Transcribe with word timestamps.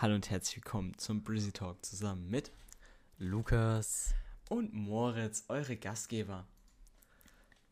Hallo 0.00 0.14
und 0.14 0.30
herzlich 0.30 0.56
willkommen 0.56 0.96
zum 0.96 1.22
Brizzy 1.22 1.52
Talk 1.52 1.84
zusammen 1.84 2.30
mit 2.30 2.50
Lukas 3.18 4.14
und 4.48 4.72
Moritz, 4.72 5.44
eure 5.48 5.76
Gastgeber. 5.76 6.46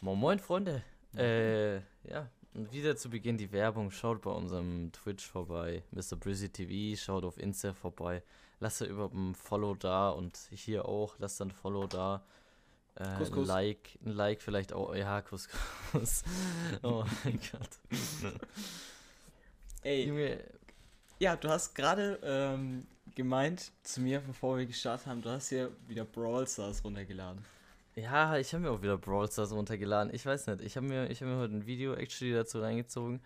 Moin 0.01 0.19
Moin 0.19 0.38
Freunde. 0.38 0.83
Äh, 1.17 1.76
ja, 2.06 2.28
und 2.53 2.71
wieder 2.71 2.96
zu 2.96 3.08
Beginn 3.08 3.38
die 3.38 3.51
Werbung. 3.51 3.90
Schaut 3.90 4.21
bei 4.21 4.30
unserem 4.30 4.92
Twitch 4.92 5.26
vorbei, 5.26 5.85
Mr. 5.90 6.17
Brizzy 6.17 6.51
TV, 6.51 7.01
schaut 7.03 7.24
auf 7.24 7.38
Insta 7.38 7.72
vorbei. 7.72 8.22
Lasst 8.60 8.83
über 8.83 9.10
ein 9.10 9.35
Follow 9.35 9.74
da 9.74 10.10
und 10.10 10.37
hier 10.51 10.85
auch, 10.85 11.19
lasst 11.19 11.40
ein 11.40 11.51
Follow 11.51 11.87
da. 11.87 12.26
Äh, 12.97 13.17
Kuss, 13.17 13.33
Kuss. 13.33 13.49
Ein 13.49 13.54
Like, 13.56 13.99
ein 14.04 14.13
Like 14.13 14.42
vielleicht 14.42 14.74
auch. 14.74 14.95
Ja, 14.95 15.22
Kuss, 15.22 15.49
Kuss. 15.92 16.24
oh 16.83 17.06
mein 17.24 17.41
Gott. 17.41 17.70
Ey, 19.83 20.06
Junge, 20.09 20.45
ja, 21.19 21.37
du 21.37 21.49
hast 21.49 21.75
gerade 21.75 22.19
ähm, 22.23 22.87
gemeint 23.15 23.73
zu 23.83 24.01
mir, 24.01 24.21
bevor 24.21 24.59
wir 24.59 24.67
gestartet 24.67 25.07
haben, 25.07 25.23
du 25.23 25.31
hast 25.31 25.49
hier 25.49 25.71
wieder 25.87 26.05
Brawl 26.05 26.47
Stars 26.47 26.85
runtergeladen. 26.85 27.45
Ja, 27.97 28.37
ich 28.37 28.53
habe 28.55 28.63
mir 28.63 28.71
auch 28.71 28.83
wieder 28.83 28.97
Brawl 28.97 29.31
Stars 29.31 29.53
runtergeladen. 29.53 30.15
Ich 30.15 30.25
weiß 30.25 30.47
nicht, 30.47 30.61
ich 30.61 30.77
habe 30.77 30.87
mir, 30.87 31.09
hab 31.09 31.21
mir 31.21 31.37
heute 31.37 31.55
ein 31.55 31.67
Video 31.67 31.95
actually 31.95 32.33
dazu 32.33 32.61
reingezogen 32.61 33.21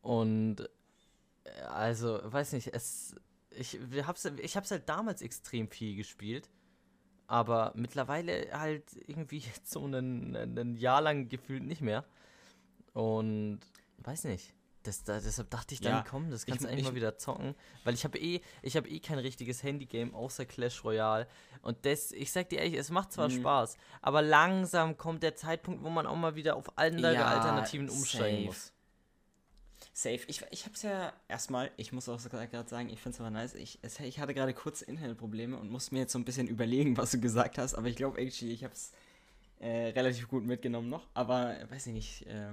und 0.00 0.60
äh, 1.44 1.60
also, 1.62 2.20
weiß 2.22 2.52
nicht, 2.54 2.68
es, 2.72 3.14
ich 3.50 3.78
hab's, 4.06 4.24
ich 4.24 4.56
hab's 4.56 4.70
halt 4.70 4.88
damals 4.88 5.20
extrem 5.20 5.68
viel 5.68 5.96
gespielt, 5.96 6.48
aber 7.26 7.72
mittlerweile 7.74 8.48
halt 8.52 8.84
irgendwie 9.06 9.42
so 9.64 9.84
einen 9.84 10.76
Jahr 10.76 11.02
lang 11.02 11.28
gefühlt 11.28 11.64
nicht 11.64 11.82
mehr 11.82 12.04
und 12.94 13.60
weiß 13.98 14.24
nicht. 14.24 14.54
Das, 14.84 15.02
da, 15.02 15.18
deshalb 15.18 15.50
dachte 15.50 15.74
ich 15.74 15.80
dann, 15.80 15.92
Ja, 15.92 16.04
komm, 16.08 16.30
das 16.30 16.42
ich- 16.42 16.46
kannst 16.46 16.62
du 16.64 16.68
eigentlich 16.68 16.80
ich- 16.82 16.88
mal 16.90 16.94
wieder 16.94 17.18
zocken. 17.18 17.54
Weil 17.84 17.94
ich 17.94 18.04
habe 18.04 18.18
eh, 18.18 18.40
ich 18.62 18.76
habe 18.76 18.88
eh 18.88 19.00
kein 19.00 19.18
richtiges 19.18 19.62
Handygame 19.62 20.14
außer 20.14 20.44
Clash 20.44 20.84
Royale. 20.84 21.26
Und 21.62 21.84
das, 21.86 22.12
ich 22.12 22.30
sag 22.30 22.50
dir 22.50 22.58
ehrlich, 22.60 22.78
es 22.78 22.90
macht 22.90 23.12
zwar 23.12 23.28
Mhm. 23.28 23.40
Spaß, 23.40 23.76
aber 24.02 24.20
langsam 24.22 24.96
kommt 24.96 25.22
der 25.22 25.34
Zeitpunkt, 25.36 25.82
wo 25.82 25.88
man 25.90 26.06
auch 26.06 26.16
mal 26.16 26.34
wieder 26.36 26.54
auf 26.56 26.76
andere 26.78 27.14
Ja, 27.14 27.24
Alternativen 27.26 27.88
umsteigen 27.88 28.52
safe. 28.52 28.70
Safe. 29.92 30.18
muss. 30.18 30.28
Ich, 30.28 30.42
ich 30.50 30.66
hab's 30.66 30.82
ja 30.82 31.12
erstmal, 31.28 31.70
ich 31.76 31.92
muss 31.92 32.08
auch 32.08 32.22
gerade 32.22 32.68
sagen, 32.68 32.88
ich 32.90 33.00
find's 33.00 33.20
aber 33.20 33.30
nice. 33.30 33.54
Ich, 33.54 33.78
es, 33.82 33.98
ich 34.00 34.18
hatte 34.18 34.34
gerade 34.34 34.52
kurze 34.54 34.84
Internetprobleme 34.86 35.56
und 35.58 35.70
musste 35.70 35.94
mir 35.94 36.00
jetzt 36.00 36.12
so 36.12 36.18
ein 36.18 36.24
bisschen 36.24 36.48
überlegen, 36.48 36.96
was 36.96 37.10
du 37.12 37.20
gesagt 37.20 37.58
hast, 37.58 37.74
aber 37.74 37.86
ich 37.88 37.96
glaube 37.96 38.18
actually, 38.18 38.52
ich 38.52 38.64
hab's 38.64 38.92
äh, 39.60 39.88
relativ 39.90 40.28
gut 40.28 40.44
mitgenommen 40.44 40.88
noch, 40.88 41.06
aber 41.14 41.56
weiß 41.70 41.86
ich 41.88 41.92
nicht. 41.92 42.26
Äh, 42.26 42.52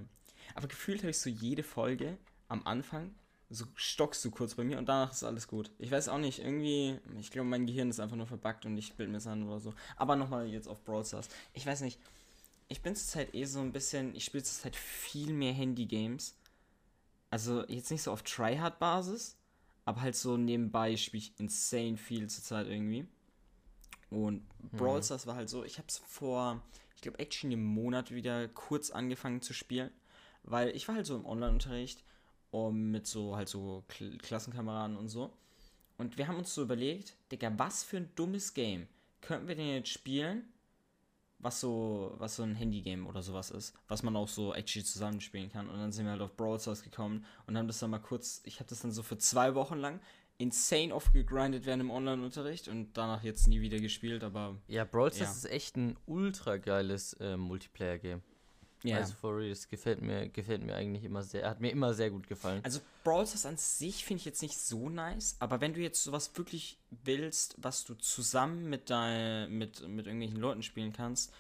aber 0.55 0.67
gefühlt 0.67 0.99
habe 1.01 1.09
ich 1.11 1.17
so 1.19 1.29
jede 1.29 1.63
Folge 1.63 2.17
am 2.51 2.67
Anfang, 2.67 3.15
so 3.49 3.65
stockst 3.75 4.23
du 4.23 4.31
kurz 4.31 4.55
bei 4.55 4.63
mir 4.63 4.77
und 4.77 4.87
danach 4.87 5.11
ist 5.11 5.23
alles 5.23 5.47
gut. 5.47 5.71
Ich 5.79 5.91
weiß 5.91 6.09
auch 6.09 6.17
nicht, 6.17 6.39
irgendwie, 6.39 6.99
ich 7.19 7.31
glaube, 7.31 7.49
mein 7.49 7.65
Gehirn 7.65 7.89
ist 7.89 7.99
einfach 7.99 8.15
nur 8.15 8.27
verbuggt 8.27 8.65
und 8.65 8.77
ich 8.77 8.93
bilde 8.93 9.11
mir 9.11 9.17
es 9.17 9.27
an 9.27 9.43
oder 9.43 9.59
so. 9.59 9.73
Aber 9.95 10.15
nochmal 10.15 10.47
jetzt 10.47 10.67
auf 10.67 10.83
Brawl 10.83 11.05
Stars. 11.05 11.29
Ich 11.53 11.65
weiß 11.65 11.81
nicht, 11.81 11.99
ich 12.67 12.81
bin 12.81 12.95
zurzeit 12.95 13.33
eh 13.33 13.45
so 13.45 13.59
ein 13.59 13.71
bisschen, 13.71 14.15
ich 14.15 14.25
spiele 14.25 14.43
zurzeit 14.43 14.75
viel 14.75 15.33
mehr 15.33 15.53
Handy-Games. 15.53 16.35
Also 17.29 17.65
jetzt 17.67 17.91
nicht 17.91 18.03
so 18.03 18.11
auf 18.11 18.23
Tryhard-Basis, 18.23 19.37
aber 19.85 20.01
halt 20.01 20.15
so 20.15 20.37
nebenbei 20.37 20.95
spiele 20.97 21.23
ich 21.23 21.39
insane 21.39 21.97
viel 21.97 22.29
zurzeit 22.29 22.67
irgendwie. 22.67 23.07
Und 24.09 24.45
Brawl 24.73 24.99
Mhm. 24.99 25.03
Stars 25.03 25.27
war 25.27 25.35
halt 25.35 25.49
so, 25.49 25.63
ich 25.63 25.77
habe 25.77 25.87
es 25.87 25.97
vor, 25.97 26.61
ich 26.95 27.01
glaube, 27.01 27.19
actually 27.19 27.55
einem 27.55 27.65
Monat 27.65 28.11
wieder 28.11 28.49
kurz 28.49 28.91
angefangen 28.91 29.41
zu 29.41 29.53
spielen, 29.53 29.91
weil 30.43 30.69
ich 30.75 30.87
war 30.87 30.95
halt 30.95 31.05
so 31.05 31.15
im 31.15 31.25
Online-Unterricht 31.25 32.03
um, 32.51 32.91
mit 32.91 33.07
so 33.07 33.35
halt 33.35 33.49
so 33.49 33.83
Kl 33.87 34.17
Klassenkameraden 34.17 34.97
und 34.97 35.09
so. 35.09 35.33
Und 35.97 36.17
wir 36.17 36.27
haben 36.27 36.37
uns 36.37 36.53
so 36.53 36.63
überlegt, 36.63 37.15
Digga, 37.31 37.51
was 37.57 37.83
für 37.83 37.97
ein 37.97 38.09
dummes 38.15 38.53
Game 38.53 38.87
könnten 39.21 39.47
wir 39.47 39.55
denn 39.55 39.67
jetzt 39.67 39.89
spielen, 39.89 40.51
was 41.39 41.59
so, 41.59 42.13
was 42.17 42.35
so 42.35 42.43
ein 42.43 42.55
Handygame 42.55 43.07
oder 43.07 43.21
sowas 43.21 43.51
ist, 43.51 43.73
was 43.87 44.03
man 44.03 44.15
auch 44.15 44.27
so 44.27 44.53
actually 44.53 44.85
zusammenspielen 44.85 45.51
kann. 45.51 45.69
Und 45.69 45.77
dann 45.77 45.91
sind 45.91 46.05
wir 46.05 46.11
halt 46.11 46.21
auf 46.21 46.35
Brawl 46.35 46.59
Stars 46.59 46.83
gekommen 46.83 47.25
und 47.47 47.57
haben 47.57 47.67
das 47.67 47.79
dann 47.79 47.89
mal 47.91 47.99
kurz, 47.99 48.41
ich 48.45 48.59
habe 48.59 48.69
das 48.69 48.79
dann 48.79 48.91
so 48.91 49.03
für 49.03 49.17
zwei 49.17 49.55
Wochen 49.55 49.77
lang 49.77 49.99
insane 50.37 50.93
oft 50.93 51.13
gegrindet 51.13 51.65
während 51.67 51.81
im 51.81 51.91
Online-Unterricht 51.91 52.67
und 52.67 52.93
danach 52.93 53.23
jetzt 53.23 53.47
nie 53.47 53.61
wieder 53.61 53.79
gespielt, 53.79 54.23
aber 54.23 54.57
Ja, 54.67 54.85
Brawl 54.85 55.13
Stars 55.13 55.29
Ja. 55.29 55.35
ist 55.35 55.45
echt 55.45 55.77
ein 55.77 55.97
ultra 56.07 56.57
geiles 56.57 57.13
äh, 57.13 57.37
Multiplayer-Game. 57.37 58.23
Ja. 58.83 58.97
Also 58.97 59.13
for 59.13 59.37
real, 59.37 59.51
es 59.51 59.67
gefällt 59.67 60.01
mir, 60.01 60.29
gefällt 60.29 60.63
mir 60.63 60.75
eigentlich 60.75 61.03
immer 61.03 61.23
sehr, 61.23 61.49
hat 61.49 61.61
mir 61.61 61.71
immer 61.71 61.93
sehr 61.93 62.09
gut 62.09 62.27
gefallen. 62.27 62.61
Also 62.63 62.79
Brawl 63.03 63.27
Stars 63.27 63.45
an 63.45 63.57
sich 63.57 64.05
finde 64.05 64.21
ich 64.21 64.25
jetzt 64.25 64.41
nicht 64.41 64.57
so 64.57 64.89
nice, 64.89 65.35
aber 65.39 65.61
wenn 65.61 65.73
du 65.73 65.81
jetzt 65.81 66.03
sowas 66.03 66.31
wirklich 66.35 66.79
willst, 66.89 67.55
was 67.57 67.83
du 67.83 67.93
zusammen 67.95 68.69
mit 68.69 68.89
dein, 68.89 69.51
mit, 69.57 69.87
mit 69.87 70.07
irgendwelchen 70.07 70.39
Leuten 70.39 70.63
spielen 70.63 70.93
kannst, 70.93 71.31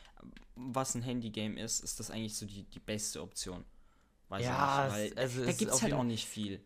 was 0.55 0.95
ein 0.95 1.01
Handygame 1.01 1.59
ist, 1.59 1.83
ist 1.83 1.99
das 1.99 2.11
eigentlich 2.11 2.35
so 2.35 2.45
die, 2.45 2.63
die 2.63 2.79
beste 2.79 3.21
Option. 3.21 3.65
Weiß 4.29 4.45
Ja, 4.45 4.87
ich 4.87 5.03
nicht, 5.03 5.17
weil 5.17 5.23
also 5.23 5.45
da 5.45 5.51
gibt 5.51 5.71
es 5.71 5.81
halt 5.81 5.93
auch 5.93 6.03
nicht 6.03 6.27
viel. 6.27 6.61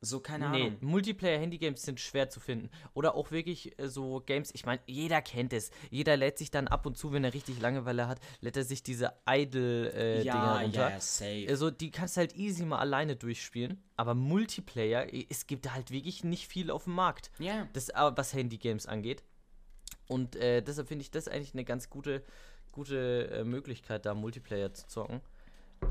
So, 0.00 0.20
keine 0.20 0.50
nee, 0.50 0.66
Ahnung. 0.66 0.78
Multiplayer-Handygames 0.80 1.82
sind 1.82 1.98
schwer 1.98 2.30
zu 2.30 2.38
finden. 2.38 2.70
Oder 2.94 3.16
auch 3.16 3.32
wirklich 3.32 3.76
äh, 3.80 3.88
so 3.88 4.20
Games, 4.24 4.50
ich 4.54 4.64
meine, 4.64 4.80
jeder 4.86 5.20
kennt 5.22 5.52
es. 5.52 5.70
Jeder 5.90 6.16
lädt 6.16 6.38
sich 6.38 6.52
dann 6.52 6.68
ab 6.68 6.86
und 6.86 6.96
zu, 6.96 7.12
wenn 7.12 7.24
er 7.24 7.34
richtig 7.34 7.60
Langeweile 7.60 8.06
hat, 8.06 8.20
lädt 8.40 8.56
er 8.56 8.64
sich 8.64 8.84
diese 8.84 9.12
Idle-Dinger 9.28 10.60
runter. 10.62 10.90
ja, 10.90 11.00
safe. 11.00 11.46
Also 11.48 11.70
die 11.70 11.90
kannst 11.90 12.16
du 12.16 12.20
halt 12.20 12.36
easy 12.36 12.64
mal 12.64 12.78
alleine 12.78 13.16
durchspielen. 13.16 13.82
Aber 13.96 14.14
Multiplayer, 14.14 15.08
es 15.28 15.48
gibt 15.48 15.72
halt 15.72 15.90
wirklich 15.90 16.22
nicht 16.22 16.46
viel 16.46 16.70
auf 16.70 16.84
dem 16.84 16.94
Markt. 16.94 17.32
ja. 17.38 17.66
Das, 17.72 17.90
aber 17.90 18.16
was 18.16 18.32
Handygames 18.32 18.86
angeht. 18.86 19.24
Und 20.06 20.36
äh, 20.36 20.62
deshalb 20.62 20.88
finde 20.88 21.02
ich 21.02 21.10
das 21.10 21.26
eigentlich 21.26 21.54
eine 21.54 21.64
ganz 21.64 21.90
gute, 21.90 22.22
gute 22.70 23.30
äh, 23.30 23.44
Möglichkeit, 23.44 24.06
da 24.06 24.14
Multiplayer 24.14 24.72
zu 24.72 24.86
zocken. 24.86 25.20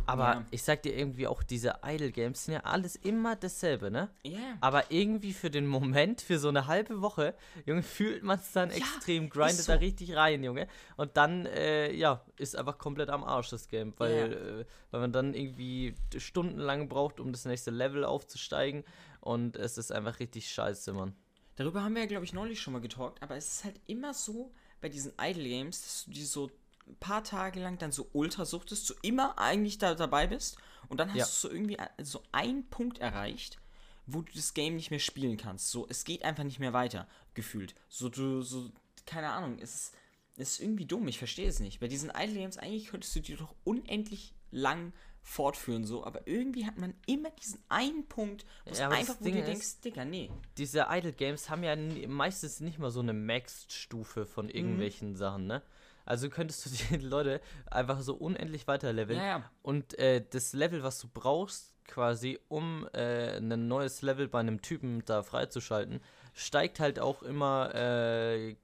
Aber 0.05 0.23
Ja. 0.35 0.45
ich 0.51 0.63
sag 0.63 0.83
dir 0.83 0.95
irgendwie 0.97 1.27
auch, 1.27 1.43
diese 1.43 1.79
Idle-Games 1.83 2.45
sind 2.45 2.53
ja 2.55 2.59
alles 2.61 2.95
immer 2.95 3.35
dasselbe, 3.35 3.91
ne? 3.91 4.09
Ja. 4.23 4.57
Aber 4.61 4.89
irgendwie 4.91 5.33
für 5.33 5.49
den 5.49 5.67
Moment, 5.67 6.21
für 6.21 6.39
so 6.39 6.47
eine 6.47 6.67
halbe 6.67 7.01
Woche, 7.01 7.35
Junge, 7.65 7.83
fühlt 7.83 8.23
man 8.23 8.39
es 8.39 8.51
dann 8.53 8.69
Ja, 8.69 8.77
extrem, 8.77 9.29
grindet 9.29 9.57
so. 9.65 9.71
da 9.73 9.79
richtig 9.79 10.15
rein, 10.15 10.43
Junge. 10.43 10.67
Und 10.95 11.17
dann, 11.17 11.45
äh, 11.45 11.91
ja, 11.93 12.23
ist 12.37 12.55
einfach 12.55 12.77
komplett 12.77 13.09
am 13.09 13.23
Arsch 13.23 13.49
das 13.49 13.67
Game, 13.67 13.93
weil, 13.97 14.33
äh, 14.33 14.65
weil 14.91 15.01
man 15.01 15.11
dann 15.11 15.33
irgendwie 15.33 15.93
stundenlang 16.17 16.87
braucht, 16.89 17.19
um 17.19 17.31
das 17.31 17.45
nächste 17.45 17.71
Level 17.71 18.05
aufzusteigen. 18.05 18.83
Und 19.19 19.57
es 19.57 19.77
ist 19.77 19.91
einfach 19.91 20.19
richtig 20.19 20.49
scheiße, 20.51 20.93
Mann. 20.93 21.15
Darüber 21.55 21.83
haben 21.83 21.95
wir 21.95 22.01
ja, 22.03 22.07
glaube 22.07 22.23
ich, 22.23 22.33
neulich 22.33 22.61
schon 22.61 22.73
mal 22.73 22.81
getalkt, 22.81 23.21
aber 23.21 23.35
es 23.35 23.51
ist 23.51 23.63
halt 23.65 23.79
immer 23.87 24.13
so 24.13 24.53
bei 24.79 24.89
diesen 24.89 25.11
Idle 25.19 25.43
Games, 25.43 25.81
dass 25.81 26.05
du 26.05 26.11
die 26.11 26.23
so 26.23 26.51
ein 26.87 26.95
paar 26.99 27.23
Tage 27.23 27.59
lang 27.59 27.77
dann 27.77 27.91
so 27.91 28.09
ultra 28.13 28.45
suchtest, 28.45 28.85
so 28.87 28.93
immer 29.01 29.37
eigentlich 29.37 29.77
da 29.77 29.93
dabei 29.95 30.27
bist 30.27 30.57
und 30.89 30.99
dann 30.99 31.09
hast 31.09 31.17
Ja. 31.17 31.25
du 31.25 31.31
so 31.31 31.51
irgendwie 31.51 31.77
so 32.01 32.23
einen 32.31 32.67
Punkt 32.69 32.99
erreicht, 32.99 33.59
wo 34.05 34.21
du 34.21 34.31
das 34.33 34.53
Game 34.53 34.75
nicht 34.75 34.89
mehr 34.91 34.99
spielen 34.99 35.37
kannst. 35.37 35.69
So, 35.71 35.85
es 35.89 36.03
geht 36.05 36.23
einfach 36.23 36.43
nicht 36.45 36.59
mehr 36.59 36.73
weiter, 36.73 37.07
gefühlt. 37.33 37.75
So, 37.89 38.09
du, 38.09 38.41
so, 38.41 38.71
keine 39.05 39.31
Ahnung, 39.31 39.57
es 39.61 39.73
ist, 39.75 39.95
es 40.37 40.51
ist 40.53 40.59
irgendwie 40.61 40.85
dumm, 40.85 41.07
ich 41.07 41.17
verstehe 41.17 41.49
es 41.49 41.59
nicht. 41.59 41.79
Bei 41.79 41.87
diesen 41.87 42.09
Idle 42.11 42.35
Games, 42.35 42.57
eigentlich 42.57 42.87
könntest 42.87 43.15
du 43.15 43.19
die 43.19 43.35
doch 43.35 43.53
unendlich 43.63 44.33
lang 44.51 44.93
fortführen, 45.23 45.83
so, 45.83 46.05
aber 46.05 46.25
irgendwie 46.25 46.65
hat 46.65 46.77
man 46.77 46.93
immer 47.05 47.29
diesen 47.31 47.59
einen 47.67 48.07
Punkt, 48.07 48.45
wo 48.65 48.73
Ja, 48.73 48.87
einfach, 48.89 49.15
wo 49.19 49.25
du 49.25 49.31
Ding 49.31 49.39
ist- 49.39 49.47
denkst, 49.47 49.81
Digga, 49.81 50.05
nee. 50.05 50.31
diese 50.57 50.85
Idle 50.89 51.11
Games 51.11 51.49
haben 51.49 51.63
ja 51.63 51.75
meistens 52.07 52.61
nicht 52.61 52.79
mal 52.79 52.91
so 52.91 53.01
eine 53.01 53.11
Maxed-Stufe 53.13 54.21
Mhm. 54.21 54.25
von 54.27 54.49
irgendwelchen 54.49 55.15
Sachen, 55.17 55.47
ne? 55.47 55.61
Also 56.07 56.29
könntest 56.29 56.65
du 56.65 56.69
die 56.97 57.05
Leute 57.05 57.41
einfach 57.69 57.99
so 57.99 58.15
unendlich 58.15 58.67
weiterleveln. 58.67 59.19
Ja, 59.19 59.25
ja. 59.25 59.51
Und 59.61 59.97
äh, 59.99 60.23
das 60.27 60.53
Level, 60.53 60.81
was 60.81 60.99
du 60.99 61.07
brauchst, 61.13 61.73
quasi, 61.85 62.39
um 62.47 62.87
äh, 62.93 63.37
ein 63.37 63.67
neues 63.67 64.01
Level 64.01 64.27
bei 64.27 64.39
einem 64.39 64.61
Typen 64.61 65.03
da 65.05 65.23
freizuschalten, 65.23 66.01
steigt 66.33 66.79
halt 66.79 66.99
auch 66.99 67.23
immer 67.23 67.73
äh, 67.75 68.55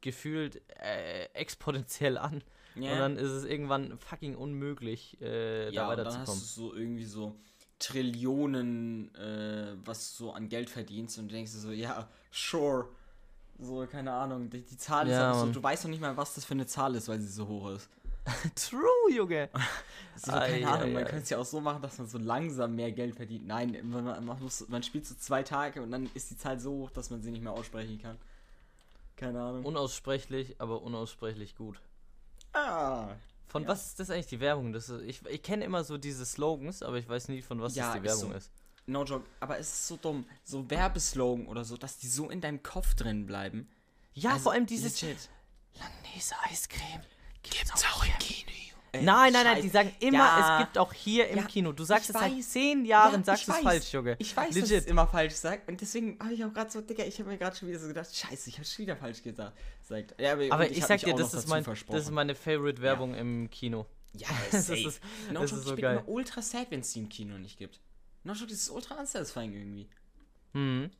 gefühlt 0.00 0.62
äh, 0.80 1.24
exponentiell 1.34 2.18
an. 2.18 2.42
Ja. 2.76 2.92
Und 2.92 2.98
dann 2.98 3.16
ist 3.16 3.30
es 3.30 3.44
irgendwann 3.44 3.98
fucking 3.98 4.34
unmöglich, 4.34 5.20
äh, 5.20 5.70
ja, 5.72 5.84
da 5.84 5.90
und 5.90 5.96
dann 5.98 6.06
hast 6.06 6.14
weiterzukommen. 6.14 6.40
du 6.40 6.46
so 6.46 6.74
irgendwie 6.74 7.04
so 7.04 7.36
Trillionen, 7.78 9.14
äh, 9.14 9.76
was 9.84 10.16
du 10.16 10.24
so 10.24 10.32
an 10.32 10.48
Geld 10.48 10.70
verdienst 10.70 11.18
und 11.18 11.28
du 11.28 11.34
denkst 11.34 11.52
dir 11.52 11.58
so, 11.58 11.70
ja, 11.70 12.08
sure. 12.30 12.88
So, 13.58 13.86
keine 13.86 14.12
Ahnung. 14.12 14.50
Die, 14.50 14.62
die 14.64 14.76
Zahl 14.76 15.08
ist 15.08 15.12
Ja, 15.12 15.20
einfach 15.20 15.34
so, 15.34 15.46
du 15.52 15.62
weißt 15.62 15.84
noch 15.84 15.90
nicht 15.90 16.00
mal, 16.00 16.16
was 16.16 16.34
das 16.34 16.44
für 16.44 16.54
eine 16.54 16.66
Zahl 16.66 16.94
ist, 16.94 17.08
weil 17.08 17.20
sie 17.20 17.28
so 17.28 17.46
hoch 17.46 17.70
ist. 17.70 17.88
True, 18.56 19.12
Junge! 19.14 19.50
So, 20.16 20.30
keine 20.40 20.40
Ei, 20.40 20.64
Ahnung, 20.68 20.92
man 20.92 21.04
könnte 21.04 21.24
es 21.24 21.30
ja 21.30 21.38
auch 21.38 21.44
so 21.44 21.60
machen, 21.60 21.82
dass 21.82 21.98
man 21.98 22.06
so 22.06 22.18
langsam 22.18 22.76
mehr 22.76 22.92
Geld 22.92 23.16
verdient. 23.16 23.46
Nein, 23.48 23.76
man, 23.82 24.24
man, 24.24 24.40
muss, 24.40 24.66
man 24.68 24.82
spielt 24.84 25.06
so 25.06 25.16
zwei 25.16 25.42
Tage 25.42 25.82
und 25.82 25.90
dann 25.90 26.08
ist 26.14 26.30
die 26.30 26.36
Zahl 26.36 26.60
so 26.60 26.70
hoch, 26.72 26.90
dass 26.90 27.10
man 27.10 27.20
sie 27.20 27.32
nicht 27.32 27.42
mehr 27.42 27.52
aussprechen 27.52 27.98
kann. 28.00 28.16
Keine 29.16 29.40
Ahnung. 29.42 29.64
Unaussprechlich, 29.64 30.60
aber 30.60 30.82
unaussprechlich 30.82 31.56
gut. 31.56 31.80
ah, 32.52 33.16
Von 33.48 33.62
Ja. 33.62 33.68
was 33.68 33.86
ist 33.88 34.00
das 34.00 34.10
eigentlich 34.10 34.26
die 34.28 34.40
Werbung? 34.40 34.72
Das 34.72 34.88
ist, 34.88 35.02
ich 35.02 35.24
ich 35.26 35.42
kenne 35.42 35.64
immer 35.64 35.84
so 35.84 35.98
diese 35.98 36.24
Slogans, 36.26 36.82
aber 36.82 36.98
ich 36.98 37.08
weiß 37.08 37.28
nie, 37.28 37.42
von 37.42 37.60
was 37.60 37.74
Ja, 37.74 37.86
das 37.86 37.92
die 37.94 37.98
ist 37.98 38.04
Werbung 38.04 38.30
so. 38.30 38.36
ist. 38.36 38.50
No 38.86 39.04
joke, 39.04 39.26
aber 39.40 39.58
es 39.58 39.68
ist 39.68 39.86
so 39.88 39.96
dumm. 39.96 40.26
So 40.42 40.68
Werbeslogan 40.70 41.46
oder 41.46 41.64
so, 41.64 41.76
dass 41.76 41.98
die 41.98 42.08
so 42.08 42.30
in 42.30 42.40
deinem 42.40 42.62
Kopf 42.62 42.94
drin 42.94 43.26
bleiben. 43.26 43.68
Ja, 44.12 44.32
Also, 44.32 44.44
vor 44.44 44.52
allem 44.52 44.66
dieses 44.66 45.00
legit. 45.02 45.28
Langnese 45.78 46.34
Eiscreme. 46.44 47.02
Gibt's 47.42 47.84
auch 47.84 48.04
im 48.04 48.12
Kino. 48.18 48.50
Äh, 48.92 49.02
Nein, 49.02 49.32
nein, 49.32 49.42
nein, 49.44 49.60
die 49.60 49.68
sagen 49.68 49.92
immer, 49.98 50.18
Ja. 50.18 50.58
es 50.60 50.64
gibt 50.66 50.78
auch 50.78 50.92
hier 50.92 51.26
im 51.28 51.38
Ja, 51.38 51.44
Kino. 51.46 51.72
Du 51.72 51.82
sagst 51.82 52.10
ich 52.10 52.14
es 52.14 52.20
seit 52.20 52.42
zehn 52.44 52.84
Jahren, 52.84 53.20
Ja, 53.20 53.24
sagst 53.24 53.42
ich 53.42 53.46
du 53.46 53.52
es 53.52 53.58
falsch, 53.58 53.92
Junge. 53.92 54.14
Ich 54.20 54.36
weiß, 54.36 54.46
dass 54.50 54.56
ich 54.56 54.62
Legit. 54.62 54.78
es 54.82 54.86
immer 54.86 55.08
falsch 55.08 55.34
sage 55.34 55.62
und 55.66 55.80
deswegen 55.80 56.16
habe 56.20 56.32
ich 56.32 56.44
auch 56.44 56.52
gerade 56.52 56.70
so, 56.70 56.80
Digga, 56.80 57.02
ich 57.02 57.18
habe 57.18 57.28
mir 57.30 57.36
gerade 57.36 57.56
schon 57.56 57.66
wieder 57.68 57.80
so 57.80 57.88
gedacht, 57.88 58.14
scheiße, 58.14 58.48
ich 58.50 58.54
habe 58.56 58.64
schon 58.66 58.84
wieder 58.84 58.96
falsch 58.96 59.20
gesagt. 59.24 59.58
Sagt. 59.82 60.14
Aber 60.22 60.42
und 60.64 60.70
ich, 60.70 60.80
hab 60.80 60.88
sag 60.88 61.00
dir, 61.00 61.12
das 61.16 61.34
ist, 61.34 61.48
mein, 61.48 61.64
das 61.64 61.82
ist 62.04 62.10
meine 62.12 62.36
Favorite-Werbung 62.36 63.14
im 63.14 63.50
Kino. 63.50 63.84
Ja, 64.16 64.28
Das 64.52 64.68
ist- 64.68 65.00
no 65.32 65.40
das 65.40 65.50
ist 65.50 65.64
so 65.64 65.70
ich 65.70 65.74
bin 65.74 65.82
geil. 65.82 65.96
immer 65.98 66.08
ultra 66.08 66.40
sad, 66.40 66.70
wenn 66.70 66.78
es 66.80 66.92
die 66.92 67.00
im 67.00 67.08
Kino 67.08 67.36
nicht 67.36 67.58
gibt. 67.58 67.80
Das 68.24 68.40
ist 68.40 68.70
ultra 68.70 68.94
unsatisfying 68.94 69.52
irgendwie. 69.52 69.88
Mhm. 70.54 70.90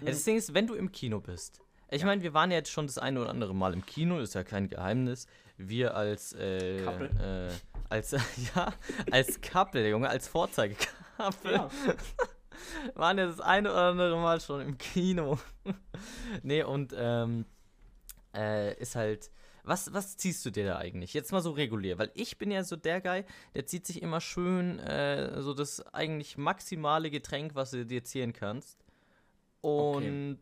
Ja, 0.00 0.10
das 0.10 0.24
Ding 0.24 0.36
ist, 0.36 0.54
wenn 0.54 0.66
du 0.66 0.74
im 0.74 0.92
Kino 0.92 1.20
bist. 1.20 1.60
Ich 1.90 2.04
meine, 2.04 2.22
wir 2.22 2.34
waren 2.34 2.50
ja 2.50 2.58
jetzt 2.58 2.70
schon 2.70 2.86
das 2.86 2.98
eine 2.98 3.20
oder 3.20 3.30
andere 3.30 3.54
Mal 3.54 3.72
im 3.72 3.84
Kino, 3.86 4.18
ist 4.18 4.34
ja 4.34 4.44
kein 4.44 4.68
Geheimnis. 4.68 5.26
Wir 5.56 5.96
als 5.96 6.32
äh, 6.34 6.82
Couple. 6.82 7.50
äh, 7.50 7.84
als 7.88 8.10
ja, 8.54 8.72
als 9.10 9.40
Couple, 9.40 9.88
Junge, 9.88 10.08
als 10.08 10.28
Vorzeigecouple 10.28 11.52
Ja. 11.52 11.70
waren 12.94 13.18
ja 13.18 13.26
das 13.26 13.40
eine 13.40 13.70
oder 13.70 13.82
andere 13.82 14.16
Mal 14.18 14.40
schon 14.40 14.60
im 14.60 14.78
Kino. 14.78 15.38
nee, 16.42 16.62
und 16.62 16.94
ähm, 16.96 17.46
äh, 18.34 18.74
ist 18.80 18.94
halt. 18.96 19.30
Was, 19.68 19.92
was 19.92 20.16
ziehst 20.16 20.44
du 20.46 20.50
dir 20.50 20.66
da 20.66 20.78
eigentlich? 20.78 21.14
Jetzt 21.14 21.30
mal 21.30 21.42
so 21.42 21.50
regulär, 21.50 21.98
weil 21.98 22.10
ich 22.14 22.38
bin 22.38 22.50
ja 22.50 22.64
so 22.64 22.76
der 22.76 23.00
Guy, 23.00 23.24
der 23.54 23.66
zieht 23.66 23.86
sich 23.86 24.02
immer 24.02 24.20
schön 24.20 24.78
äh, 24.78 25.40
so 25.42 25.54
das 25.54 25.86
eigentlich 25.92 26.38
maximale 26.38 27.10
Getränk, 27.10 27.54
was 27.54 27.72
du 27.72 27.84
dir 27.84 28.02
ziehen 28.02 28.32
kannst. 28.32 28.78
Und 29.60 30.38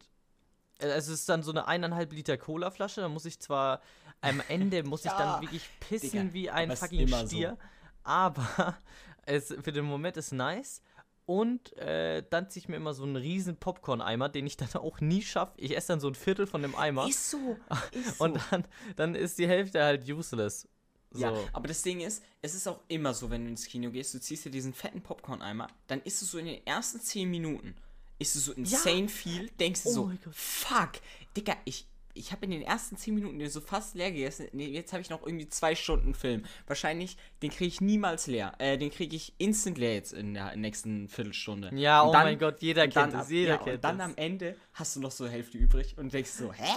äh, 0.79 0.87
es 0.87 1.09
ist 1.09 1.29
dann 1.29 1.43
so 1.43 1.51
eine 1.51 1.67
eineinhalb 1.67 2.13
Liter 2.13 2.37
Cola-Flasche. 2.37 3.01
Da 3.01 3.09
muss 3.09 3.25
ich 3.25 3.41
zwar 3.41 3.81
am 4.21 4.43
Ende 4.49 4.83
muss 4.83 5.05
ich 5.05 5.11
Ja, 5.11 5.19
dann 5.19 5.43
wirklich 5.43 5.69
pissen 5.81 6.33
Digga, 6.33 6.35
wie 6.35 6.51
ein 6.51 6.77
fucking 6.77 7.01
immer 7.01 7.21
so. 7.21 7.27
Stier. 7.27 7.59
Aber 8.03 8.77
es 9.27 9.55
für 9.63 9.73
den 9.73 9.85
Moment 9.85 10.17
ist 10.17 10.33
nice. 10.33 10.81
Und 11.27 11.77
äh, 11.77 12.23
dann 12.31 12.49
ziehe 12.49 12.63
ich 12.63 12.69
mir 12.69 12.77
immer 12.77 12.95
so 12.95 13.03
einen 13.03 13.17
riesen 13.17 13.57
Popcorn-Eimer, 13.57 14.29
den 14.29 14.47
ich 14.47 14.57
dann 14.57 14.69
auch 14.75 15.01
nie 15.01 15.23
schaffe. 15.23 15.55
Ich 15.57 15.77
esse 15.77 15.89
dann 15.89 16.01
so 16.01 16.09
ein 16.09 16.15
Viertel 16.15 16.47
von 16.47 16.63
dem 16.63 16.75
Eimer. 16.77 17.09
Ist 17.09 17.31
so. 17.31 17.57
Ist 17.93 18.19
so. 18.19 18.25
Und 18.25 18.41
dann, 18.51 18.65
dann 18.95 19.15
ist 19.15 19.39
die 19.39 19.49
Hälfte 19.49 19.83
halt 19.83 20.09
useless. 20.09 20.69
So. 21.11 21.23
Ja, 21.23 21.35
aber 21.53 21.69
das 21.69 21.83
Ding 21.83 22.01
ist, 22.01 22.23
es 22.43 22.55
ist 22.55 22.67
auch 22.67 22.81
immer 22.89 23.15
so, 23.15 23.31
wenn 23.31 23.45
du 23.45 23.51
ins 23.51 23.67
Kino 23.67 23.91
gehst, 23.91 24.13
du 24.13 24.21
ziehst 24.21 24.45
dir 24.45 24.51
diesen 24.51 24.75
fetten 24.75 25.01
Popcorn-Eimer, 25.01 25.69
dann 25.87 26.03
isst 26.03 26.21
du 26.23 26.27
so 26.27 26.39
in 26.39 26.47
den 26.47 26.67
ersten 26.67 27.01
10 27.01 27.31
Minuten, 27.31 27.75
isst 28.19 28.35
du 28.35 28.41
so 28.41 28.53
insane 28.53 29.09
viel, 29.09 29.49
denkst 29.59 29.85
du 29.85 29.89
Oh 29.89 29.93
so, 29.93 30.13
fuck, 30.33 30.93
Digga, 31.37 31.57
ich, 31.65 31.87
ich 32.17 32.33
habe 32.33 32.45
in 32.47 32.51
den 32.51 32.63
ersten 32.63 32.97
10 32.97 33.15
Minuten 33.15 33.39
den 33.39 33.51
so 33.51 33.61
fast 33.61 33.95
leer 33.95 34.11
gegessen, 34.11 34.49
nee, 34.53 34.67
jetzt 34.67 34.93
habe 34.93 35.03
ich 35.03 35.11
noch 35.11 35.25
irgendwie 35.25 35.49
zwei 35.49 35.75
Stunden 35.75 36.15
Film. 36.15 36.45
Wahrscheinlich, 36.67 37.17
den 37.43 37.51
kriege 37.51 37.69
ich 37.69 37.81
niemals 37.81 38.27
leer, 38.27 38.55
äh, 38.59 38.79
den 38.79 38.91
kriege 38.91 39.15
ich 39.15 39.35
instant 39.39 39.79
leer 39.79 39.95
jetzt 39.95 40.13
in 40.13 40.35
der 40.35 40.57
nächsten 40.57 41.09
Viertelstunde. 41.09 41.71
Ja, 41.75 42.03
Und 42.03 42.09
oh 42.09 42.13
dann- 42.13 42.25
mein 42.25 42.39
Gott, 42.39 42.61
jeder 42.61 42.87
dann 42.89 43.11
kennt 43.13 43.31
jeder 43.31 43.53
ja, 43.53 43.57
kennt 43.59 43.77
Und 43.77 43.85
dann 43.85 44.01
am 44.01 44.15
Ende 44.17 44.57
hast 44.73 44.97
du 44.97 45.01
noch 45.01 45.11
so 45.11 45.25
eine 45.25 45.33
Hälfte 45.33 45.59
übrig 45.59 45.97
und 45.99 46.13
denkst 46.13 46.31
so, 46.31 46.53
hä? 46.53 46.75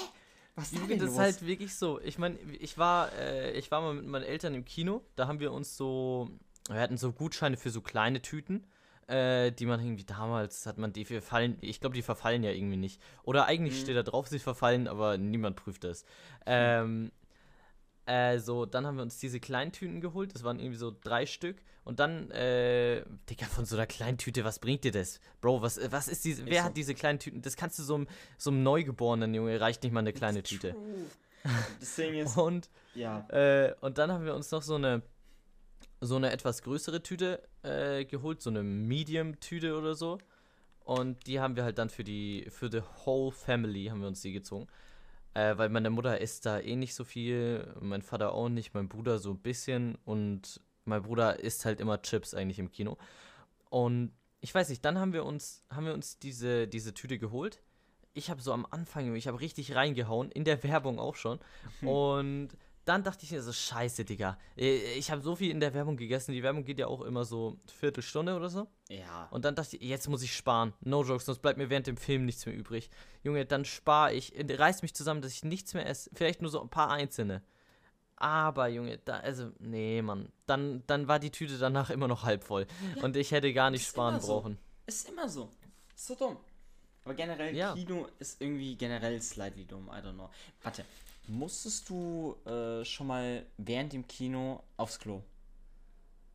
Was 0.56 0.74
ist 0.74 0.90
denn 0.90 1.00
das 1.00 1.12
ist 1.12 1.18
halt 1.18 1.46
wirklich 1.46 1.74
so. 1.76 2.02
Ich 2.02 2.18
meine, 2.18 2.38
ich 2.60 2.78
war, 2.78 3.14
äh, 3.14 3.52
ich 3.58 3.72
war 3.72 3.82
mal 3.82 3.94
mit 3.94 4.06
meinen 4.06 4.24
Eltern 4.26 4.54
im 4.56 4.66
Kino. 4.66 5.02
Da 5.16 5.28
haben 5.28 5.40
wir 5.40 5.54
uns 5.54 5.78
so, 5.78 6.30
wir 6.70 6.82
hatten 6.82 6.98
so 6.98 7.14
Gutscheine 7.14 7.56
für 7.56 7.70
so 7.70 7.80
kleine 7.82 8.22
Tüten, 8.22 8.68
äh, 9.10 9.52
die 9.52 9.66
man 9.66 9.80
irgendwie 9.80 10.04
damals 10.06 10.66
hat 10.66 10.78
man 10.78 10.94
die 10.94 11.04
verfallen. 11.06 11.58
Ich 11.62 11.80
glaube, 11.82 11.96
die 11.96 12.02
verfallen 12.02 12.44
ja 12.44 12.52
irgendwie 12.52 12.78
nicht. 12.78 13.02
Oder 13.24 13.46
eigentlich 13.46 13.76
Mhm. 13.80 13.84
steht 13.84 13.98
da 13.98 14.04
drauf, 14.04 14.28
sie 14.28 14.40
verfallen, 14.40 14.88
aber 14.88 15.18
niemand 15.18 15.56
prüft 15.56 15.84
das. 15.84 16.06
Ähm, 16.46 17.12
äh, 18.06 18.40
so, 18.40 18.66
dann 18.66 18.86
haben 18.88 18.96
wir 18.98 19.04
uns 19.04 19.18
diese 19.20 19.40
kleinen 19.40 19.72
Tüten 19.72 20.02
geholt. 20.02 20.34
Das 20.36 20.44
waren 20.44 20.60
irgendwie 20.60 20.78
so 20.78 20.96
drei 21.04 21.26
Stück. 21.26 21.58
Und 21.84 22.00
dann, 22.00 22.30
äh, 22.32 23.04
Digga, 23.30 23.46
von 23.48 23.66
so 23.66 23.76
einer 23.76 23.88
kleinen 23.88 24.18
Tüte, 24.20 24.44
was 24.44 24.60
bringt 24.60 24.84
dir 24.84 24.92
das? 24.92 25.20
Bro, 25.42 25.62
was, 25.64 25.80
was 25.92 26.08
ist 26.08 26.24
diese, 26.26 26.46
wer 26.46 26.62
so. 26.62 26.66
hat 26.68 26.78
diese 26.78 26.94
kleinen 26.94 27.18
Tüten? 27.20 27.42
Das 27.42 27.56
kannst 27.56 27.80
du 27.80 27.84
so 27.84 27.96
einem, 27.96 28.08
so 28.38 28.52
einem 28.52 28.62
Neugeborenen, 28.64 29.34
Junge, 29.34 29.60
reicht 29.60 29.82
nicht 29.84 29.92
mal 29.92 30.02
eine 30.02 30.14
kleine 30.14 30.44
Tüte. 30.44 30.76
Das 31.80 31.96
Ding 31.96 32.14
ist, 32.16 32.38
Und, 32.38 32.70
ja. 32.96 33.28
äh, 33.30 33.74
und 33.82 33.98
dann 33.98 34.12
haben 34.12 34.26
wir 34.26 34.36
uns 34.36 34.52
noch 34.52 34.62
so 34.62 34.76
eine, 34.76 35.02
so 36.02 36.16
eine 36.16 36.32
etwas 36.32 36.62
größere 36.64 37.04
Tüte 37.04 37.42
äh, 37.64 38.06
geholt, 38.06 38.42
so 38.42 38.50
eine 38.50 38.64
Medium-Tüte 38.64 39.78
oder 39.78 39.96
so. 39.96 40.18
Und 40.84 41.28
die 41.28 41.40
haben 41.40 41.56
wir 41.56 41.64
halt 41.64 41.78
dann 41.78 41.90
für 41.90 42.04
die, 42.04 42.48
für 42.50 42.72
the 42.72 42.82
whole 43.06 43.32
family 43.32 43.86
haben 43.86 44.02
wir 44.02 44.08
uns 44.08 44.22
die 44.22 44.32
gezogen. 44.32 44.68
Äh, 45.34 45.58
weil 45.58 45.70
meine 45.70 45.90
Mutter 45.90 46.20
isst 46.20 46.46
da 46.46 46.60
eh 46.60 46.76
nicht 46.76 46.96
so 46.96 47.04
viel, 47.04 47.76
mein 47.80 48.02
Vater 48.02 48.34
auch 48.34 48.50
nicht, 48.50 48.74
mein 48.74 48.90
Bruder 48.90 49.20
so 49.20 49.32
ein 49.32 49.40
bisschen 49.40 49.98
und 50.06 50.62
mein 50.86 51.04
Bruder 51.04 51.40
isst 51.40 51.66
halt 51.66 51.80
immer 51.80 52.02
Chips 52.02 52.34
eigentlich 52.34 52.60
im 52.60 52.72
Kino. 52.72 52.98
Und 53.70 54.12
ich 54.42 54.56
weiß 54.56 54.70
nicht, 54.70 54.84
dann 54.84 54.98
haben 54.98 55.14
wir 55.14 55.26
uns, 55.26 55.64
haben 55.70 55.86
wir 55.86 55.94
uns 55.94 56.18
diese, 56.18 56.68
diese 56.68 56.94
Tüte 56.94 57.20
geholt. 57.20 57.62
Ich 58.14 58.30
habe 58.30 58.42
so 58.42 58.52
am 58.54 58.66
Anfang, 58.70 59.14
ich 59.16 59.28
habe 59.28 59.40
richtig 59.40 59.76
reingehauen, 59.76 60.32
in 60.32 60.44
der 60.44 60.64
Werbung 60.64 60.98
auch 60.98 61.16
schon. 61.16 61.40
Und 61.82 62.50
dann 62.90 63.04
dachte 63.04 63.24
ich 63.24 63.32
mir 63.32 63.42
so, 63.42 63.54
scheiße, 63.54 64.04
Digga. 64.04 64.38
Äh, 64.58 64.94
Ich 64.98 65.12
habe 65.12 65.22
so 65.22 65.36
viel 65.36 65.52
in 65.52 65.60
der 65.60 65.74
Werbung 65.74 65.96
gegessen. 65.96 66.34
Die 66.34 66.44
Werbung 66.44 66.66
geht 66.66 66.80
ja 66.80 66.88
auch 66.88 67.02
immer 67.02 67.24
so 67.24 67.58
Viertelstunde 67.80 68.36
oder 68.36 68.50
so. 68.50 68.68
Ja. 68.90 69.28
Und 69.32 69.46
dann 69.46 69.56
dachte 69.56 69.78
ich, 69.78 69.84
jetzt 69.88 70.10
muss 70.10 70.24
ich 70.24 70.36
sparen. 70.36 70.74
No 70.82 71.04
jokes, 71.04 71.26
sonst 71.26 71.40
bleibt 71.40 71.58
mir 71.58 71.70
während 71.70 71.88
dem 71.88 71.96
Film 71.98 72.26
nichts 72.26 72.46
mehr 72.46 72.56
übrig. 72.56 72.90
Junge, 73.24 73.46
dann 73.46 73.64
spare 73.64 74.14
ich, 74.14 74.34
reiß 74.38 74.82
mich 74.82 74.94
zusammen, 74.94 75.22
dass 75.22 75.32
ich 75.32 75.44
nichts 75.46 75.74
mehr 75.74 75.88
esse. 75.88 76.10
Vielleicht 76.14 76.42
nur 76.42 76.52
so 76.52 76.62
ein 76.62 76.70
paar 76.70 76.90
einzelne. 76.92 77.42
Aber, 78.18 78.68
Junge, 78.68 78.98
da, 78.98 79.18
also, 79.20 79.52
nee, 79.60 80.02
Mann. 80.02 80.30
Dann, 80.46 80.84
dann 80.88 81.08
war 81.08 81.20
die 81.20 81.32
Tüte 81.32 81.58
danach 81.58 81.90
immer 81.90 82.08
noch 82.10 82.24
halb 82.24 82.44
voll. 82.44 82.68
Und 83.02 83.16
ich 83.16 83.32
hätte 83.32 83.54
gar 83.54 83.70
nicht 83.70 83.88
sparen 83.88 84.20
so. 84.20 84.28
brauchen. 84.28 84.58
Ist 84.88 85.08
immer 85.08 85.30
so. 85.30 85.50
Ist 85.96 86.08
so 86.08 86.16
dumm. 86.16 86.38
Aber 87.06 87.14
generell, 87.14 87.56
Ja. 87.56 87.74
Kino 87.76 88.08
ist 88.20 88.42
irgendwie 88.42 88.76
generell 88.76 89.22
slightly 89.22 89.66
dumm. 89.66 89.88
I 89.88 90.06
don't 90.06 90.14
know. 90.16 90.30
Warte, 90.64 90.84
musstest 91.30 91.90
du 91.90 92.36
äh, 92.46 92.84
schon 92.86 93.08
mal 93.08 93.46
während 93.58 93.94
dem 93.94 94.08
Kino 94.08 94.64
aufs 94.78 95.00
Klo? 95.00 95.22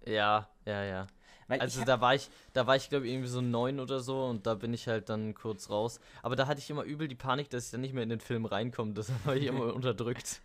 Ja, 0.06 0.48
ja, 0.64 0.84
ja. 0.84 1.06
Weil 1.46 1.60
Also 1.60 1.84
da 1.84 2.00
war 2.00 2.14
ich, 2.14 2.28
da 2.52 2.66
war 2.66 2.76
ich 2.76 2.88
glaube 2.88 3.06
ich 3.06 3.12
irgendwie 3.12 3.28
so 3.28 3.40
neun 3.40 3.80
oder 3.80 4.00
so 4.00 4.24
und 4.24 4.46
da 4.46 4.54
bin 4.54 4.72
ich 4.72 4.88
halt 4.88 5.08
dann 5.08 5.34
kurz 5.34 5.68
raus. 5.68 6.00
Aber 6.22 6.36
da 6.36 6.46
hatte 6.46 6.60
ich 6.60 6.70
immer 6.70 6.84
übel 6.84 7.08
die 7.08 7.14
Panik, 7.14 7.50
dass 7.50 7.66
ich 7.66 7.70
dann 7.70 7.82
nicht 7.82 7.92
mehr 7.94 8.02
in 8.02 8.08
den 8.08 8.20
Film 8.20 8.46
reinkomme. 8.46 8.94
Das 8.94 9.10
habe 9.24 9.38
ich 9.38 9.46
immer 9.46 9.74
unterdrückt. 9.74 10.40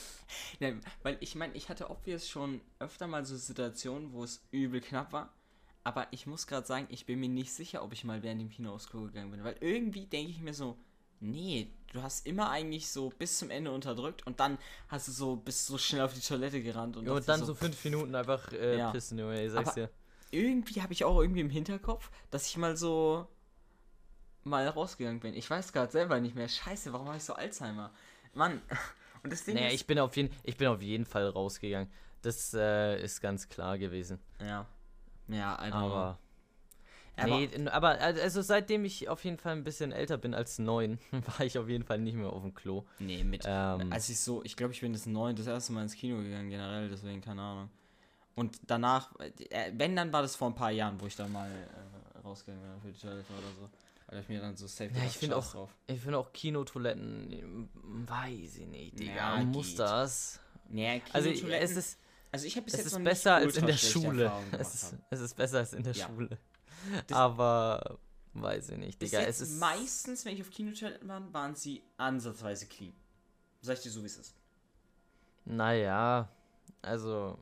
ne, 0.60 0.80
weil 1.02 1.16
ich 1.20 1.34
meine, 1.34 1.54
ich 1.54 1.68
hatte 1.68 1.90
obvious 1.90 2.28
schon 2.28 2.60
öfter 2.78 3.06
mal 3.06 3.24
so 3.24 3.36
Situationen, 3.36 4.12
wo 4.12 4.24
es 4.24 4.42
übel 4.50 4.80
knapp 4.80 5.12
war. 5.12 5.32
Aber 5.84 6.06
ich 6.10 6.26
muss 6.26 6.46
gerade 6.46 6.66
sagen, 6.66 6.86
ich 6.90 7.06
bin 7.06 7.20
mir 7.20 7.28
nicht 7.30 7.52
sicher, 7.52 7.82
ob 7.82 7.92
ich 7.92 8.04
mal 8.04 8.22
während 8.22 8.40
dem 8.40 8.50
Kino 8.50 8.74
aufs 8.74 8.88
Klo 8.88 9.04
gegangen 9.04 9.30
bin. 9.30 9.44
Weil 9.44 9.56
irgendwie 9.60 10.04
denke 10.04 10.30
ich 10.30 10.40
mir 10.40 10.52
so, 10.52 10.76
nee, 11.20 11.68
du 11.92 12.02
hast 12.02 12.26
immer 12.26 12.50
eigentlich 12.50 12.88
so 12.90 13.10
bis 13.10 13.38
zum 13.38 13.50
Ende 13.50 13.70
unterdrückt 13.72 14.26
und 14.26 14.40
dann 14.40 14.58
hast 14.88 15.08
du 15.08 15.12
so 15.12 15.36
bist 15.36 15.66
so 15.66 15.78
schnell 15.78 16.02
auf 16.02 16.14
die 16.14 16.20
Toilette 16.20 16.62
gerannt 16.62 16.96
und, 16.96 17.06
Ja, 17.06 17.12
und 17.12 17.28
dann 17.28 17.40
so, 17.40 17.46
so 17.46 17.54
fünf 17.54 17.82
Minuten 17.84 18.14
einfach 18.14 18.52
äh, 18.52 18.76
Ja. 18.78 18.92
pissen, 18.92 19.18
Junge, 19.18 19.42
ich 19.44 19.52
sag's 19.52 19.74
dir. 19.74 19.90
irgendwie 20.30 20.82
habe 20.82 20.92
ich 20.92 21.04
auch 21.04 21.20
irgendwie 21.20 21.40
im 21.40 21.50
Hinterkopf, 21.50 22.10
dass 22.30 22.46
ich 22.46 22.56
mal 22.56 22.76
so 22.76 23.26
mal 24.44 24.66
rausgegangen 24.68 25.20
bin. 25.20 25.34
Ich 25.34 25.48
weiß 25.50 25.72
gerade 25.72 25.92
selber 25.92 26.20
nicht 26.20 26.34
mehr. 26.34 26.48
Scheiße, 26.48 26.92
warum 26.92 27.08
habe 27.08 27.16
ich 27.18 27.24
so 27.24 27.34
Alzheimer? 27.34 27.92
Mann. 28.34 28.62
Und 29.22 29.32
das 29.32 29.44
Ding 29.44 29.56
Naja, 29.56 29.68
ist, 29.68 29.74
ich 29.74 29.86
bin, 29.86 29.98
auf 29.98 30.16
jeden, 30.16 30.32
ich 30.44 30.56
bin 30.56 30.68
auf 30.68 30.80
jeden 30.80 31.04
Fall 31.04 31.28
rausgegangen. 31.28 31.90
Das 32.22 32.54
äh, 32.54 33.02
ist 33.02 33.20
ganz 33.20 33.48
klar 33.48 33.78
gewesen. 33.78 34.18
ja. 34.40 34.66
Ja, 35.28 35.58
don't 35.60 35.72
Aber. 35.72 36.18
Aber 37.18 37.36
nee, 37.38 37.50
aber 37.68 38.00
also 38.00 38.42
seitdem 38.42 38.84
ich 38.84 39.08
auf 39.08 39.24
jeden 39.24 39.38
Fall 39.38 39.52
ein 39.52 39.64
bisschen 39.64 39.92
älter 39.92 40.16
bin 40.18 40.34
als 40.34 40.58
neun, 40.58 40.98
war 41.38 41.44
ich 41.46 41.58
auf 41.58 41.68
jeden 41.68 41.84
Fall 41.84 41.98
nicht 41.98 42.14
mehr 42.16 42.30
auf 42.32 42.42
dem 42.42 42.54
Klo. 42.54 42.84
nee, 42.98 43.24
mit 43.24 43.42
Ähm, 43.46 43.92
als 43.92 44.08
ich 44.08 44.20
so, 44.20 44.42
ich 44.44 44.56
glaube, 44.56 44.72
ich 44.72 44.80
bin 44.80 44.92
das 44.92 45.06
neun 45.06 45.36
das 45.36 45.46
erste 45.46 45.72
Mal 45.72 45.82
ins 45.82 45.94
Kino 45.94 46.16
gegangen 46.22 46.50
generell, 46.50 46.88
deswegen 46.88 47.20
keine 47.20 47.42
Ahnung. 47.42 47.70
Und 48.34 48.58
danach, 48.66 49.10
äh, 49.18 49.72
wenn 49.74 49.96
dann 49.96 50.12
war 50.12 50.22
das 50.22 50.36
vor 50.36 50.48
ein 50.48 50.54
paar 50.54 50.70
Jahren, 50.70 51.00
wo 51.00 51.06
ich 51.06 51.16
dann 51.16 51.32
mal 51.32 51.50
äh, 51.50 52.18
rausgegangen 52.20 52.62
bin 52.70 52.80
für 52.80 52.92
die 52.92 53.00
Toilette 53.00 53.32
oder 53.32 53.52
so. 53.60 53.68
Weil 54.10 54.20
ich 54.20 54.28
mir 54.28 54.40
dann 54.40 54.56
so 54.56 54.66
safe 54.66 54.90
Ja, 54.94 55.04
ich 55.04 55.18
finde 55.18 55.36
auch- 55.36 55.52
drauf. 55.52 55.74
Ich 55.86 56.00
finde 56.00 56.18
auch 56.18 56.32
Kinotoiletten, 56.32 57.68
mm, 57.72 58.08
weiß 58.08 58.56
ich 58.58 58.66
nicht, 58.66 58.98
Digga, 58.98 59.38
Ja, 59.38 59.44
muss 59.44 59.68
geht. 59.70 59.80
das? 59.80 60.40
Nee, 60.70 61.02
Also 61.12 61.28
es 61.30 61.70
ist, 61.76 61.98
also 62.30 62.46
ich 62.46 62.56
habe 62.56 62.64
bis 62.64 62.74
es 62.74 62.78
jetzt 62.80 62.86
ist 62.88 62.92
noch 62.98 63.04
besser 63.04 63.36
nicht 63.38 63.46
als 63.48 63.56
in 63.56 63.66
der 63.66 63.72
Schule. 63.76 64.32
Es 64.58 64.74
ist, 64.74 64.96
es 65.10 65.20
ist 65.20 65.34
besser 65.36 65.58
als 65.58 65.72
in 65.72 65.82
der 65.82 65.94
Ja. 65.94 66.06
Schule. 66.06 66.38
Das- 67.06 67.16
Aber 67.18 67.98
weiß 68.34 68.70
ich 68.70 68.78
nicht, 68.78 69.02
Digga. 69.02 69.20
Es 69.22 69.40
ist 69.40 69.58
meistens, 69.58 70.24
wenn 70.24 70.34
ich 70.34 70.40
auf 70.42 70.50
Kinotoiletten 70.50 71.08
war, 71.08 71.32
waren 71.32 71.54
sie 71.54 71.82
ansatzweise 71.96 72.66
clean. 72.66 72.92
Sag 73.60 73.76
ich 73.78 73.82
dir 73.82 73.90
so, 73.90 74.02
wie 74.02 74.06
es 74.06 74.16
ist. 74.18 74.34
Naja, 75.44 76.28
also. 76.82 77.38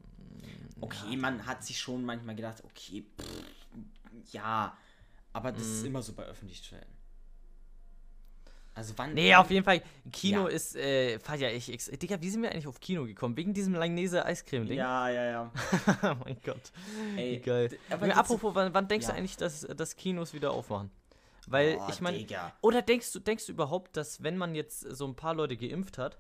Okay, 0.81 1.17
man 1.17 1.45
hat 1.47 1.65
sich 1.65 1.79
schon 1.79 2.05
manchmal 2.05 2.35
gedacht, 2.37 2.63
okay, 2.65 3.05
pff, 3.21 4.33
ja, 4.33 4.77
Aber 5.33 5.53
das 5.53 5.63
ist 5.67 5.81
Mhm. 5.81 5.87
immer 5.89 6.03
so 6.03 6.15
bei 6.15 6.23
öffentlichen 6.25 6.65
Stellen. 6.65 6.96
Also 8.77 8.93
wann. 8.97 9.15
Nee, 9.15 9.35
auf 9.35 9.51
jeden 9.51 9.65
Fall. 9.65 9.81
Kino 10.13 10.43
Ja. 10.49 10.55
ist, 10.55 10.77
äh, 10.77 11.19
feier 11.19 11.51
ich. 11.53 11.73
ex- 11.73 11.87
Digga, 11.91 12.21
wie 12.21 12.29
sind 12.29 12.43
wir 12.43 12.53
eigentlich 12.53 12.67
auf 12.67 12.79
Kino 12.79 13.05
gekommen? 13.07 13.35
Wegen 13.37 13.55
diesem 13.55 13.75
Langnese 13.75 14.25
Eiscreme-Ding? 14.25 14.77
Ja, 14.79 15.09
ja, 15.09 15.25
ja. 15.25 15.53
oh 16.03 16.17
mein 16.25 16.37
Gott. 16.45 16.71
Ey, 17.17 17.37
Wie 17.37 17.41
geil. 17.41 17.79
Aber 17.91 18.15
apropos, 18.15 18.55
wann, 18.55 18.75
wann 18.75 18.87
denkst 18.87 19.07
Ja. 19.07 19.13
du 19.13 19.19
eigentlich, 19.19 19.39
dass, 19.39 19.63
dass 19.63 19.97
Kinos 19.97 20.35
wieder 20.35 20.51
aufmachen? 20.51 20.91
Weil, 21.49 21.79
Oh, 21.81 21.87
ich 21.91 22.01
meine, 22.03 22.25
oder 22.61 22.83
denkst 22.83 23.13
du, 23.13 23.19
denkst 23.21 23.47
du 23.47 23.53
überhaupt, 23.53 23.97
dass 23.97 24.23
wenn 24.23 24.37
man 24.37 24.55
jetzt 24.55 24.81
so 24.81 25.07
ein 25.07 25.15
paar 25.17 25.35
Leute 25.35 25.57
geimpft 25.57 25.97
hat, 25.97 26.19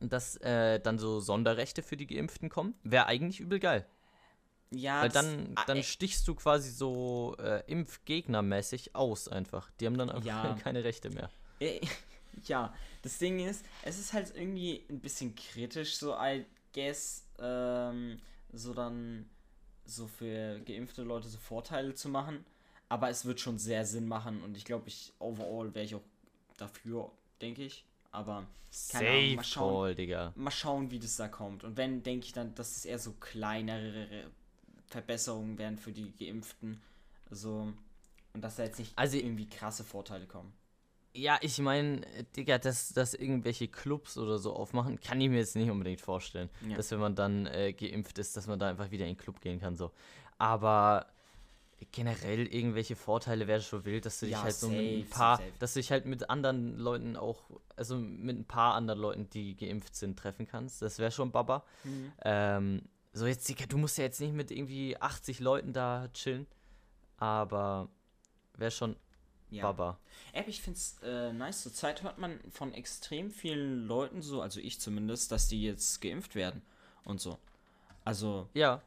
dass 0.00 0.36
äh, 0.38 0.78
dann 0.78 0.98
so 0.98 1.20
Sonderrechte 1.20 1.82
für 1.82 1.96
die 1.96 2.06
Geimpften 2.06 2.50
kommen? 2.50 2.74
Wäre 2.82 3.06
eigentlich 3.06 3.40
übel 3.40 3.60
geil. 3.60 3.86
Ja, 4.74 5.02
Weil 5.02 5.08
dann, 5.10 5.52
ah, 5.54 5.64
dann 5.66 5.82
stichst 5.82 6.26
du 6.28 6.34
quasi 6.34 6.70
so 6.70 7.36
äh, 7.38 7.62
Impfgegnermäßig 7.70 8.94
aus 8.94 9.28
einfach. 9.28 9.70
Die 9.80 9.86
haben 9.86 9.96
dann 9.98 10.10
einfach 10.10 10.24
Ja. 10.26 10.56
keine 10.62 10.82
Rechte 10.84 11.08
mehr. 11.10 11.30
Ja, 12.46 12.74
das 13.02 13.18
Ding 13.18 13.46
ist, 13.46 13.64
es 13.82 13.98
ist 13.98 14.12
halt 14.14 14.34
irgendwie 14.34 14.82
ein 14.88 15.00
bisschen 15.00 15.34
kritisch, 15.34 15.96
so 15.96 16.14
I 16.18 16.44
guess, 16.72 17.24
ähm, 17.38 18.18
so 18.52 18.72
dann 18.72 19.28
so 19.84 20.06
für 20.06 20.58
geimpfte 20.60 21.02
Leute 21.02 21.28
so 21.28 21.38
Vorteile 21.38 21.94
zu 21.94 22.08
machen. 22.08 22.44
Aber 22.88 23.10
es 23.10 23.24
wird 23.26 23.38
schon 23.40 23.58
sehr 23.58 23.84
Sinn 23.86 24.08
machen 24.08 24.42
und 24.42 24.56
ich 24.56 24.64
glaube, 24.64 24.88
ich 24.88 25.12
overall 25.18 25.74
wäre 25.74 25.84
ich 25.84 25.94
auch 25.94 26.02
dafür, 26.56 27.10
denke 27.40 27.64
ich. 27.64 27.84
Aber 28.10 28.46
keine 28.90 29.08
Ahnung, 29.10 29.34
mal 29.36 29.44
schauen, 29.44 29.74
Call, 29.74 29.94
Digga. 29.94 30.32
mal 30.34 30.50
schauen, 30.50 30.90
wie 30.90 30.98
das 30.98 31.16
da 31.16 31.28
kommt. 31.28 31.64
Und 31.64 31.76
wenn, 31.76 32.02
denke 32.02 32.26
ich 32.26 32.32
dann, 32.32 32.54
dass 32.54 32.76
es 32.76 32.84
eher 32.86 32.98
so 32.98 33.12
kleinere 33.12 34.30
Verbesserungen 34.88 35.58
wären 35.58 35.78
für 35.78 35.92
die 35.92 36.12
Geimpften. 36.18 36.80
So. 37.30 37.72
Und 38.34 38.40
dass 38.42 38.56
da 38.56 38.64
jetzt 38.64 38.78
nicht 38.78 38.92
Also- 38.96 39.16
irgendwie 39.18 39.48
krasse 39.48 39.84
Vorteile 39.84 40.26
kommen. 40.26 40.52
Ja, 41.14 41.38
ich 41.42 41.58
meine, 41.58 42.00
Digga, 42.36 42.58
dass, 42.58 42.92
dass 42.94 43.12
irgendwelche 43.14 43.68
Clubs 43.68 44.16
oder 44.16 44.38
so 44.38 44.54
aufmachen, 44.54 44.98
kann 45.00 45.20
ich 45.20 45.28
mir 45.28 45.38
jetzt 45.38 45.56
nicht 45.56 45.70
unbedingt 45.70 46.00
vorstellen. 46.00 46.48
Ja. 46.66 46.76
Dass 46.76 46.90
wenn 46.90 47.00
man 47.00 47.14
dann 47.14 47.46
äh, 47.46 47.72
geimpft 47.74 48.18
ist, 48.18 48.36
dass 48.36 48.46
man 48.46 48.58
da 48.58 48.68
einfach 48.70 48.90
wieder 48.90 49.04
in 49.04 49.12
den 49.14 49.18
Club 49.18 49.40
gehen 49.40 49.60
kann. 49.60 49.76
so. 49.76 49.90
Aber 50.38 51.06
generell 51.90 52.46
irgendwelche 52.46 52.96
Vorteile 52.96 53.46
wäre 53.46 53.60
schon 53.60 53.84
wild, 53.84 54.06
dass 54.06 54.20
du 54.20 54.26
dich 54.26 54.32
Ja, 54.34 54.42
halt 54.42 54.54
so 54.54 54.68
mit 54.68 54.78
ein 54.78 55.02
safe, 55.02 55.10
paar, 55.10 55.36
safe, 55.36 55.48
safe. 55.48 55.58
dass 55.58 55.74
du 55.74 55.80
dich 55.80 55.90
halt 55.90 56.06
mit 56.06 56.30
anderen 56.30 56.78
Leuten 56.78 57.16
auch, 57.16 57.42
also 57.76 57.96
mit 57.96 58.38
ein 58.38 58.44
paar 58.44 58.74
anderen 58.74 59.00
Leuten, 59.00 59.28
die 59.30 59.56
geimpft 59.56 59.94
sind, 59.94 60.18
treffen 60.18 60.46
kannst. 60.46 60.80
Das 60.80 60.98
wäre 60.98 61.10
schon 61.10 61.30
Baba. 61.32 61.64
Mhm. 61.84 62.12
Ähm, 62.24 62.82
so 63.12 63.26
jetzt, 63.26 63.48
Digga, 63.48 63.66
du 63.66 63.76
musst 63.76 63.98
ja 63.98 64.04
jetzt 64.04 64.20
nicht 64.20 64.32
mit 64.32 64.50
irgendwie 64.50 64.96
80 64.98 65.40
Leuten 65.40 65.72
da 65.74 66.08
chillen, 66.14 66.46
aber 67.18 67.88
wäre 68.56 68.70
schon 68.70 68.96
Ja. 69.52 69.64
Baba. 69.64 69.98
App, 70.32 70.48
ich 70.48 70.60
finde 70.62 70.78
es 70.78 70.96
äh, 71.02 71.32
nice. 71.32 71.62
Zurzeit 71.62 72.02
hört 72.02 72.18
man 72.18 72.40
von 72.50 72.72
extrem 72.74 73.30
vielen 73.30 73.86
Leuten 73.86 74.22
so, 74.22 74.40
also 74.42 74.60
ich 74.60 74.80
zumindest, 74.80 75.30
dass 75.30 75.48
die 75.48 75.62
jetzt 75.62 76.00
geimpft 76.00 76.34
werden 76.34 76.62
und 77.04 77.20
so. 77.20 77.38
Also, 78.04 78.48
Ja, 78.54 78.82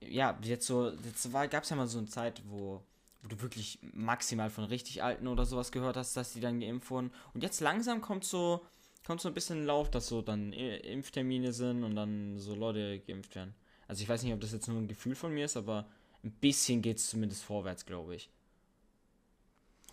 ja, 0.00 0.38
jetzt 0.42 0.66
so, 0.66 0.90
jetzt 0.90 1.32
gab 1.32 1.62
es 1.64 1.70
ja 1.70 1.76
mal 1.76 1.86
so 1.86 1.98
eine 1.98 2.06
Zeit, 2.06 2.42
wo, 2.48 2.82
wo 3.22 3.28
du 3.28 3.40
wirklich 3.40 3.78
maximal 3.92 4.50
von 4.50 4.64
richtig 4.64 5.02
Alten 5.02 5.26
oder 5.26 5.46
sowas 5.46 5.72
gehört 5.72 5.96
hast, 5.96 6.16
dass 6.16 6.32
die 6.32 6.40
dann 6.40 6.60
geimpft 6.60 6.90
wurden. 6.90 7.10
Und 7.34 7.42
jetzt 7.42 7.60
langsam 7.60 8.00
kommt 8.02 8.24
so, 8.24 8.64
kommt 9.06 9.20
so 9.20 9.28
ein 9.28 9.34
bisschen 9.34 9.60
in 9.60 9.66
Lauf, 9.66 9.90
dass 9.90 10.08
so 10.08 10.22
dann 10.22 10.52
I- 10.52 10.76
Impftermine 10.76 11.52
sind 11.52 11.82
und 11.82 11.96
dann 11.96 12.38
so 12.38 12.54
Leute 12.54 13.00
geimpft 13.00 13.34
werden. 13.34 13.54
Also 13.88 14.02
ich 14.02 14.08
weiß 14.08 14.22
nicht, 14.22 14.34
ob 14.34 14.40
das 14.40 14.52
jetzt 14.52 14.68
nur 14.68 14.78
ein 14.78 14.88
Gefühl 14.88 15.14
von 15.14 15.32
mir 15.32 15.46
ist, 15.46 15.56
aber 15.56 15.86
ein 16.22 16.32
bisschen 16.32 16.82
geht 16.82 16.98
es 16.98 17.08
zumindest 17.08 17.44
vorwärts, 17.44 17.86
glaube 17.86 18.16
ich. 18.16 18.28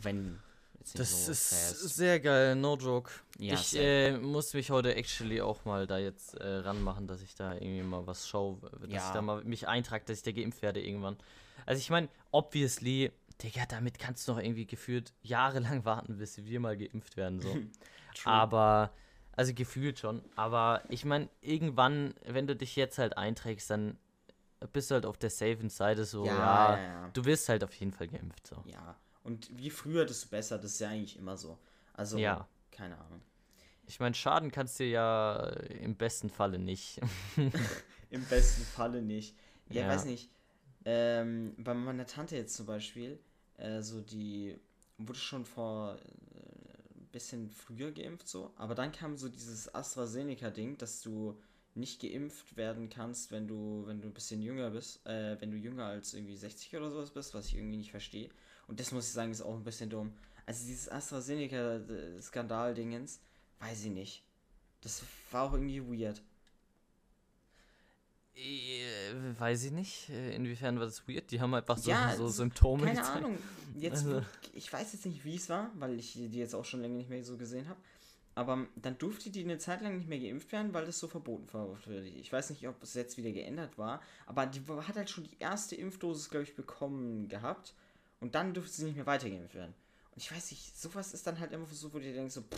Wenn 0.04 0.40
Das 0.96 1.26
so 1.26 1.32
ist 1.32 1.50
fast. 1.50 1.96
sehr 1.96 2.20
geil, 2.20 2.56
no 2.56 2.76
joke. 2.76 3.10
Ja, 3.40 3.54
ich 3.56 3.76
äh, 3.76 4.18
muss 4.18 4.54
mich 4.54 4.70
heute 4.70 4.96
actually 4.96 5.42
auch 5.42 5.64
mal 5.66 5.88
da 5.88 5.98
jetzt 5.98 6.36
äh, 6.36 6.46
ranmachen, 6.58 7.08
dass 7.08 7.22
ich 7.22 7.36
da 7.36 7.54
irgendwie 7.54 7.82
mal 7.84 8.06
was 8.06 8.28
schaue, 8.28 8.58
dass 8.82 8.90
Ja. 8.92 9.08
ich 9.08 9.14
da 9.14 9.22
mal 9.22 9.44
mich 9.44 9.68
eintrage, 9.68 10.04
dass 10.06 10.18
ich 10.18 10.24
da 10.24 10.32
geimpft 10.32 10.62
werde 10.62 10.82
irgendwann. 10.82 11.18
Also 11.66 11.80
ich 11.80 11.90
meine, 11.90 12.10
obviously, 12.32 13.12
Digga, 13.42 13.66
damit 13.68 13.98
kannst 13.98 14.28
du 14.28 14.34
noch 14.34 14.40
irgendwie 14.40 14.66
gefühlt 14.68 15.14
jahrelang 15.22 15.86
warten, 15.86 16.18
bis 16.18 16.38
wir 16.46 16.60
mal 16.60 16.78
geimpft 16.78 17.18
werden, 17.18 17.40
so. 17.40 17.58
Aber, 18.26 18.92
also 19.36 19.54
gefühlt 19.54 20.00
schon. 20.00 20.22
Aber 20.36 20.82
ich 20.90 21.06
meine, 21.06 21.30
irgendwann, 21.42 22.14
wenn 22.26 22.46
du 22.46 22.56
dich 22.56 22.76
jetzt 22.76 22.98
halt 23.00 23.18
einträgst, 23.18 23.70
dann 23.70 23.98
bist 24.72 24.92
du 24.92 24.96
halt 24.96 25.06
auf 25.06 25.18
der 25.18 25.30
safen 25.30 25.70
Seite 25.70 26.06
so, 26.06 26.26
ja, 26.26 26.34
Ja, 26.36 26.78
ja, 26.78 26.84
ja. 26.84 27.10
du 27.14 27.26
wirst 27.26 27.50
halt 27.50 27.64
auf 27.64 27.74
jeden 27.76 27.92
Fall 27.92 28.08
geimpft, 28.08 28.48
so. 28.48 28.58
Ja, 28.66 28.96
und 29.24 29.50
wie 29.58 29.70
früher, 29.70 30.06
desto 30.06 30.30
besser. 30.30 30.58
Das 30.58 30.72
ist 30.74 30.80
ja 30.80 30.90
eigentlich 30.90 31.18
immer 31.18 31.38
so. 31.38 31.58
Also, 31.94 32.18
Ja. 32.20 32.48
keine 32.72 32.98
Ahnung. 32.98 33.22
Ich 33.86 34.00
meine, 34.00 34.16
schaden 34.16 34.52
kannst 34.52 34.80
du 34.80 34.86
ja 34.86 35.50
im 35.82 35.96
besten 35.96 36.30
Falle 36.30 36.58
nicht. 36.60 37.02
Im 38.10 38.24
besten 38.26 38.64
Falle 38.64 39.02
nicht. 39.02 39.36
Ja, 39.70 39.82
Ja. 39.84 39.88
weiß 39.88 40.06
nicht. 40.06 40.30
Ähm, 40.86 41.56
bei 41.58 41.74
meiner 41.74 42.06
Tante 42.06 42.36
jetzt 42.36 42.56
zum 42.56 42.66
Beispiel, 42.66 43.20
äh, 43.58 43.82
so 43.82 44.02
die 44.02 44.58
wurde 44.98 45.20
schon 45.20 45.46
vor 45.46 45.96
äh, 45.96 46.98
ein 47.00 47.08
bisschen 47.12 47.50
früher 47.50 47.92
geimpft 47.92 48.28
so, 48.28 48.52
aber 48.58 48.76
dann 48.76 48.92
kam 48.92 49.18
so 49.18 49.30
dieses 49.30 49.74
AstraZeneca-Ding, 49.74 50.78
dass 50.78 51.02
du 51.02 51.40
nicht 51.76 52.02
geimpft 52.02 52.56
werden 52.58 52.90
kannst, 52.90 53.32
wenn 53.32 53.48
du, 53.48 53.84
wenn 53.88 54.02
du 54.02 54.08
ein 54.10 54.14
bisschen 54.14 54.42
jünger 54.42 54.72
bist, 54.72 55.06
äh, 55.08 55.40
wenn 55.42 55.52
du 55.52 55.58
jünger 55.58 55.86
als 55.86 56.14
irgendwie 56.14 56.36
60 56.36 56.76
oder 56.76 56.92
sowas 56.92 57.12
bist, 57.12 57.34
was 57.34 57.48
ich 57.48 57.56
irgendwie 57.56 57.78
nicht 57.78 57.92
verstehe. 57.92 58.30
Und 58.68 58.80
das 58.80 58.92
muss 58.92 59.08
ich 59.08 59.14
sagen, 59.14 59.32
ist 59.32 59.42
auch 59.42 59.56
ein 59.56 59.64
bisschen 59.64 59.90
dumm. 59.90 60.14
Also 60.46 60.66
dieses 60.66 60.90
AstraZeneca-Skandal-Dingens, 60.90 63.20
weiß 63.60 63.86
ich 63.86 63.92
nicht. 63.92 64.24
Das 64.82 65.02
war 65.32 65.44
auch 65.44 65.54
irgendwie 65.54 65.82
weird. 65.82 66.22
Äh, 68.36 69.14
weiß 69.40 69.66
ich 69.66 69.72
nicht. 69.72 70.10
Äh, 70.10 70.36
Inwiefern 70.36 70.80
war 70.80 70.86
das 70.86 71.08
weird? 71.08 71.30
Die 71.32 71.40
haben 71.40 71.54
einfach 71.54 71.78
so, 71.78 71.92
Ja, 71.92 72.16
so 72.16 72.28
Symptome 72.28 72.84
Keine 72.86 72.98
gezeigt. 73.00 73.18
Ahnung. 73.18 73.38
Jetzt, 73.78 74.06
Also- 74.06 74.24
ich 74.54 74.74
weiß 74.74 74.94
jetzt 74.94 75.06
nicht, 75.06 75.24
wie 75.24 75.36
es 75.36 75.50
war, 75.50 75.70
weil 75.76 76.00
ich 76.00 76.14
die 76.14 76.40
jetzt 76.40 76.56
auch 76.56 76.66
schon 76.66 76.82
länger 76.82 76.96
nicht 76.98 77.10
mehr 77.10 77.24
so 77.24 77.38
gesehen 77.38 77.70
habe. 77.70 77.80
Aber 78.36 78.66
dann 78.76 78.98
durfte 78.98 79.30
die 79.30 79.44
eine 79.44 79.60
Zeit 79.60 79.82
lang 79.82 79.98
nicht 79.98 80.10
mehr 80.10 80.18
geimpft 80.20 80.52
werden, 80.52 80.74
weil 80.74 80.88
das 80.88 80.98
so 80.98 81.08
verboten 81.08 81.54
war. 81.54 81.78
Ich 82.18 82.34
weiß 82.34 82.50
nicht, 82.50 82.68
ob 82.68 82.82
es 82.82 82.96
jetzt 82.96 83.16
wieder 83.18 83.32
geändert 83.32 83.78
war, 83.78 84.02
aber 84.26 84.48
die 84.48 84.62
hat 84.68 84.96
halt 84.96 85.12
schon 85.12 85.26
die 85.26 85.38
erste 85.38 85.76
Impfdosis, 85.76 86.32
glaube 86.32 86.46
ich, 86.46 86.56
bekommen 86.56 87.28
gehabt. 87.28 87.76
Und 88.24 88.36
dann 88.36 88.54
durfte 88.54 88.72
sie 88.72 88.86
nicht 88.86 88.96
mehr 88.96 89.06
weiter 89.06 89.30
geimpft 89.30 89.54
werden. 89.54 89.74
Und 90.12 90.24
ich 90.24 90.32
weiß 90.32 90.52
nicht, 90.52 90.80
sowas 90.80 91.14
ist 91.14 91.28
dann 91.28 91.42
halt 91.42 91.52
immer 91.52 91.66
so, 91.66 91.94
wo 91.94 91.98
du 91.98 92.06
dir 92.06 92.14
denkst, 92.14 92.34
so, 92.36 92.42
pff, 92.42 92.58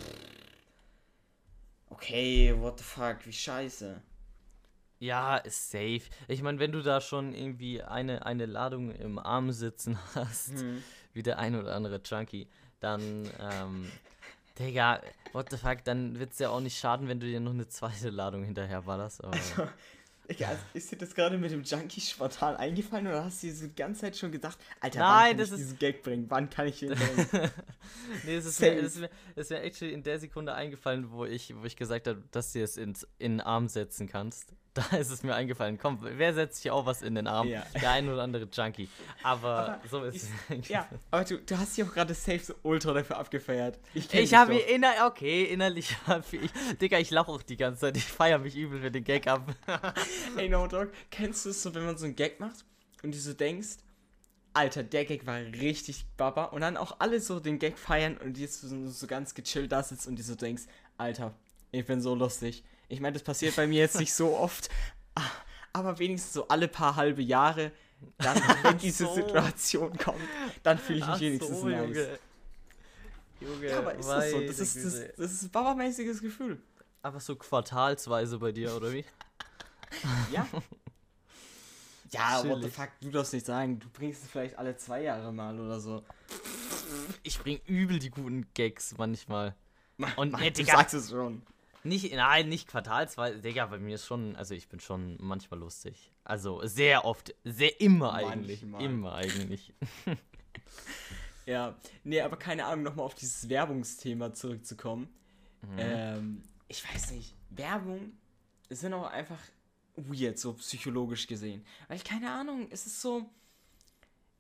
okay, 1.90 2.54
what 2.56 2.78
the 2.78 2.84
fuck, 2.84 3.26
wie 3.26 3.34
scheiße. 3.34 4.00
Ja, 5.00 5.38
ist 5.38 5.72
safe. 5.72 6.02
Ich 6.28 6.44
meine, 6.44 6.60
wenn 6.60 6.72
du 6.72 6.84
da 6.84 7.02
schon 7.02 7.34
irgendwie 7.34 7.82
eine, 7.82 8.28
eine 8.28 8.46
Ladung 8.46 8.92
im 8.92 9.18
Arm 9.18 9.52
sitzen 9.52 9.98
hast, 10.14 10.52
Hm. 10.54 10.84
wie 11.14 11.24
der 11.24 11.40
ein 11.40 11.56
oder 11.56 11.76
andere 11.76 12.00
Junkie, 12.06 12.48
dann, 12.80 13.28
ähm, 13.40 13.92
Digga, 14.60 15.02
what 15.34 15.50
the 15.50 15.58
fuck, 15.58 15.84
dann 15.84 16.20
wird 16.20 16.34
es 16.34 16.38
ja 16.38 16.50
auch 16.50 16.60
nicht 16.62 16.78
schaden, 16.78 17.08
wenn 17.08 17.20
du 17.20 17.26
dir 17.26 17.40
noch 17.40 17.54
eine 17.54 17.68
zweite 17.68 18.12
Ladung 18.12 18.44
hinterher 18.44 18.84
ballerst. 18.84 19.24
Aber 19.24 19.36
Egal, 20.28 20.58
ist 20.74 20.92
dir 20.92 20.98
das 20.98 21.14
gerade 21.14 21.38
mit 21.38 21.52
dem 21.52 21.64
Junkie 21.64 22.02
spontan 22.02 22.56
eingefallen 22.56 23.06
oder 23.08 23.26
hast 23.26 23.44
du 23.44 23.48
dir 23.48 23.68
die 23.68 23.76
ganze 23.76 24.02
Zeit 24.02 24.18
schon 24.18 24.32
gedacht, 24.32 24.58
Alter, 24.80 25.00
Nein, 25.00 25.10
wann 25.10 25.28
kann 25.30 25.38
das 25.38 25.48
ich 25.48 25.54
ist- 25.54 25.60
diesen 25.60 25.80
Gag 25.80 26.02
bringen? 26.04 26.26
Wann 26.30 26.50
kann 26.50 26.68
ich 26.68 26.82
ihn 26.82 26.90
bringen? 26.96 27.52
nee, 28.26 28.36
es 28.36 28.46
ist 28.46 28.60
mir, 28.60 28.74
es 28.74 28.96
ist 28.96 29.02
mir, 29.02 29.10
es 29.36 29.44
ist 29.44 29.50
mir 29.52 29.62
actually 29.62 29.94
in 29.94 30.04
der 30.04 30.20
Sekunde 30.20 30.54
eingefallen, 30.56 31.12
wo 31.12 31.26
ich, 31.26 31.56
wo 31.56 31.64
ich 31.66 31.76
gesagt 31.76 32.08
habe, 32.08 32.24
dass 32.32 32.54
du 32.54 32.62
es 32.64 32.78
ins, 32.78 33.08
in 33.20 33.34
den 33.34 33.42
Arm 33.42 33.68
setzen 33.68 34.08
kannst. 34.08 34.54
Da 34.76 34.98
ist 34.98 35.10
es 35.10 35.24
mir 35.24 35.34
eingefallen. 35.34 35.80
Komm, 35.82 35.98
wer 36.02 36.34
setzt 36.34 36.62
sich 36.62 36.70
auch 36.70 36.86
was 36.86 37.02
in 37.02 37.16
den 37.16 37.26
Arm? 37.28 37.48
Ja. 37.48 37.66
Der 37.82 37.92
ein 37.92 38.08
oder 38.10 38.22
andere 38.22 38.48
Junkie. 38.52 38.88
Aber, 39.24 39.80
Aber 39.80 39.88
so 39.90 40.04
ist 40.04 40.16
ich- 40.16 40.24
es 40.24 40.30
eigentlich. 40.52 40.70
ja, 40.70 40.88
aber 41.10 41.24
du, 41.24 41.40
du 41.40 41.58
hast 41.58 41.76
dich 41.78 41.84
auch 41.86 41.94
gerade 41.94 42.14
safe 42.14 42.40
so 42.40 42.54
ultra 42.62 42.94
dafür 42.94 43.18
abgefeiert. 43.18 43.80
Ich 43.94 44.08
dich 44.10 44.34
habe 44.34 44.56
inner 44.56 44.92
okay, 45.08 45.46
innerlich 45.46 45.96
ich, 46.32 46.52
Digga, 46.82 47.00
ich 47.00 47.10
lache 47.10 47.32
auch 47.32 47.42
die 47.42 47.58
ganze 47.58 47.82
Zeit. 47.82 47.98
Ich 47.98 48.04
feiere 48.06 48.38
mich 48.38 48.56
übel 48.56 48.82
für 48.82 48.92
den 48.92 49.04
Gag 49.04 49.28
ab. 49.28 49.48
Ey, 50.38 50.50
No 50.50 50.68
Dog, 50.68 50.92
kennst 51.10 51.46
du 51.46 51.50
es 51.50 51.64
so, 51.64 51.74
wenn 51.74 51.86
man 51.86 51.98
so 51.98 52.06
einen 52.06 52.16
Gag 52.16 52.40
macht 52.40 52.66
und 53.02 53.16
du 53.16 53.18
so 53.18 53.34
denkst, 53.34 53.78
Alter, 54.54 54.84
der 54.84 55.06
Gag 55.06 55.26
war 55.26 55.38
richtig 55.40 56.06
baba 56.16 56.46
und 56.46 56.62
dann 56.62 56.78
auch 56.78 56.98
alle 57.00 57.20
so 57.20 57.40
den 57.40 57.60
Gag 57.60 57.78
feiern 57.78 58.18
und 58.18 58.38
jetzt 58.38 58.62
so, 58.62 58.88
so 58.90 59.08
ganz 59.08 59.34
gechillt 59.34 59.72
da 59.72 59.84
sitzt 59.84 60.08
und 60.08 60.16
die 60.18 60.24
so 60.24 60.36
denkst, 60.36 60.64
Alter, 60.98 61.34
ich 61.72 61.86
bin 61.86 62.00
so 62.02 62.14
lustig. 62.16 62.64
Ich 62.88 63.00
meine, 63.00 63.14
das 63.14 63.24
passiert 63.24 63.56
bei 63.56 63.68
mir 63.68 63.80
jetzt 63.80 64.00
nicht 64.00 64.14
so 64.14 64.38
oft, 64.38 64.70
ah, 65.16 65.22
aber 65.74 65.98
wenigstens 66.00 66.34
so 66.34 66.48
alle 66.48 66.68
paar 66.68 66.96
halbe 66.96 67.22
Jahre, 67.22 67.72
dann, 68.18 68.36
wenn 68.64 68.78
diese 68.78 69.06
so. 69.06 69.16
Situation 69.16 69.98
kommt, 69.98 70.20
dann 70.64 70.78
fühle 70.78 71.00
ich 71.00 71.06
mich 71.06 71.16
Ach 71.16 71.20
wenigstens 71.20 71.60
so, 71.60 71.68
nice. 71.68 71.82
Junge. 71.82 72.20
Junge, 73.42 73.70
Ja, 73.70 73.80
aber 73.80 73.96
ist 73.96 74.08
das 74.08 74.32
so? 74.32 74.40
Das 74.42 74.60
ist 74.60 74.76
das, 74.78 75.16
das 75.18 75.32
ist 75.32 75.44
ein 75.44 75.50
babamäßiges 75.52 76.22
Gefühl. 76.22 76.62
Aber 77.02 77.20
so 77.20 77.36
quartalsweise 77.36 78.40
bei 78.40 78.52
dir, 78.52 78.76
oder 78.76 78.92
wie? 78.94 79.06
Ja. 80.32 80.48
Ja, 82.12 82.38
what 82.40 82.44
the 82.44 82.62
Chillig. 82.62 82.74
fuck, 82.74 82.90
du 83.02 83.10
darfst 83.12 83.34
nicht 83.34 83.46
sagen. 83.46 83.80
Du 83.80 83.90
bringst 83.90 84.24
es 84.24 84.30
vielleicht 84.30 84.58
alle 84.58 84.78
zwei 84.78 85.02
Jahre 85.04 85.32
mal 85.34 85.60
oder 85.60 85.80
so. 85.80 86.04
Ich 87.24 87.40
bring 87.40 87.60
übel 87.66 88.00
die 88.00 88.10
guten 88.10 88.48
Gags 88.54 88.96
manchmal. 88.98 89.56
Und 90.16 90.32
Mann, 90.32 90.42
nee, 90.42 90.52
du 90.52 90.64
sagst 90.64 90.94
es 90.94 91.10
schon. 91.10 91.42
Nicht, 91.86 92.12
nein, 92.14 92.50
nicht 92.50 92.68
quartalsweise. 92.68 93.40
Digga, 93.40 93.68
bei 93.68 93.78
mir 93.78 93.96
ist 93.96 94.06
schon, 94.06 94.36
also 94.36 94.54
ich 94.56 94.68
bin 94.68 94.80
schon 94.80 95.18
manchmal 95.22 95.60
lustig. 95.60 96.12
Also 96.24 96.66
sehr 96.66 97.06
oft, 97.06 97.34
sehr 97.44 97.80
immer 97.80 98.14
eigentlich. 98.14 98.64
Manchmal. 98.64 98.84
Immer 98.84 99.16
eigentlich. 99.16 99.74
Ja, 101.46 101.76
nee, 102.04 102.22
aber 102.22 102.38
keine 102.38 102.66
Ahnung, 102.66 102.86
nochmal 102.86 103.06
auf 103.06 103.14
dieses 103.14 103.48
Werbungsthema 103.50 104.34
zurückzukommen. 104.34 105.08
Ähm, 105.78 106.42
ich 106.68 106.84
weiß 106.84 107.12
nicht, 107.12 107.36
Werbung 107.52 108.14
sind 108.70 108.94
auch 108.94 109.12
einfach 109.12 109.40
weird, 109.96 110.40
so 110.40 110.54
psychologisch 110.54 111.28
gesehen. 111.28 111.64
Weil, 111.88 112.00
keine 112.00 112.32
Ahnung, 112.32 112.68
es 112.72 112.88
ist 112.88 113.02
so, 113.02 113.30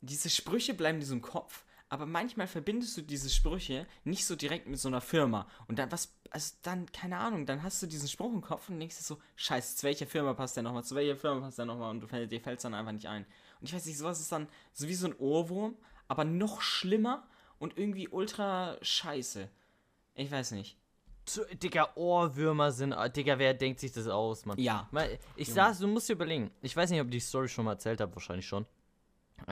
diese 0.01 0.29
Sprüche 0.29 0.73
bleiben 0.73 1.01
so 1.01 1.13
im 1.13 1.21
Kopf, 1.21 1.63
aber 1.95 2.05
manchmal 2.05 2.47
verbindest 2.47 2.97
du 2.97 3.01
diese 3.01 3.29
Sprüche 3.29 3.87
nicht 4.03 4.25
so 4.25 4.35
direkt 4.35 4.67
mit 4.67 4.77
so 4.77 4.89
einer 4.89 4.99
Firma. 4.99 5.47
Und 5.69 5.79
dann, 5.79 5.89
was, 5.93 6.13
also 6.29 6.53
dann, 6.61 6.91
keine 6.91 7.17
Ahnung, 7.17 7.45
dann 7.45 7.63
hast 7.63 7.81
du 7.81 7.87
diesen 7.87 8.09
Spruch 8.09 8.33
im 8.33 8.41
Kopf 8.41 8.67
und 8.67 8.79
denkst 8.79 8.97
dir 8.97 9.03
so, 9.03 9.17
scheiße, 9.37 9.77
zu 9.77 9.83
welcher 9.83 10.05
Firma 10.05 10.33
passt 10.33 10.57
der 10.57 10.63
nochmal, 10.63 10.83
zu 10.83 10.93
welcher 10.95 11.15
Firma 11.15 11.39
passt 11.39 11.57
der 11.57 11.65
nochmal 11.65 11.91
und 11.91 12.01
du 12.01 12.27
dir 12.27 12.41
fällt 12.41 12.57
es 12.57 12.63
dann 12.63 12.73
einfach 12.73 12.91
nicht 12.91 13.07
ein. 13.07 13.25
Und 13.61 13.67
ich 13.69 13.73
weiß 13.73 13.85
nicht, 13.85 13.97
sowas 13.97 14.19
ist 14.19 14.29
dann 14.31 14.49
so 14.73 14.87
wie 14.89 14.93
so 14.93 15.07
ein 15.07 15.15
Ohrwurm, 15.17 15.75
aber 16.09 16.25
noch 16.25 16.61
schlimmer 16.61 17.25
und 17.59 17.77
irgendwie 17.77 18.09
ultra 18.09 18.77
scheiße. 18.81 19.49
Ich 20.15 20.29
weiß 20.29 20.51
nicht. 20.51 20.77
Zu- 21.25 21.45
Digga, 21.55 21.89
Ohrwürmer 21.95 22.71
sind. 22.71 22.91
ah, 22.93 23.07
Digga, 23.09 23.39
wer 23.39 23.53
denkt 23.53 23.79
sich 23.79 23.91
das 23.93 24.07
aus, 24.07 24.45
Mann? 24.45 24.59
Ja. 24.59 24.87
Mal, 24.91 25.17
ich 25.35 25.47
Junge. 25.47 25.55
saß, 25.55 25.79
du 25.79 25.87
musst 25.87 26.09
dir 26.09 26.13
überlegen. 26.13 26.51
Ich 26.61 26.75
weiß 26.75 26.89
nicht, 26.89 26.99
ob 27.01 27.07
ich 27.07 27.13
die 27.13 27.19
Story 27.21 27.47
schon 27.47 27.65
mal 27.65 27.71
erzählt 27.71 28.01
habe, 28.01 28.13
wahrscheinlich 28.13 28.45
schon. 28.45 28.65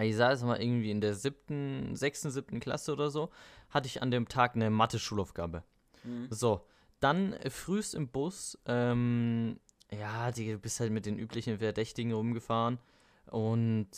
Ich 0.01 0.15
saß 0.15 0.43
mal 0.43 0.61
irgendwie 0.61 0.91
in 0.91 1.01
der 1.01 1.13
siebten, 1.13 1.95
sechsten, 1.95 2.31
siebten 2.31 2.59
Klasse 2.59 2.93
oder 2.93 3.09
so, 3.09 3.29
hatte 3.69 3.87
ich 3.87 4.01
an 4.01 4.11
dem 4.11 4.27
Tag 4.27 4.55
eine 4.55 4.69
Mathe-Schulaufgabe. 4.69 5.63
Mhm. 6.03 6.27
So, 6.29 6.65
dann 6.99 7.35
frühst 7.49 7.95
im 7.95 8.07
Bus, 8.07 8.57
ähm, 8.65 9.59
ja, 9.91 10.31
du 10.31 10.57
bist 10.57 10.79
halt 10.79 10.91
mit 10.91 11.05
den 11.05 11.17
üblichen 11.17 11.59
Verdächtigen 11.59 12.13
rumgefahren 12.13 12.79
und 13.27 13.89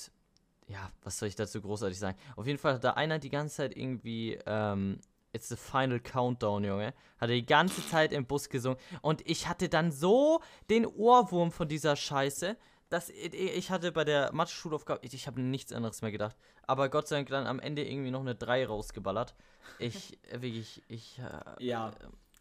ja, 0.68 0.92
was 1.04 1.20
soll 1.20 1.30
ich 1.30 1.36
dazu 1.36 1.62
großartig 1.62 2.00
sagen? 2.00 2.18
Auf 2.36 2.48
jeden 2.48 2.58
Fall 2.58 2.75
hat 2.75 2.84
da 2.84 2.92
einer 2.92 3.20
die 3.20 3.30
ganze 3.30 3.56
Zeit 3.58 3.77
irgendwie, 3.77 4.39
ähm, 4.46 5.00
It's 5.36 5.50
the 5.50 5.58
final 5.58 6.00
countdown, 6.00 6.63
Junge. 6.63 6.94
Hat 7.18 7.30
er 7.30 7.36
die 7.36 7.46
ganze 7.46 7.86
Zeit 7.86 8.13
im 8.13 8.25
Bus 8.25 8.48
gesungen. 8.48 8.80
Und 9.01 9.22
ich 9.30 9.50
hatte 9.50 9.68
dann 9.68 9.92
so 9.92 10.39
den 10.70 10.86
Ohrwurm 10.86 11.51
von 11.51 11.68
dieser 11.68 11.98
Scheiße, 11.98 12.56
dass 12.89 13.10
ich, 13.10 13.72
hatte 13.72 13.92
bei 13.92 14.04
der 14.04 14.32
Mathe-Schulaufgabe, 14.34 15.00
ich, 15.06 15.27
habe 15.27 15.42
nichts 15.42 15.74
anderes 15.74 16.01
mehr 16.01 16.12
gedacht. 16.12 16.36
Aber 16.68 16.89
Gott 16.89 17.08
sei 17.08 17.18
Dank 17.18 17.30
dann 17.30 17.48
am 17.48 17.60
Ende 17.60 17.88
irgendwie 17.88 18.12
noch 18.12 18.22
eine 18.22 18.36
3 18.36 18.68
rausgeballert. 18.68 19.36
Ich, 19.80 20.18
äh, 20.32 20.42
wirklich, 20.42 20.82
ich, 20.88 21.20
äh, 21.20 21.63
Ja. 21.63 21.92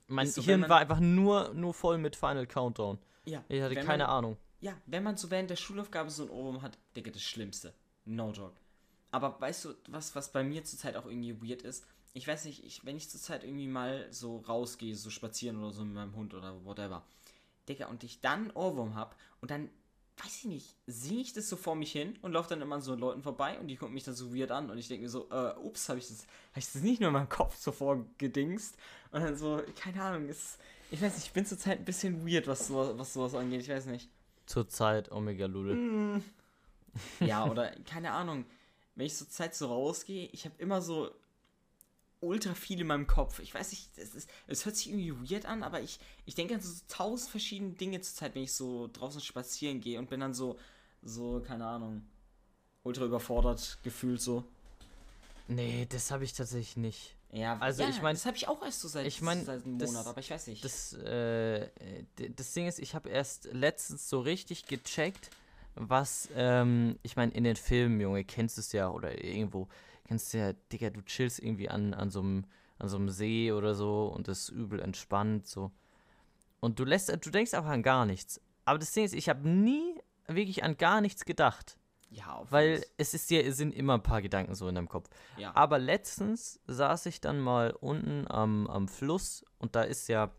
mein 0.06 0.26
Ist 0.26 0.34
so, 0.34 0.42
Hirn 0.42 0.68
war 0.68 0.78
einfach 0.78 1.00
nur, 1.00 1.52
nur 1.54 1.74
voll 1.74 1.98
mit 1.98 2.16
Final 2.16 2.46
Countdown. 2.46 2.98
Ja. 3.24 3.42
Ich 3.48 3.62
hatte 3.62 3.74
keine 3.74 4.04
man, 4.04 4.12
Ahnung. 4.12 4.36
Ja, 4.60 4.74
wenn 4.86 5.02
man 5.02 5.16
so 5.16 5.30
während 5.30 5.50
der 5.50 5.56
Schulaufgabe 5.56 6.10
so 6.10 6.24
ein 6.24 6.30
Ohrwurm 6.30 6.62
hat, 6.62 6.78
Digga, 6.96 7.10
das 7.10 7.22
Schlimmste. 7.22 7.74
No 8.04 8.30
joke. 8.30 8.54
Aber 9.10 9.40
weißt 9.40 9.66
du, 9.66 9.74
was, 9.88 10.14
was 10.14 10.32
bei 10.32 10.42
mir 10.42 10.64
zurzeit 10.64 10.96
auch 10.96 11.06
irgendwie 11.06 11.40
weird 11.40 11.62
ist? 11.62 11.86
Ich 12.14 12.26
weiß 12.26 12.44
nicht, 12.44 12.64
ich, 12.64 12.84
wenn 12.84 12.96
ich 12.96 13.10
zurzeit 13.10 13.44
irgendwie 13.44 13.66
mal 13.66 14.06
so 14.10 14.38
rausgehe, 14.38 14.94
so 14.94 15.10
spazieren 15.10 15.58
oder 15.58 15.72
so 15.72 15.84
mit 15.84 15.94
meinem 15.94 16.14
Hund 16.14 16.34
oder 16.34 16.64
whatever, 16.64 17.04
Digga, 17.68 17.86
und 17.86 18.04
ich 18.04 18.20
dann 18.20 18.50
Ohrwurm 18.52 18.94
hab 18.94 19.16
und 19.40 19.50
dann, 19.50 19.68
weiß 20.22 20.38
ich 20.38 20.44
nicht, 20.44 20.76
singe 20.86 21.20
ich 21.20 21.32
das 21.32 21.48
so 21.48 21.56
vor 21.56 21.74
mich 21.74 21.92
hin 21.92 22.16
und 22.22 22.32
laufe 22.32 22.48
dann 22.48 22.60
immer 22.62 22.76
an 22.76 22.82
so 22.82 22.94
Leuten 22.94 23.22
vorbei 23.22 23.58
und 23.58 23.68
die 23.68 23.76
gucken 23.76 23.94
mich 23.94 24.04
dann 24.04 24.14
so 24.14 24.34
weird 24.34 24.50
an 24.50 24.70
und 24.70 24.78
ich 24.78 24.88
denke 24.88 25.02
mir 25.04 25.08
so, 25.08 25.28
äh, 25.30 25.54
ups, 25.58 25.88
habe 25.88 25.98
ich 25.98 26.08
das, 26.08 26.26
habe 26.50 26.60
ich 26.60 26.72
das 26.72 26.82
nicht 26.82 27.00
nur 27.00 27.08
in 27.08 27.14
meinem 27.14 27.28
Kopf 27.28 27.56
so 27.56 27.72
vorgedingst 27.72 28.76
und 29.10 29.22
dann 29.22 29.36
so, 29.36 29.62
keine 29.76 30.02
Ahnung, 30.02 30.28
ist, 30.28 30.58
ich 30.90 31.02
weiß 31.02 31.14
nicht, 31.14 31.26
ich 31.26 31.32
bin 31.32 31.46
zurzeit 31.46 31.80
ein 31.80 31.84
bisschen 31.84 32.26
weird, 32.26 32.46
was, 32.46 32.68
so, 32.68 32.96
was 32.96 33.12
sowas 33.12 33.34
angeht, 33.34 33.62
ich 33.62 33.68
weiß 33.68 33.86
nicht. 33.86 34.08
Zurzeit 34.46 35.10
Omega 35.10 35.46
Lule. 35.46 36.22
Ja, 37.18 37.44
oder 37.50 37.72
keine 37.90 38.12
Ahnung, 38.12 38.46
wenn 38.94 39.06
ich 39.06 39.16
zur 39.16 39.28
Zeit 39.28 39.56
so 39.56 39.66
rausgehe, 39.66 40.28
ich 40.30 40.44
habe 40.44 40.54
immer 40.58 40.80
so 40.80 41.10
ultra 42.24 42.54
viel 42.54 42.80
in 42.80 42.86
meinem 42.86 43.06
Kopf. 43.06 43.38
Ich 43.40 43.54
weiß 43.54 43.70
nicht, 43.70 43.88
es, 43.98 44.64
hört 44.64 44.76
sich 44.76 44.88
irgendwie 44.90 45.30
weird 45.32 45.46
an, 45.46 45.62
aber 45.62 45.80
ich, 45.80 45.98
ich 46.26 46.34
denke 46.34 46.54
an 46.54 46.60
so 46.60 46.72
tausend 46.88 47.30
verschiedene 47.30 47.72
Dinge 47.72 48.00
zur 48.00 48.14
Zeit, 48.16 48.34
wenn 48.34 48.42
ich 48.42 48.52
so 48.52 48.88
draußen 48.92 49.20
spazieren 49.20 49.80
gehe 49.80 49.98
und 49.98 50.08
bin 50.10 50.20
dann 50.20 50.34
so, 50.34 50.58
so, 51.02 51.40
keine 51.46 51.66
Ahnung, 51.66 52.02
ultra 52.82 53.04
überfordert 53.04 53.78
gefühlt 53.82 54.20
so. 54.20 54.44
Nee, 55.48 55.86
das 55.90 56.10
habe 56.10 56.24
ich 56.24 56.32
tatsächlich 56.32 56.76
nicht. 56.76 57.14
Ja, 57.32 57.58
Also 57.58 57.82
ja, 57.82 57.88
ich 57.90 58.00
mein- 58.00 58.14
das 58.14 58.26
habe 58.26 58.36
ich 58.36 58.46
auch 58.48 58.62
erst 58.62 58.80
so 58.80 58.88
seit, 58.88 59.06
ich 59.06 59.20
mein, 59.20 59.44
seit 59.44 59.64
einem 59.64 59.78
das- 59.78 59.90
Monat, 59.90 60.06
aber 60.06 60.20
ich 60.20 60.30
weiß 60.30 60.46
nicht. 60.46 60.64
Das, 60.64 60.92
äh, 60.94 61.68
das 62.36 62.52
Ding 62.52 62.66
ist, 62.68 62.78
ich 62.78 62.94
habe 62.94 63.08
erst 63.08 63.46
letztens 63.52 64.08
so 64.08 64.20
richtig 64.20 64.66
gecheckt, 64.66 65.30
was, 65.74 66.28
ähm, 66.36 66.96
ich 67.02 67.16
meine, 67.16 67.32
in 67.32 67.42
den 67.44 67.56
Filmen, 67.56 68.00
Junge, 68.00 68.22
kennst 68.24 68.56
du 68.56 68.60
es 68.60 68.70
ja, 68.72 68.88
oder 68.88 69.22
irgendwo, 69.24 69.66
kennst 70.04 70.32
du 70.32 70.38
ja, 70.38 70.52
Digga, 70.72 70.90
du 70.90 71.02
chillst 71.02 71.38
irgendwie 71.38 71.68
an, 71.68 71.94
an 71.94 72.10
so 72.10 72.20
einem 72.20 72.46
an 72.78 72.88
so 72.88 72.96
einem 72.96 73.08
See 73.08 73.52
oder 73.52 73.74
so 73.74 74.08
und 74.08 74.28
ist 74.28 74.48
übel 74.48 74.80
entspannt, 74.80 75.46
so. 75.46 75.70
Und 76.60 76.78
du 76.78 76.84
lässt, 76.84 77.08
du 77.08 77.30
denkst 77.30 77.54
einfach 77.54 77.70
an 77.70 77.82
gar 77.82 78.04
nichts. 78.06 78.40
Aber 78.64 78.78
das 78.78 78.92
Ding 78.92 79.04
ist, 79.04 79.14
ich 79.14 79.28
habe 79.28 79.48
nie 79.48 80.00
wirklich 80.26 80.64
an 80.64 80.76
gar 80.76 81.00
nichts 81.00 81.24
gedacht. 81.24 81.78
ja, 82.10 82.34
auf 82.34 82.50
Weil 82.50 82.70
jeden 82.70 82.84
es 82.96 83.14
ist 83.14 83.30
ja, 83.30 83.40
es 83.40 83.56
sind 83.58 83.74
immer 83.74 83.94
ein 83.94 84.02
paar 84.02 84.22
Gedanken 84.22 84.54
so 84.54 84.68
in 84.68 84.74
deinem 84.74 84.88
Kopf. 84.88 85.08
Ja. 85.36 85.54
Aber 85.54 85.78
letztens 85.78 86.60
saß 86.66 87.06
ich 87.06 87.20
dann 87.20 87.38
mal 87.40 87.70
unten 87.72 88.26
am, 88.30 88.66
am 88.66 88.88
Fluss 88.88 89.44
und 89.58 89.76
da 89.76 89.82
ist 89.82 90.08
ja 90.08 90.30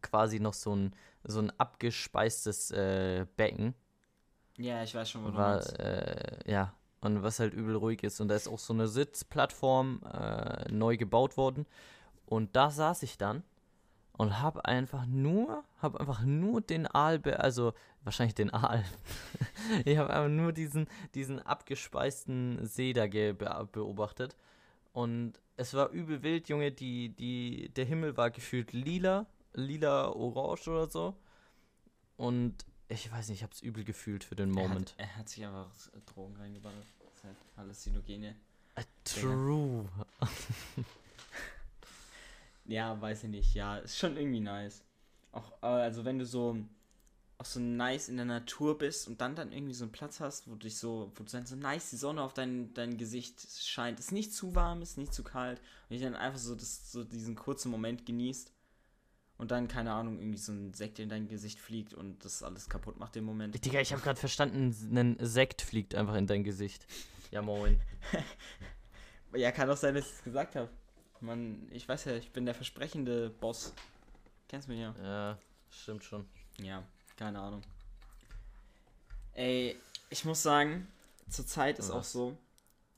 quasi 0.00 0.38
noch 0.40 0.54
so 0.54 0.74
ein, 0.74 0.94
so 1.24 1.40
ein 1.40 1.50
abgespeistes 1.58 2.70
äh, 2.70 3.26
Becken. 3.36 3.74
ja, 4.56 4.82
ich 4.82 4.94
weiß 4.94 5.10
schon, 5.10 5.24
wo 5.24 5.30
du 5.30 5.38
meinst. 5.38 5.78
Äh, 5.78 6.50
ja, 6.50 6.72
und 7.00 7.22
was 7.22 7.40
halt 7.40 7.54
übel 7.54 7.76
ruhig 7.76 8.02
ist. 8.02 8.20
Und 8.20 8.28
da 8.28 8.34
ist 8.34 8.48
auch 8.48 8.58
so 8.58 8.72
eine 8.72 8.88
Sitzplattform 8.88 10.00
äh, 10.12 10.70
neu 10.70 10.96
gebaut 10.96 11.36
worden. 11.36 11.66
Und 12.26 12.56
da 12.56 12.70
saß 12.70 13.02
ich 13.02 13.18
dann 13.18 13.42
und 14.12 14.40
habe 14.40 14.64
einfach 14.64 15.06
nur, 15.06 15.64
habe 15.80 16.00
einfach 16.00 16.22
nur 16.22 16.60
den 16.60 16.86
Aal, 16.86 17.22
also 17.36 17.72
wahrscheinlich 18.02 18.34
den 18.34 18.52
Aal. 18.52 18.84
ich 19.84 19.96
habe 19.96 20.10
einfach 20.10 20.28
nur 20.28 20.52
diesen, 20.52 20.88
diesen 21.14 21.40
abgespeisten 21.40 22.64
See 22.66 22.92
da 22.92 23.06
be 23.06 23.34
beobachtet. 23.72 24.36
Und 24.92 25.34
es 25.56 25.74
war 25.74 25.90
übel 25.90 26.22
wild, 26.22 26.48
Junge. 26.48 26.72
Die, 26.72 27.10
die, 27.10 27.70
der 27.76 27.84
Himmel 27.84 28.16
war 28.16 28.30
gefühlt 28.30 28.72
lila, 28.72 29.26
lila, 29.54 30.08
orange 30.08 30.68
oder 30.68 30.88
so. 30.88 31.14
Und 32.16 32.66
ich 32.88 33.10
weiß 33.10 33.28
nicht, 33.28 33.38
ich 33.38 33.42
habe 33.42 33.52
es 33.52 33.60
übel 33.62 33.84
gefühlt 33.84 34.24
für 34.24 34.36
den 34.36 34.50
Moment. 34.50 34.94
Er 34.96 35.06
hat, 35.06 35.12
er 35.12 35.16
hat 35.18 35.28
sich 35.28 35.44
einfach 35.44 35.70
Drogen 36.06 36.36
reingeballert. 36.36 36.86
Das 37.14 37.24
halt 37.24 37.36
Halluzinogene. 37.56 38.36
Äh, 38.74 38.84
True. 39.04 39.88
Ja, 42.68 43.00
weiß 43.00 43.24
ich 43.24 43.30
nicht. 43.30 43.54
Ja, 43.54 43.78
ist 43.78 43.98
schon 43.98 44.16
irgendwie 44.16 44.40
nice. 44.40 44.82
Auch, 45.32 45.50
äh, 45.62 45.66
also 45.66 46.04
wenn 46.04 46.18
du 46.18 46.26
so 46.26 46.58
auch 47.38 47.44
so 47.44 47.60
nice 47.60 48.08
in 48.08 48.16
der 48.16 48.26
Natur 48.26 48.76
bist 48.76 49.06
und 49.06 49.20
dann 49.20 49.36
dann 49.36 49.52
irgendwie 49.52 49.72
so 49.72 49.84
einen 49.84 49.92
Platz 49.92 50.18
hast, 50.20 50.50
wo 50.50 50.56
dich 50.56 50.76
so, 50.76 51.12
wo 51.14 51.22
dann 51.22 51.46
so 51.46 51.54
nice 51.54 51.90
die 51.90 51.96
Sonne 51.96 52.22
auf 52.22 52.34
dein, 52.34 52.74
dein 52.74 52.98
Gesicht 52.98 53.40
scheint. 53.62 54.00
Ist 54.00 54.12
nicht 54.12 54.34
zu 54.34 54.54
warm, 54.54 54.82
ist 54.82 54.98
nicht 54.98 55.14
zu 55.14 55.22
kalt. 55.22 55.60
Und 55.88 55.96
ich 55.96 56.02
dann 56.02 56.16
einfach 56.16 56.38
so, 56.38 56.54
das, 56.56 56.90
so 56.90 57.04
diesen 57.04 57.36
kurzen 57.36 57.70
Moment 57.70 58.04
genießt. 58.04 58.52
Und 59.38 59.52
dann, 59.52 59.68
keine 59.68 59.92
Ahnung, 59.92 60.18
irgendwie 60.18 60.38
so 60.38 60.52
ein 60.52 60.74
Sekt 60.74 60.98
in 60.98 61.08
dein 61.08 61.28
Gesicht 61.28 61.60
fliegt 61.60 61.94
und 61.94 62.24
das 62.24 62.42
alles 62.42 62.68
kaputt 62.68 62.98
macht 62.98 63.16
im 63.16 63.24
Moment. 63.24 63.64
Digga, 63.64 63.80
ich 63.80 63.92
habe 63.92 64.02
gerade 64.02 64.18
verstanden, 64.18 64.74
ein 64.92 65.16
Sekt 65.20 65.62
fliegt 65.62 65.94
einfach 65.94 66.16
in 66.16 66.26
dein 66.26 66.42
Gesicht. 66.44 66.86
Ja, 67.30 67.42
moin. 67.42 67.80
Ja, 69.34 69.52
kann 69.52 69.68
auch 69.70 69.76
sein, 69.76 69.94
dass 69.94 70.06
ich 70.06 70.12
es 70.12 70.24
gesagt 70.24 70.56
habe. 70.56 70.70
Man, 71.20 71.68
ich 71.70 71.88
weiß 71.88 72.06
ja, 72.06 72.14
ich 72.14 72.30
bin 72.30 72.46
der 72.46 72.54
versprechende 72.54 73.28
Boss. 73.28 73.74
Kennst 74.48 74.68
mich 74.68 74.80
ja. 74.80 74.94
Ja, 75.02 75.38
stimmt 75.70 76.04
schon. 76.04 76.26
Ja, 76.58 76.82
keine 77.16 77.38
Ahnung. 77.40 77.62
Ey, 79.34 79.76
ich 80.10 80.24
muss 80.24 80.42
sagen, 80.42 80.88
zurzeit 81.28 81.78
ist 81.78 81.90
auch 81.90 81.98
Was? 81.98 82.12
so, 82.12 82.36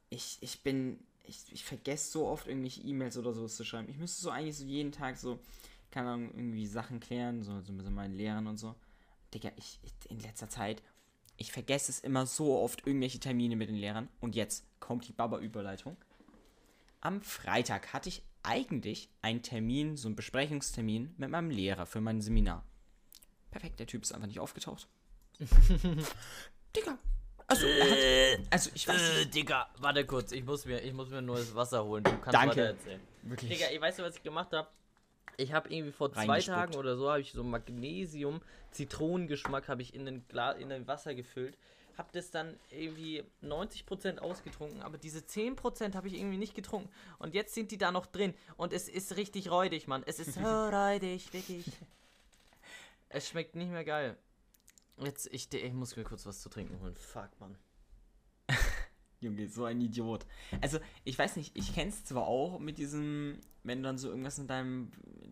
ich, 0.09 0.38
ich 0.40 0.62
bin, 0.62 0.98
ich, 1.24 1.40
ich 1.50 1.64
vergesse 1.64 2.12
so 2.12 2.26
oft 2.26 2.46
irgendwelche 2.46 2.83
E-Mails 2.83 3.16
oder 3.16 3.33
sowas 3.33 3.57
zu 3.57 3.64
schreiben. 3.64 3.88
Ich 3.88 3.98
müsste 3.98 4.22
so 4.22 4.31
eigentlich 4.31 4.57
so 4.57 4.64
jeden 4.64 4.92
Tag 4.92 5.16
so, 5.16 5.40
keine 5.90 6.11
Ahnung, 6.11 6.31
irgendwie 6.35 6.66
Sachen 6.66 7.00
klären, 7.00 7.42
so, 7.42 7.61
so 7.61 7.72
mit 7.72 7.88
meinen 7.90 8.14
Lehrern 8.14 8.46
und 8.46 8.57
so. 8.59 8.74
Digga, 9.35 9.50
ich, 9.57 9.79
ich- 9.83 10.11
in 10.11 10.20
letzter 10.20 10.48
Zeit, 10.48 10.83
ich 11.37 11.53
vergesse 11.53 11.90
es 11.92 12.00
immer 12.00 12.26
so 12.26 12.59
oft, 12.59 12.87
irgendwelche 12.87 13.18
Termine 13.20 13.57
mit 13.57 13.68
den 13.68 13.76
Lehrern. 13.76 14.09
Und 14.20 14.35
jetzt 14.37 14.64
kommt 14.81 15.07
die 15.09 15.12
Baba-Überleitung. 15.12 15.96
Am 17.00 17.22
Freitag 17.22 17.92
hatte 17.92 18.09
ich 18.09 18.22
eigentlich 18.42 19.09
einen 19.22 19.42
Termin, 19.42 19.96
so 19.96 20.09
einen 20.09 20.16
Besprechungstermin 20.16 21.14
mit 21.16 21.31
meinem 21.31 21.50
Lehrer 21.50 21.87
für 21.87 22.00
mein 22.00 22.20
Seminar. 22.20 22.64
Perfekt, 23.50 23.81
der 23.81 23.87
Typ 23.87 24.03
ist 24.03 24.12
einfach 24.12 24.26
nicht 24.29 24.38
aufgetaucht. 24.40 24.87
Digga, 26.76 26.98
Also, 27.46 27.66
er 27.66 27.90
hat, 28.38 28.40
also 28.50 28.70
ich 28.74 28.87
weiß 28.87 29.00
Äh. 29.22 29.26
Digga, 29.26 29.68
warte 29.79 30.07
kurz, 30.07 30.33
ich 30.33 30.44
muss 30.44 30.64
mir, 30.66 30.81
ich 30.83 30.92
muss 30.92 31.09
mir 31.11 31.20
neues 31.22 31.55
Wasser 31.55 31.85
holen. 31.85 32.05
Du 32.05 32.11
kannst 32.18 32.35
Danke. 32.35 32.50
weiter 32.50 32.62
erzählen. 32.64 33.00
Wirklich. 33.22 33.50
Digga, 33.50 33.70
ich 33.72 33.81
weiß 33.81 33.98
nicht, 33.98 34.07
was 34.07 34.16
ich 34.16 34.22
gemacht 34.22 34.53
habe. 34.53 34.68
Ich 35.40 35.53
habe 35.53 35.72
irgendwie 35.72 35.92
vor 35.92 36.12
zwei. 36.12 36.40
Tagen 36.40 36.74
oder 36.74 36.96
so 36.96 37.11
habe 37.11 37.20
ich 37.20 37.33
so 37.33 37.42
Magnesium, 37.42 38.40
Zitronengeschmack 38.70 39.68
habe 39.68 39.83
ich 39.83 39.94
in 39.94 40.05
den 40.05 40.26
Glas, 40.29 40.59
in 40.59 40.68
den 40.68 40.87
Wasser 40.87 41.14
gefüllt. 41.14 41.57
Hab 41.96 42.12
das 42.12 42.31
dann 42.31 42.57
irgendwie 42.70 43.24
90% 43.42 44.18
ausgetrunken, 44.18 44.81
aber 44.83 44.96
diese 44.96 45.20
10% 45.20 45.94
habe 45.94 46.09
ich 46.09 46.14
irgendwie 46.14 46.38
nicht 46.38 46.55
getrunken. 46.55 46.88
Und 47.18 47.35
jetzt 47.35 47.55
sind 47.55 47.72
die 47.72 47.79
da 47.79 47.90
noch 47.92 48.07
drin. 48.07 48.35
Und 48.57 48.72
es 48.72 48.88
ist 48.88 49.16
richtig 49.16 49.50
räudig, 49.50 49.87
Mann. 49.87 50.03
Es 50.07 50.18
ist 50.18 50.35
so 50.35 50.40
räudig, 50.40 51.33
wirklich. 51.33 51.66
Es 53.11 53.29
schmeckt 53.29 53.55
nicht 53.55 53.70
mehr 53.70 53.85
geil. 53.85 54.16
Jetzt, 54.98 55.29
ich, 55.33 55.53
ich 55.53 55.72
muss 55.72 55.96
mir 55.96 56.05
kurz 56.05 56.24
was 56.26 56.40
zu 56.40 56.48
trinken 56.48 56.81
holen. 56.81 56.94
Fuck, 56.94 57.31
Mann. 57.38 57.57
Junge, 59.20 59.48
so 59.48 59.64
ein 59.64 59.80
Idiot. 59.80 60.24
Also, 60.61 60.78
ich 61.04 61.18
weiß 61.18 61.37
nicht, 61.37 61.56
ich 61.56 61.74
kenn's 61.74 62.04
zwar 62.04 62.26
auch 62.26 62.59
mit 62.59 62.78
diesem, 62.78 63.38
wenn 63.64 63.78
du 63.78 63.85
dann 63.85 63.98
so 63.98 64.09
irgendwas 64.09 64.38
in 64.38 64.46
deinem 64.46 64.90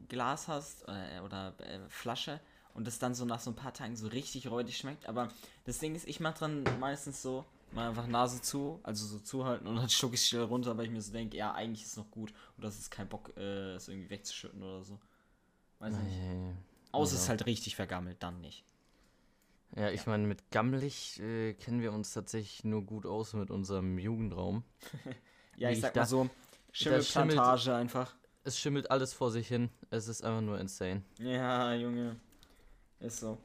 Glas 0.09 0.46
hast 0.48 0.85
äh, 0.88 1.20
oder 1.24 1.55
äh, 1.61 1.81
Flasche 1.88 2.40
und 2.74 2.87
das 2.87 2.98
dann 2.98 3.14
so 3.14 3.24
nach 3.24 3.40
so 3.40 3.51
ein 3.51 3.57
paar 3.57 3.72
Tagen 3.72 3.96
so 3.96 4.07
richtig 4.09 4.51
räudig 4.51 4.77
schmeckt, 4.77 5.07
aber 5.09 5.29
das 5.64 5.79
Ding 5.79 5.94
ist, 5.94 6.07
ich 6.07 6.20
mach 6.20 6.35
dran 6.37 6.64
meistens 6.79 7.22
so, 7.22 7.44
mal 7.72 7.88
einfach 7.88 8.07
Nase 8.07 8.40
zu, 8.42 8.79
also 8.83 9.07
so 9.07 9.18
zuhalten 9.18 9.66
und 9.66 9.77
dann 9.77 9.88
schluck 9.90 10.12
ich 10.14 10.24
schnell 10.24 10.42
runter, 10.44 10.77
weil 10.77 10.85
ich 10.87 10.90
mir 10.92 11.01
so 11.03 11.12
denke, 11.12 11.37
ja, 11.37 11.53
eigentlich 11.55 11.83
ist 11.83 11.92
es 11.92 11.96
noch 11.96 12.11
gut 12.11 12.33
und 12.57 12.64
das 12.64 12.79
ist 12.79 12.90
kein 12.90 13.09
Bock, 13.09 13.33
äh, 13.37 13.74
es 13.74 13.88
irgendwie 13.88 14.11
wegzuschütten 14.11 14.62
oder 14.62 14.85
so. 14.85 14.98
Weiß 15.79 15.94
nicht. 15.94 16.16
Nee. 16.18 16.53
Außer 16.92 17.14
es 17.14 17.20
Ja. 17.20 17.22
ist 17.24 17.29
halt 17.31 17.46
richtig 17.46 17.77
vergammelt, 17.77 18.22
dann 18.22 18.40
nicht. 18.40 18.64
Ja, 19.76 19.90
ich 19.90 20.07
meine, 20.07 20.26
mit 20.26 20.50
gammelig 20.50 21.20
äh, 21.20 21.54
kennen 21.54 21.81
wir 21.83 21.92
uns 21.92 22.12
tatsächlich 22.12 22.64
nur 22.64 22.83
gut 22.85 23.07
aus 23.07 23.35
mit 23.35 23.50
unserem 23.50 23.98
Jugendraum. 23.98 24.64
Ja, 25.57 25.70
Wie 25.70 25.72
ich 25.72 25.81
sag 25.81 25.92
da- 25.94 26.02
mal 26.02 26.07
so, 26.07 26.31
Schimmelplantage 26.70 27.74
einfach. 27.74 28.14
Es 28.44 28.57
schimmelt 28.61 28.90
alles 28.92 29.12
vor 29.12 29.33
sich 29.33 29.48
hin. 29.48 29.70
Es 29.90 30.07
ist 30.07 30.22
einfach 30.22 30.40
nur 30.40 30.61
insane. 30.61 31.02
Ja, 31.18 31.74
Junge. 31.74 32.14
Ist 33.00 33.18
so. 33.18 33.38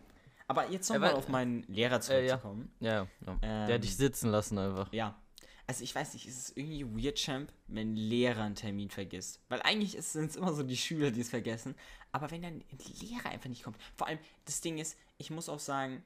Aber 0.48 0.70
jetzt 0.70 0.90
Ja, 0.90 0.96
nochmal 0.96 1.10
weil- 1.14 1.18
auf 1.18 1.28
meinen 1.30 1.64
Lehrer 1.64 1.96
Äh, 2.10 2.28
ja. 2.28 2.38
zurückzukommen. 2.40 2.72
Ja, 2.80 3.08
ja. 3.26 3.36
Der 3.42 3.68
Ähm, 3.68 3.74
hat 3.74 3.84
dich 3.84 3.98
sitzen 3.98 4.30
lassen 4.30 4.60
einfach. 4.60 4.94
ja. 4.94 5.20
Also 5.66 5.84
ich 5.86 5.96
weiß 5.96 6.14
nicht, 6.14 6.28
ist 6.28 6.38
es 6.50 6.58
irgendwie 6.58 6.86
weird, 7.06 7.16
Champ, 7.18 7.52
wenn 7.68 7.94
ein 7.94 7.96
Lehrer 7.96 8.44
einen 8.44 8.54
Termin 8.56 8.90
vergisst? 8.90 9.40
Weil 9.48 9.62
eigentlich 9.62 9.94
sind 10.02 10.30
es 10.30 10.36
immer 10.36 10.54
so 10.54 10.62
die 10.62 10.76
Schüler, 10.78 11.10
die 11.10 11.22
es 11.22 11.30
vergessen. 11.30 11.74
Aber 12.12 12.30
wenn 12.32 12.42
dann 12.44 12.56
ein 12.56 12.78
Lehrer 13.00 13.30
einfach 13.30 13.50
nicht 13.50 13.64
kommt. 13.64 13.78
Vor 13.96 14.06
allem, 14.08 14.20
das 14.46 14.60
Ding 14.60 14.78
ist, 14.78 14.98
ich 15.18 15.32
muss 15.32 15.48
auch 15.50 15.60
sagen, 15.60 16.04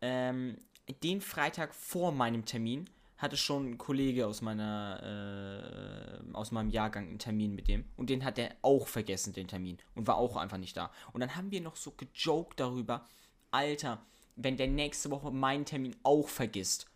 ähm, 0.00 0.58
den 1.02 1.20
Freitag 1.20 1.74
vor 1.74 2.12
meinem 2.12 2.44
Termin 2.44 2.88
hatte 3.18 3.36
schon 3.36 3.70
ein 3.70 3.78
Kollege 3.78 4.26
aus 4.28 4.42
meiner, 4.42 6.22
äh, 6.32 6.34
aus 6.34 6.52
meinem 6.52 6.70
Jahrgang 6.70 7.08
einen 7.08 7.18
Termin 7.18 7.54
mit 7.54 7.66
dem. 7.66 7.84
Und 7.96 8.10
den 8.10 8.24
hat 8.24 8.38
er 8.38 8.54
auch 8.62 8.86
vergessen, 8.86 9.32
den 9.32 9.48
Termin. 9.48 9.78
Und 9.96 10.06
war 10.06 10.16
auch 10.16 10.36
einfach 10.36 10.56
nicht 10.58 10.76
da. 10.76 10.92
Und 11.12 11.20
dann 11.20 11.34
haben 11.34 11.50
wir 11.50 11.60
noch 11.60 11.74
so 11.76 11.90
gejoked 11.92 12.60
darüber, 12.60 13.04
Alter, 13.50 14.00
wenn 14.36 14.56
der 14.56 14.68
nächste 14.68 15.10
Woche 15.10 15.32
meinen 15.32 15.64
Termin 15.64 15.96
auch 16.04 16.28
vergisst. 16.28 16.86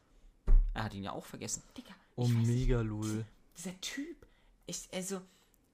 Er 0.74 0.84
hat 0.84 0.94
ihn 0.94 1.02
ja 1.02 1.12
auch 1.12 1.24
vergessen. 1.26 1.62
Digga, 1.76 1.92
Oh, 2.14 2.26
mega 2.28 2.80
lul. 2.82 3.24
dieser 3.56 3.78
Typ 3.80 4.26
ist, 4.66 4.94
also, 4.94 5.20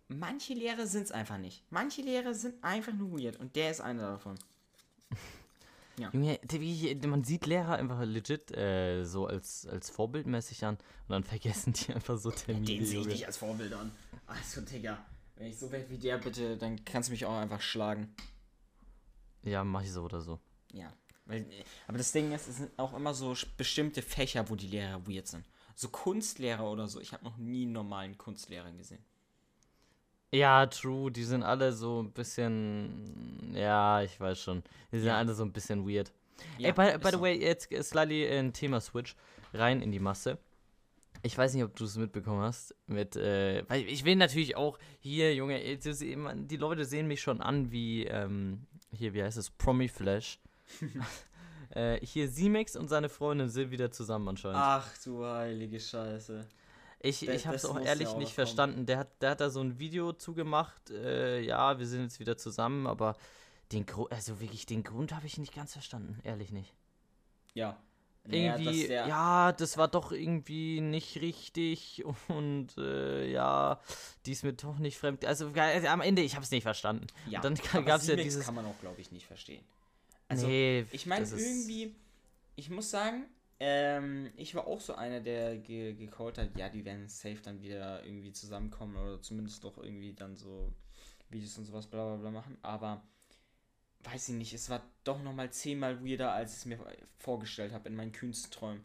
manche 0.09 0.55
Lehrer 0.55 0.87
sind 0.87 1.03
es 1.05 1.13
einfach 1.13 1.37
nicht. 1.37 1.63
Manche 1.69 2.01
Lehrer 2.01 2.33
sind 2.33 2.63
einfach 2.65 2.95
nur 2.95 3.21
weird. 3.21 3.37
Und 3.37 3.55
der 3.55 3.71
ist 3.71 3.81
einer 3.83 4.13
davon. 4.13 4.37
Junge, 6.13 6.39
der- 6.45 6.61
wie- 6.61 6.95
man 7.07 7.25
sieht 7.25 7.47
Lehrer 7.47 7.75
einfach 7.77 8.01
legit 8.03 8.51
äh, 8.57 9.05
so 9.05 9.27
als, 9.27 9.67
als 9.67 9.91
vorbildmäßig 9.91 10.65
an 10.65 10.77
und 10.77 11.11
dann 11.11 11.25
vergessen 11.25 11.73
die 11.73 11.93
einfach 11.93 12.17
so 12.19 12.31
Termine. 12.31 12.65
Den 12.67 12.85
sehe 12.85 12.87
ich 12.87 12.93
Junge. 13.05 13.09
nicht 13.09 13.27
als 13.27 13.37
Vorbild 13.37 13.73
an. 13.73 13.91
Also, 14.27 14.61
Digga, 14.61 14.99
wenn 15.37 15.47
ich 15.49 15.59
so 15.59 15.71
werde 15.73 15.89
wie 15.91 15.99
der, 15.99 16.19
bitte, 16.19 16.57
dann 16.57 16.85
kannst 16.85 17.09
du 17.09 17.13
mich 17.13 17.25
auch 17.25 17.37
einfach 17.37 17.61
schlagen. 17.61 18.15
Ja, 19.43 19.65
mach 19.65 19.83
ich 19.83 19.93
so 19.93 20.03
oder 20.03 20.21
so. 20.21 20.39
Ja. 20.73 20.93
Aber 21.87 21.99
das 21.99 22.13
Ding 22.13 22.33
ist, 22.33 22.49
es 22.49 22.57
sind 22.57 22.71
auch 22.79 22.95
immer 22.95 23.13
so 23.13 23.35
bestimmte 23.59 24.01
Fächer, 24.03 24.49
wo 24.49 24.57
die 24.57 24.67
Lehrer 24.69 25.07
weird 25.07 25.27
sind. 25.27 25.45
So 25.75 25.89
Kunstlehrer 25.91 26.65
oder 26.71 26.89
so. 26.89 27.01
Ich 27.01 27.13
habe 27.13 27.25
noch 27.25 27.37
nie 27.37 27.63
einen 27.65 27.73
normalen 27.73 28.17
Kunstlehrer 28.17 28.73
gesehen. 28.73 29.05
Ja, 30.33 30.67
true, 30.67 31.11
die 31.11 31.25
sind 31.25 31.43
alle 31.43 31.73
so 31.73 32.03
ein 32.03 32.13
bisschen. 32.13 33.53
Ja, 33.55 34.03
ich 34.03 34.21
weiß 34.21 34.39
schon. 34.41 34.63
Die 34.93 34.99
sind 34.99 35.09
Ja. 35.09 35.17
alle 35.19 35.35
so 35.35 35.43
ein 35.43 35.53
bisschen 35.53 35.89
weird. 35.89 36.13
Ja, 36.59 36.69
Ey, 36.69 36.73
by, 36.73 36.99
by 36.99 37.11
the 37.11 37.17
so. 37.17 37.21
way, 37.23 37.35
jetzt 37.41 37.69
slightly 37.89 38.27
ein 38.29 38.53
Thema-Switch 38.53 39.17
rein 39.55 39.81
in 39.83 39.91
die 39.91 39.99
Masse. 39.99 40.39
Ich 41.23 41.37
weiß 41.37 41.55
nicht, 41.55 41.65
ob 41.65 41.75
du 41.75 41.85
es 41.85 41.97
mitbekommen 41.97 42.43
hast. 42.43 42.75
Mit, 42.87 43.17
äh, 43.17 43.63
ich 43.75 44.05
will 44.05 44.15
natürlich 44.17 44.55
auch 44.57 44.79
hier, 45.01 45.35
Junge, 45.35 45.59
die 45.61 46.57
Leute 46.57 46.85
sehen 46.85 47.09
mich 47.09 47.21
schon 47.21 47.41
an 47.41 47.73
wie, 47.73 48.05
ähm, 48.05 48.67
hier, 48.93 49.15
wie 49.15 49.23
heißt 49.25 49.37
es, 49.39 49.51
Promi 49.51 49.89
Flash. 49.89 50.39
äh, 51.71 51.99
hier, 52.07 52.29
Simex 52.29 52.77
und 52.77 52.89
seine 52.89 53.09
Freundin 53.09 53.49
sind 53.49 53.71
wieder 53.73 53.91
zusammen 53.91 54.29
anscheinend. 54.29 54.59
Ach 54.61 54.89
du 55.05 55.25
heilige 55.25 55.81
Scheiße. 55.81 56.47
Ich, 57.01 57.21
Da- 57.21 57.33
ich 57.33 57.47
habe 57.47 57.57
es 57.57 57.63
das 57.63 57.71
auch 57.71 57.81
ehrlich 57.81 58.09
ja 58.09 58.15
auch 58.15 58.19
nicht 58.19 58.33
verstanden. 58.33 58.87
Der 58.87 58.99
hat, 58.99 59.23
der 59.23 59.31
hat 59.31 59.41
da 59.41 59.51
so 59.51 59.61
ein 59.61 59.79
Video 59.79 60.13
zugemacht. 60.13 60.91
Äh, 60.91 61.41
ja, 61.41 61.79
wir 61.79 61.87
sind 61.87 62.03
jetzt 62.03 62.19
wieder 62.21 62.37
zusammen, 62.37 62.87
aber 62.87 63.17
den 63.73 63.87
Grund, 63.87 64.11
also 64.13 64.41
wirklich 64.41 64.67
den 64.67 64.83
Grund 64.83 65.15
habe 65.15 65.27
ich 65.27 65.39
nicht 65.39 65.55
ganz 65.55 65.73
verstanden. 65.75 66.19
Ehrlich 66.25 66.51
nicht. 66.51 66.75
Ja. 67.55 67.77
Irgendwie, 68.31 68.65
dass 68.81 68.89
der- 68.89 69.07
ja, 69.09 69.53
das 69.53 69.79
war 69.79 69.89
doch 69.89 70.13
irgendwie 70.13 70.81
nicht 70.83 71.17
richtig 71.23 72.05
und 72.29 72.77
äh, 72.77 73.31
ja, 73.31 73.81
die 74.27 74.33
ist 74.33 74.43
mir 74.45 74.53
doch 74.53 74.79
nicht 74.79 74.99
fremd. 74.99 75.25
Also 75.25 75.51
ge- 75.53 75.87
am 75.87 76.01
Ende, 76.03 76.21
ich 76.23 76.35
habe 76.35 76.45
es 76.45 76.51
nicht 76.51 76.65
verstanden. 76.65 77.07
Ja, 77.29 77.41
Und 77.41 77.61
dann 77.73 77.85
gab 77.87 78.01
es 78.01 78.07
ja 78.09 78.17
dieses. 78.17 78.45
kann 78.45 78.55
man 78.57 78.67
auch, 78.67 78.79
glaube 78.81 79.01
ich, 79.01 79.13
nicht 79.13 79.27
verstehen. 79.27 79.65
Also, 80.27 80.47
nee, 80.47 80.85
ich 80.91 81.07
meine, 81.07 81.23
das 81.27 81.33
irgendwie, 81.41 81.95
ich 82.57 82.69
muss 82.69 82.91
sagen, 82.91 83.25
ähm, 83.61 84.31
ich 84.37 84.55
war 84.55 84.67
auch 84.67 84.81
so 84.81 84.95
einer, 84.95 85.21
der 85.21 85.59
ge 85.59 85.95
gecallt 85.95 86.39
hat, 86.39 86.57
ja, 86.57 86.69
die 86.69 86.85
werden 86.85 87.09
safe 87.09 87.41
dann 87.43 87.61
wieder 87.61 88.05
irgendwie 88.05 88.33
zusammenkommen 88.33 88.97
oder 88.97 89.21
zumindest 89.21 89.65
doch 89.65 89.79
irgendwie 89.79 90.15
dann 90.15 90.37
so 90.37 90.73
Videos 91.31 91.59
und 91.59 91.65
sowas 91.65 91.87
bla 91.87 92.05
bla 92.07 92.17
bla 92.17 92.31
machen, 92.31 92.57
aber 92.63 93.03
weiß 94.05 94.29
ich 94.31 94.35
nicht, 94.37 94.55
es 94.55 94.71
war 94.71 94.83
doch 95.05 95.23
nochmal 95.23 95.51
zehnmal 95.53 96.05
weirder, 96.05 96.33
als 96.33 96.53
ich 96.53 96.59
es 96.59 96.65
mir 96.67 96.79
vorgestellt 97.17 97.73
habe 97.73 97.89
in 97.89 97.97
meinen 97.97 98.13
kühnsten 98.13 98.53
Träumen. 98.53 98.85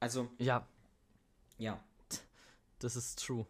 Also, 0.00 0.30
Ja, 0.38 0.66
ja. 1.58 1.82
das 2.78 2.96
ist 2.96 3.18
true. 3.24 3.46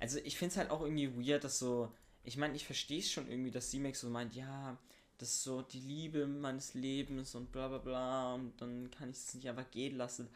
Also 0.00 0.18
ich 0.18 0.36
finde 0.36 0.52
es 0.52 0.56
halt 0.56 0.70
auch 0.70 0.80
irgendwie 0.80 1.14
weird, 1.16 1.44
dass 1.44 1.58
so, 1.58 1.92
ich 2.24 2.36
meine, 2.36 2.54
ich 2.56 2.66
verstehe 2.66 3.00
es 3.00 3.10
schon 3.10 3.28
irgendwie, 3.28 3.50
dass 3.50 3.70
Simex 3.70 4.00
so 4.00 4.10
meint, 4.10 4.34
ja, 4.34 4.76
das 5.20 5.28
ist 5.28 5.42
so 5.42 5.60
die 5.60 5.80
Liebe 5.80 6.26
meines 6.26 6.72
Lebens 6.72 7.34
und 7.34 7.52
bla 7.52 7.68
bla 7.68 7.78
bla 7.78 8.34
und 8.34 8.58
dann 8.58 8.90
kann 8.90 9.10
ich 9.10 9.16
es 9.16 9.34
nicht 9.34 9.48
einfach 9.48 9.70
gehen 9.70 9.96
lassen. 9.96 10.28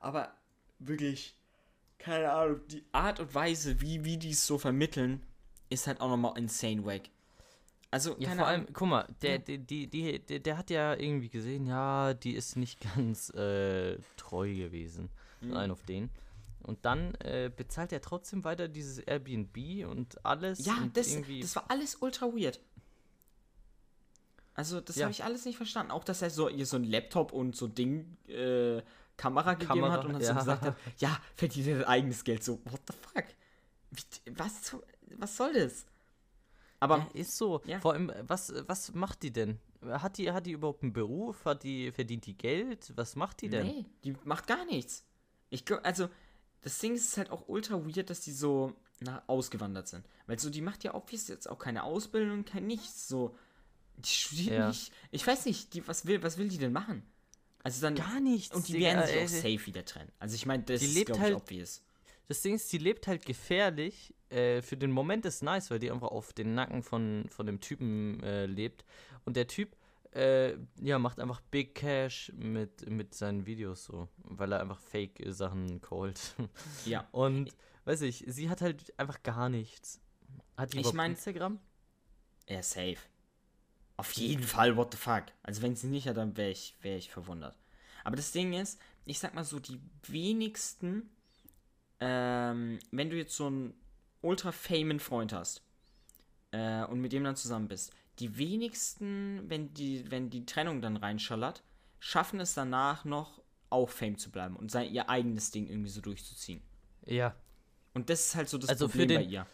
Aber 0.00 0.34
wirklich, 0.80 1.36
keine 1.98 2.32
Ahnung, 2.32 2.60
die 2.66 2.84
Art 2.90 3.20
und 3.20 3.32
Weise, 3.34 3.80
wie, 3.80 4.04
wie 4.04 4.16
die 4.16 4.30
es 4.30 4.44
so 4.44 4.58
vermitteln, 4.58 5.22
ist 5.70 5.86
halt 5.86 6.00
auch 6.00 6.08
nochmal 6.08 6.36
insane 6.36 6.84
wack. 6.84 7.02
Also, 7.92 8.16
Ja, 8.18 8.30
vor 8.34 8.46
allem, 8.46 8.66
guck 8.72 8.88
mal, 8.88 9.06
der, 9.22 9.38
der, 9.38 9.58
die, 9.58 9.86
die, 9.86 10.18
der, 10.18 10.40
der 10.40 10.58
hat 10.58 10.70
ja 10.70 10.94
irgendwie 10.94 11.28
gesehen, 11.28 11.66
ja, 11.66 12.12
die 12.12 12.34
ist 12.34 12.56
nicht 12.56 12.80
ganz 12.96 13.30
äh, 13.30 13.96
treu 14.16 14.52
gewesen. 14.52 15.08
Mhm. 15.40 15.56
Ein 15.56 15.70
auf 15.70 15.84
den. 15.84 16.10
Und 16.64 16.84
dann 16.84 17.14
äh, 17.16 17.50
bezahlt 17.54 17.92
er 17.92 18.00
trotzdem 18.00 18.44
weiter 18.44 18.66
dieses 18.66 18.98
Airbnb 18.98 19.86
und 19.88 20.24
alles. 20.24 20.64
Ja, 20.64 20.78
und 20.78 20.96
das, 20.96 21.16
das 21.40 21.56
war 21.56 21.70
alles 21.70 21.96
ultra 21.96 22.26
weird. 22.26 22.60
Also, 24.54 24.80
das 24.80 24.96
Ja. 24.96 25.04
habe 25.04 25.12
ich 25.12 25.24
alles 25.24 25.44
nicht 25.44 25.56
verstanden. 25.56 25.92
Auch, 25.92 26.04
dass 26.04 26.22
er 26.22 26.30
so 26.30 26.48
ihr 26.48 26.66
so 26.66 26.76
ein 26.76 26.84
Laptop 26.84 27.32
und 27.32 27.56
so 27.56 27.68
Ding, 27.68 28.16
äh, 28.28 28.82
Kamera 29.16 29.54
gegeben 29.54 29.80
Kamera, 29.80 29.92
hat 29.92 30.04
und 30.04 30.12
dann 30.14 30.22
so 30.22 30.28
ja. 30.28 30.38
gesagt 30.38 30.62
hat, 30.62 30.76
ja, 30.98 31.18
verdient 31.34 31.68
er 31.68 31.88
eigenes 31.88 32.24
Geld. 32.24 32.42
So, 32.44 32.60
what 32.64 32.80
the 32.86 32.94
fuck? 33.00 33.24
Wie, 33.90 34.32
was, 34.36 34.76
was 35.16 35.36
soll 35.36 35.52
das? 35.52 35.86
Aber, 36.80 36.98
ja, 36.98 37.08
ist 37.14 37.36
so. 37.36 37.62
ja. 37.64 37.78
Vor 37.80 37.92
allem, 37.92 38.12
was, 38.26 38.52
was 38.66 38.92
macht 38.94 39.22
die 39.22 39.32
denn? 39.32 39.58
Hat 39.86 40.18
die, 40.18 40.32
hat 40.32 40.46
die 40.46 40.52
überhaupt 40.52 40.82
einen 40.82 40.92
Beruf? 40.92 41.44
Hat 41.44 41.62
die, 41.62 41.92
verdient 41.92 42.26
die 42.26 42.36
Geld? 42.36 42.92
Was 42.96 43.16
macht 43.16 43.40
die 43.40 43.48
denn? 43.48 43.66
nee, 43.66 43.84
die 44.04 44.16
macht 44.24 44.46
gar 44.46 44.64
nichts. 44.64 45.04
Ich 45.50 45.64
glaub, 45.64 45.84
also, 45.84 46.08
das 46.62 46.78
Ding 46.78 46.94
ist 46.94 47.16
halt 47.16 47.30
auch 47.30 47.48
ultra 47.48 47.84
weird, 47.84 48.10
dass 48.10 48.20
die 48.20 48.32
so 48.32 48.74
na, 49.00 49.22
ausgewandert 49.26 49.88
sind. 49.88 50.06
Weil 50.26 50.38
so, 50.38 50.50
die 50.50 50.60
macht 50.60 50.84
ja 50.84 50.94
obvious 50.94 51.28
jetzt 51.28 51.48
auch 51.48 51.58
keine 51.58 51.84
Ausbildung, 51.84 52.44
kein 52.44 52.66
nichts. 52.66 53.08
So, 53.08 53.36
die 54.02 54.46
Ja. 54.50 54.68
nicht. 54.68 54.92
Ich 55.10 55.26
weiß 55.26 55.46
nicht, 55.46 55.74
die, 55.74 55.86
was, 55.86 56.06
will, 56.06 56.22
was 56.22 56.38
will 56.38 56.48
die 56.48 56.58
denn 56.58 56.72
machen? 56.72 57.02
Also 57.62 57.80
dann. 57.80 57.94
Gar 57.94 58.20
nichts. 58.20 58.54
Und 58.54 58.66
die 58.68 58.72
Digga, 58.74 58.86
werden 58.86 59.06
sich 59.06 59.16
ey, 59.16 59.24
auch 59.24 59.28
safe 59.58 59.66
wieder 59.66 59.84
trennen. 59.84 60.10
Also 60.18 60.34
ich 60.34 60.46
meine, 60.46 60.62
das 60.64 60.80
Die 60.80 60.86
ist, 60.86 60.94
lebt 60.94 61.06
glaube 61.06 61.18
ich, 61.18 61.24
halt- 61.24 61.36
obvious. 61.36 61.82
Das 62.28 62.40
Ding 62.40 62.54
ist, 62.54 62.72
die 62.72 62.78
lebt 62.78 63.06
halt 63.06 63.26
gefährlich. 63.26 64.14
Äh, 64.30 64.62
für 64.62 64.76
den 64.76 64.90
Moment 64.90 65.26
ist 65.26 65.42
nice, 65.42 65.70
weil 65.70 65.78
die 65.78 65.90
einfach 65.90 66.08
auf 66.08 66.32
den 66.32 66.54
Nacken 66.54 66.82
von, 66.82 67.26
von 67.28 67.46
dem 67.46 67.60
Typen 67.60 68.22
äh, 68.22 68.46
lebt. 68.46 68.84
Und 69.24 69.36
der 69.36 69.46
Typ 69.48 69.76
äh, 70.12 70.56
ja, 70.80 70.98
macht 70.98 71.20
einfach 71.20 71.40
Big 71.40 71.74
Cash 71.74 72.32
mit, 72.36 72.88
mit 72.88 73.14
seinen 73.14 73.44
Videos 73.46 73.84
so, 73.84 74.08
weil 74.18 74.52
er 74.52 74.60
einfach 74.60 74.78
Fake-Sachen 74.78 75.80
callt. 75.80 76.34
Ja. 76.86 77.06
Und, 77.12 77.50
weiß 77.84 78.02
ich, 78.02 78.24
sie 78.26 78.48
hat 78.50 78.60
halt 78.60 78.92
einfach 78.98 79.22
gar 79.22 79.48
nichts. 79.48 80.00
Hat 80.56 80.72
die 80.74 80.80
Ich 80.80 80.92
mein- 80.92 81.12
Instagram? 81.12 81.58
Ja, 82.48 82.62
safe. 82.62 82.96
Auf 84.02 84.12
jeden 84.14 84.42
Fall, 84.42 84.76
what 84.76 84.92
the 84.92 84.98
fuck. 84.98 85.26
Also 85.44 85.62
wenn 85.62 85.76
sie 85.76 85.86
nicht 85.86 86.08
hat, 86.08 86.16
dann 86.16 86.36
wäre 86.36 86.50
ich, 86.50 86.74
wär 86.82 86.96
ich 86.96 87.08
verwundert. 87.12 87.56
Aber 88.02 88.16
das 88.16 88.32
Ding 88.32 88.52
ist, 88.52 88.80
ich 89.04 89.20
sag 89.20 89.32
mal 89.32 89.44
so, 89.44 89.60
die 89.60 89.78
wenigsten, 90.08 91.08
ähm, 92.00 92.80
wenn 92.90 93.10
du 93.10 93.16
jetzt 93.16 93.36
so 93.36 93.46
einen 93.46 93.74
ultra 94.20 94.50
famen 94.50 94.98
Freund 94.98 95.32
hast 95.32 95.62
äh, 96.50 96.82
und 96.84 97.00
mit 97.00 97.12
dem 97.12 97.22
dann 97.22 97.36
zusammen 97.36 97.68
bist, 97.68 97.92
die 98.18 98.36
wenigsten, 98.38 99.48
wenn 99.48 99.72
die, 99.74 100.10
wenn 100.10 100.30
die 100.30 100.46
Trennung 100.46 100.82
dann 100.82 100.96
reinschallert, 100.96 101.62
schaffen 102.00 102.40
es 102.40 102.54
danach 102.54 103.04
noch 103.04 103.40
auch 103.70 103.88
Fame 103.88 104.18
zu 104.18 104.30
bleiben 104.32 104.56
und 104.56 104.70
sein, 104.72 104.92
ihr 104.92 105.08
eigenes 105.08 105.52
Ding 105.52 105.68
irgendwie 105.68 105.90
so 105.90 106.00
durchzuziehen. 106.00 106.60
Ja. 107.06 107.36
Und 107.94 108.10
das 108.10 108.26
ist 108.26 108.34
halt 108.34 108.48
so 108.48 108.58
das 108.58 108.68
Also 108.68 108.88
Problem 108.88 109.08
bei 109.08 109.22
den- 109.22 109.30
ihr. 109.30 109.46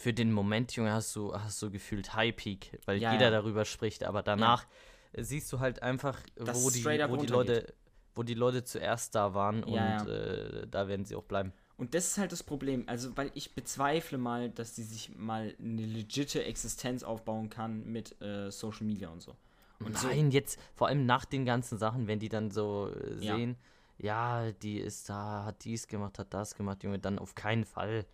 Für 0.00 0.14
den 0.14 0.32
Moment, 0.32 0.72
Junge, 0.76 0.92
hast 0.94 1.14
du, 1.14 1.34
hast 1.34 1.60
du 1.60 1.70
gefühlt 1.70 2.14
High 2.14 2.34
Peak, 2.34 2.78
weil 2.86 2.96
Ja, 3.02 3.12
jeder 3.12 3.26
ja. 3.26 3.30
darüber 3.30 3.66
spricht, 3.66 4.02
aber 4.02 4.22
danach 4.22 4.66
äh, 5.12 5.22
siehst 5.22 5.52
du 5.52 5.60
halt 5.60 5.82
einfach, 5.82 6.18
Dass 6.36 6.64
wo 6.64 6.70
die, 6.70 6.82
wo 7.06 7.16
die. 7.16 7.26
Leute, 7.26 7.74
wo 8.14 8.22
die 8.22 8.32
Leute 8.32 8.64
zuerst 8.64 9.14
da 9.14 9.34
waren 9.34 9.62
Ja, 9.62 10.00
und 10.00 10.08
Äh, 10.10 10.66
da 10.68 10.88
werden 10.88 11.04
sie 11.04 11.16
auch 11.16 11.24
bleiben. 11.24 11.52
Und 11.76 11.92
das 11.92 12.06
ist 12.06 12.18
halt 12.18 12.32
das 12.32 12.42
Problem. 12.42 12.84
Also, 12.86 13.14
weil 13.18 13.30
ich 13.34 13.54
bezweifle 13.54 14.16
mal, 14.16 14.48
dass 14.48 14.72
die 14.72 14.84
sich 14.84 15.14
mal 15.16 15.54
eine 15.58 15.84
legitime 15.84 16.44
Existenz 16.44 17.02
aufbauen 17.02 17.50
kann 17.50 17.84
mit 17.84 18.20
äh, 18.22 18.50
Social 18.50 18.86
Media 18.86 19.10
und 19.10 19.20
so. 19.20 19.36
Und 19.84 19.98
so, 19.98 20.08
Nein, 20.08 20.30
jetzt 20.30 20.58
vor 20.74 20.88
allem 20.88 21.04
nach 21.04 21.26
den 21.26 21.44
ganzen 21.44 21.76
Sachen, 21.76 22.06
wenn 22.06 22.18
die 22.20 22.28
dann 22.30 22.50
so 22.50 22.88
äh, 22.88 23.18
Ja. 23.22 23.36
sehen, 23.36 23.56
ja, 23.98 24.50
die 24.52 24.78
ist 24.78 25.10
da, 25.10 25.44
hat 25.44 25.62
dies 25.64 25.88
gemacht, 25.88 26.18
hat 26.18 26.32
das 26.32 26.54
gemacht, 26.54 26.82
Junge, 26.84 26.98
dann 26.98 27.18
auf 27.18 27.34
keinen 27.34 27.66
Fall. 27.66 28.06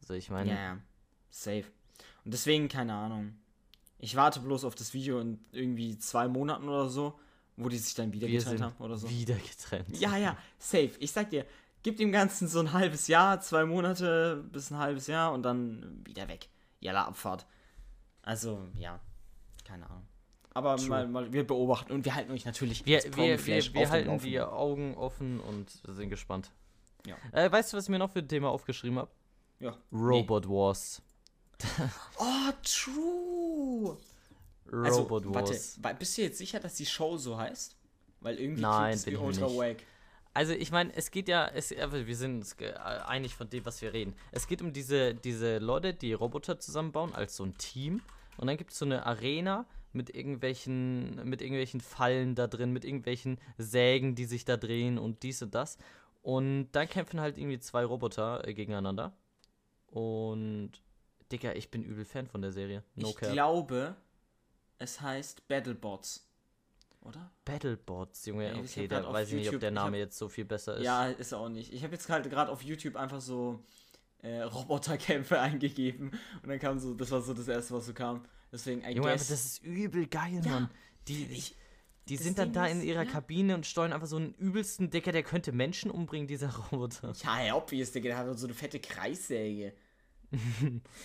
So, 0.00 0.14
ich 0.14 0.30
meine, 0.30 0.50
ja, 0.50 0.56
ja, 0.56 0.78
safe. 1.32 1.64
Und 2.24 2.32
deswegen, 2.32 2.68
keine 2.68 2.94
Ahnung. 2.94 3.34
Ich 3.98 4.14
warte 4.16 4.40
bloß 4.40 4.64
auf 4.64 4.74
das 4.74 4.94
Video 4.94 5.20
in 5.20 5.40
irgendwie 5.52 5.98
zwei 5.98 6.28
Monaten 6.28 6.68
oder 6.68 6.88
so, 6.88 7.18
wo 7.56 7.68
die 7.68 7.78
sich 7.78 7.94
dann 7.94 8.12
wieder 8.12 8.28
wir 8.28 8.38
getrennt 8.38 8.62
haben 8.62 8.76
oder 8.78 8.96
so. 8.96 9.08
wieder 9.08 9.34
getrennt. 9.34 9.98
Ja, 9.98 10.16
ja, 10.16 10.36
safe. 10.58 10.92
Ich 10.98 11.12
sag 11.12 11.30
dir, 11.30 11.46
gib 11.82 11.96
dem 11.96 12.12
Ganzen 12.12 12.48
so 12.48 12.60
ein 12.60 12.72
halbes 12.72 13.08
Jahr, 13.08 13.40
zwei 13.40 13.64
Monate 13.64 14.44
bis 14.52 14.70
ein 14.70 14.78
halbes 14.78 15.06
Jahr 15.06 15.32
und 15.32 15.42
dann 15.42 16.02
wieder 16.04 16.28
weg. 16.28 16.48
Jalla 16.80 17.04
Abfahrt. 17.04 17.46
Also, 18.22 18.60
ja, 18.78 19.00
keine 19.64 19.88
Ahnung. 19.88 20.06
Aber 20.54 20.80
mal, 20.82 21.08
mal, 21.08 21.32
wir 21.32 21.46
beobachten 21.46 21.92
und 21.92 22.04
wir 22.04 22.14
halten 22.14 22.30
euch 22.32 22.44
natürlich 22.44 22.84
Wir, 22.84 23.02
wir, 23.16 23.46
wir, 23.46 23.74
wir 23.74 23.90
halten 23.90 24.18
die 24.18 24.40
Augen 24.40 24.94
offen 24.96 25.40
und 25.40 25.70
sind 25.88 26.10
gespannt. 26.10 26.50
Ja. 27.06 27.16
Äh, 27.32 27.50
weißt 27.50 27.72
du, 27.72 27.76
was 27.76 27.84
ich 27.84 27.90
mir 27.90 27.98
noch 27.98 28.10
für 28.10 28.18
ein 28.18 28.28
Thema 28.28 28.50
aufgeschrieben 28.50 28.98
habe? 28.98 29.10
Ja. 29.60 29.76
Robot 29.92 30.48
Wars. 30.48 31.02
Oh, 32.18 32.52
true. 32.62 33.96
Robot 34.72 34.86
Also, 34.86 35.10
Wars. 35.10 35.34
warte, 35.34 35.60
wa- 35.82 35.92
bist 35.98 36.16
du 36.16 36.22
jetzt 36.22 36.38
sicher, 36.38 36.60
dass 36.60 36.74
die 36.74 36.86
Show 36.86 37.16
so 37.16 37.36
heißt? 37.36 37.76
Weil 38.20 38.38
irgendwie 38.38 38.62
Nein, 38.62 38.98
klingt 38.98 39.16
es 39.18 39.20
ultra 39.20 39.46
wack. 39.48 39.78
Also 40.34 40.52
ich 40.54 40.70
meine, 40.70 40.94
es 40.96 41.10
geht 41.10 41.28
ja, 41.28 41.46
es, 41.46 41.76
aber 41.76 42.06
wir 42.06 42.16
sind 42.16 42.36
uns 42.36 42.56
ge- 42.56 42.72
einig 42.72 43.34
von 43.34 43.50
dem, 43.50 43.66
was 43.66 43.82
wir 43.82 43.92
reden. 43.92 44.14
Es 44.30 44.46
geht 44.46 44.62
um 44.62 44.72
diese, 44.72 45.14
diese 45.14 45.58
Leute, 45.58 45.92
die 45.92 46.14
Roboter 46.14 46.58
zusammenbauen 46.58 47.14
als 47.14 47.36
so 47.36 47.44
ein 47.44 47.56
Team. 47.58 48.00
Und 48.38 48.46
dann 48.46 48.56
gibt 48.56 48.70
es 48.72 48.78
so 48.78 48.86
eine 48.86 49.04
Arena 49.04 49.66
mit 49.92 50.14
irgendwelchen, 50.14 51.16
mit 51.28 51.42
irgendwelchen 51.42 51.82
Fallen 51.82 52.34
da 52.34 52.46
drin, 52.46 52.72
mit 52.72 52.86
irgendwelchen 52.86 53.38
Sägen, 53.58 54.14
die 54.14 54.24
sich 54.24 54.46
da 54.46 54.56
drehen 54.56 54.96
und 54.96 55.22
dies 55.22 55.42
und 55.42 55.54
das. 55.54 55.76
Und 56.22 56.70
dann 56.72 56.88
kämpfen 56.88 57.20
halt 57.20 57.36
irgendwie 57.36 57.58
zwei 57.58 57.84
Roboter 57.84 58.46
äh, 58.48 58.54
gegeneinander. 58.54 59.12
Und 59.88 60.72
Digga, 61.32 61.52
ich 61.54 61.70
bin 61.70 61.82
übel 61.82 62.04
Fan 62.04 62.26
von 62.26 62.42
der 62.42 62.52
Serie. 62.52 62.82
No 62.94 63.08
ich 63.08 63.16
cap. 63.16 63.32
glaube, 63.32 63.96
es 64.78 65.00
heißt 65.00 65.48
Battlebots. 65.48 66.28
Oder? 67.00 67.32
Battlebots, 67.44 68.26
Junge, 68.26 68.52
ich 68.52 68.58
okay, 68.70 68.86
da 68.86 69.12
weiß 69.12 69.28
ich 69.30 69.34
nicht, 69.34 69.52
ob 69.52 69.58
der 69.58 69.72
Name 69.72 69.96
hab- 69.96 70.04
jetzt 70.04 70.18
so 70.18 70.28
viel 70.28 70.44
besser 70.44 70.76
ist. 70.76 70.84
Ja, 70.84 71.06
ist 71.08 71.32
er 71.32 71.38
auch 71.38 71.48
nicht. 71.48 71.72
Ich 71.72 71.82
habe 71.82 71.94
jetzt 71.94 72.08
halt 72.08 72.28
gerade 72.30 72.52
auf 72.52 72.62
YouTube 72.62 72.94
einfach 72.96 73.20
so 73.20 73.64
äh, 74.22 74.42
Roboterkämpfe 74.42 75.40
eingegeben 75.40 76.10
und 76.42 76.48
dann 76.48 76.60
kam 76.60 76.78
so, 76.78 76.94
das 76.94 77.10
war 77.10 77.20
so 77.22 77.34
das 77.34 77.48
erste, 77.48 77.74
was 77.74 77.86
so 77.86 77.92
kam. 77.92 78.24
Deswegen, 78.52 78.82
I 78.82 78.90
Junge, 78.90 79.00
aber 79.08 79.12
guess, 79.12 79.28
das 79.28 79.44
ist 79.46 79.62
übel 79.64 80.06
geil, 80.06 80.40
Ja, 80.44 80.50
Mann. 80.50 80.70
Die, 81.08 81.24
ich- 81.26 81.56
die 82.08 82.16
sind 82.16 82.38
dann 82.38 82.52
da 82.52 82.66
in 82.66 82.82
ihrer 82.82 83.04
ja. 83.04 83.10
Kabine 83.10 83.54
und 83.54 83.64
steuern 83.64 83.92
einfach 83.92 84.08
so 84.08 84.16
einen 84.16 84.34
übelsten 84.34 84.90
Dicker, 84.90 85.12
der 85.12 85.22
könnte 85.22 85.52
Menschen 85.52 85.90
umbringen, 85.90 86.26
dieser 86.26 86.54
Roboter. 86.70 87.12
ja, 87.22 87.44
ja, 87.46 87.54
obvious, 87.56 87.90
Digga, 87.92 88.08
der 88.08 88.16
hat 88.18 88.38
so 88.38 88.46
eine 88.46 88.54
fette 88.54 88.78
Kreissäge. 88.80 89.72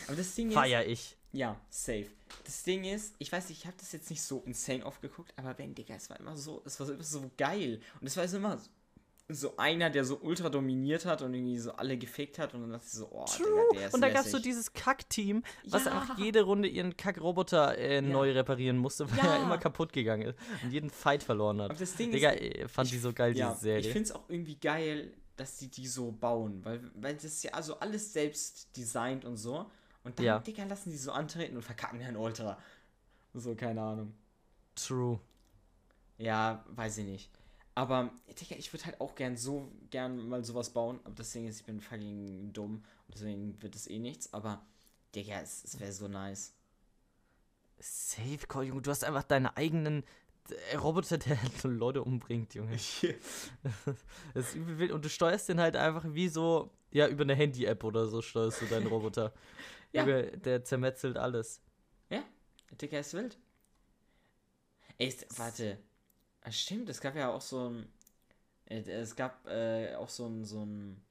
Aber 0.08 0.16
das 0.16 0.36
Ding 0.36 0.50
ist, 0.50 0.54
Feier 0.54 0.86
ich. 0.86 1.18
ja, 1.34 1.60
safe. 1.70 2.08
Das 2.46 2.64
Ding 2.64 2.84
ist, 2.84 3.16
ich 3.20 3.32
weiß 3.32 3.50
nicht, 3.50 3.60
ich 3.60 3.66
habe 3.68 3.78
das 3.80 3.92
jetzt 3.92 4.10
nicht 4.10 4.22
so 4.22 4.44
insane 4.46 4.86
oft 4.86 5.02
geguckt, 5.02 5.34
aber 5.38 5.58
wenn, 5.58 5.74
Digga, 5.76 5.96
es 5.96 6.10
war 6.10 6.20
immer 6.20 6.36
so, 6.36 6.62
es 6.66 6.80
war 6.80 6.90
immer 6.90 7.04
so 7.04 7.30
geil. 7.38 7.80
Und 8.02 8.08
es 8.08 8.18
war 8.18 8.26
immer 8.26 8.60
so 9.30 9.58
einer, 9.58 9.90
der 9.90 10.06
so 10.06 10.20
ultra 10.22 10.48
dominiert 10.50 11.06
hat 11.06 11.22
und 11.22 11.34
irgendwie 11.34 11.58
so 11.58 11.74
alle 11.74 11.98
gefickt 11.98 12.40
hat 12.40 12.54
und 12.54 12.62
dann 12.62 12.72
dachte 12.72 12.86
ich 12.86 12.94
so, 12.94 13.10
oh, 13.12 13.26
Digga, 13.38 13.50
der 13.74 13.88
ist 13.88 13.94
Und 13.94 14.00
da 14.00 14.10
gab 14.10 14.26
es 14.26 14.32
so 14.32 14.40
dieses 14.40 14.72
Kack-Team, 14.72 15.44
was 15.66 15.84
Ja. 15.84 16.00
einfach 16.00 16.18
jede 16.18 16.44
Runde 16.44 16.70
ihren 16.70 16.96
Kack-Roboter 16.96 17.78
äh, 17.78 18.02
neu 18.02 18.32
reparieren 18.32 18.78
musste, 18.78 19.10
weil 19.12 19.18
Ja. 19.18 19.36
er 19.36 19.44
immer 19.44 19.58
kaputt 19.58 19.92
gegangen 19.92 20.30
ist 20.30 20.40
und 20.64 20.72
jeden 20.72 20.90
Fight 20.90 21.24
verloren 21.24 21.62
hat. 21.62 21.72
Aber 21.72 21.80
das 21.80 21.94
Ding 21.96 22.12
Digga, 22.12 22.30
ist, 22.30 22.42
äh, 22.56 22.68
fand 22.70 22.88
ich- 22.88 22.94
die 22.94 23.00
so 23.00 23.12
geil, 23.12 23.36
ja, 23.38 23.50
diese 23.50 23.62
Serie. 23.62 23.80
ich 23.82 23.88
finde 23.92 24.04
es 24.04 24.12
auch 24.14 24.30
irgendwie 24.30 24.56
geil, 24.56 25.12
dass 25.38 25.58
die 25.58 25.70
die 25.70 25.88
so 25.88 26.12
bauen, 26.12 26.64
weil, 26.66 26.82
weil 26.96 27.16
das 27.16 27.26
ist 27.26 27.44
ja 27.44 27.52
also 27.54 27.80
alles 27.80 28.12
selbst 28.14 28.76
designt 28.76 29.24
und 29.26 29.38
so. 29.38 29.72
Und 30.04 30.20
dann, 30.20 30.26
Ja. 30.26 30.40
Digga, 30.40 30.64
lassen 30.66 30.90
die 30.92 30.98
so 30.98 31.12
antreten 31.12 31.56
und 31.56 31.64
verkacken 31.64 32.00
dann 32.00 32.16
ultra. 32.18 32.58
So, 33.34 33.56
keine 33.56 33.82
Ahnung. 33.82 34.14
True. 34.76 35.20
Ja, 36.18 36.66
weiß 36.70 37.00
ich 37.00 37.06
nicht. 37.06 37.30
Aber, 37.76 38.12
Digga, 38.40 38.56
ich 38.56 38.74
würde 38.74 38.86
halt 38.86 39.00
auch 39.02 39.14
gern 39.16 39.38
so 39.38 39.72
gern 39.92 40.18
mal 40.30 40.44
sowas 40.44 40.72
bauen. 40.72 41.00
Aber 41.04 41.14
das 41.16 41.32
Ding 41.32 41.48
ist, 41.48 41.60
ich 41.60 41.66
bin 41.66 41.80
fucking 41.80 42.52
dumm. 42.54 42.84
Und 43.08 43.14
deswegen 43.14 43.62
wird 43.62 43.76
es 43.76 43.88
eh 43.88 44.00
nichts. 44.00 44.34
Aber, 44.34 44.66
Digga, 45.14 45.42
es, 45.42 45.64
es 45.64 45.80
wäre 45.80 45.92
so 45.92 46.08
nice. 46.08 46.54
Safe 47.80 48.48
Call, 48.48 48.64
Junge, 48.66 48.82
du 48.82 48.90
hast 48.90 49.04
einfach 49.04 49.24
deine 49.24 49.56
eigenen 49.56 50.04
äh, 50.52 50.76
Roboter, 50.78 51.18
der 51.18 51.38
so 51.62 51.68
Leute 51.68 52.04
umbringt, 52.04 52.54
Junge. 52.56 52.78
Das 54.34 54.50
ist 54.50 54.56
übel 54.56 54.80
wild. 54.80 54.92
Und 54.92 55.06
du 55.06 55.10
steuerst 55.10 55.50
den 55.50 55.60
halt 55.60 55.76
einfach 55.76 56.04
wie 56.08 56.28
so, 56.30 56.72
ja, 56.92 57.08
über 57.08 57.24
eine 57.24 57.36
Handy-App 57.36 57.84
oder 57.84 58.08
so 58.08 58.22
steuerst 58.22 58.62
du 58.62 58.66
deinen 58.66 58.88
Roboter. 58.94 59.34
Ja. 59.94 60.04
Junge, 60.04 60.38
der 60.38 60.64
zermetzelt 60.64 61.18
alles. 61.18 61.62
Ja, 62.10 62.24
Digga 62.82 63.00
ist 63.00 63.14
wild. 63.14 63.38
Ey, 64.98 65.08
ist, 65.08 65.26
warte. 65.40 65.78
Ah, 66.42 66.52
stimmt, 66.52 66.90
es 66.90 67.02
gab 67.02 67.16
ja 67.16 67.30
auch 67.34 67.42
so 67.42 67.70
ein. 67.70 67.88
äh, 68.66 68.82
Es 68.82 69.16
gab 69.16 69.48
äh, 69.48 69.96
auch 69.96 70.10
so 70.10 70.28
ein, 70.28 70.46
so 70.46 70.66
ein 70.66 71.02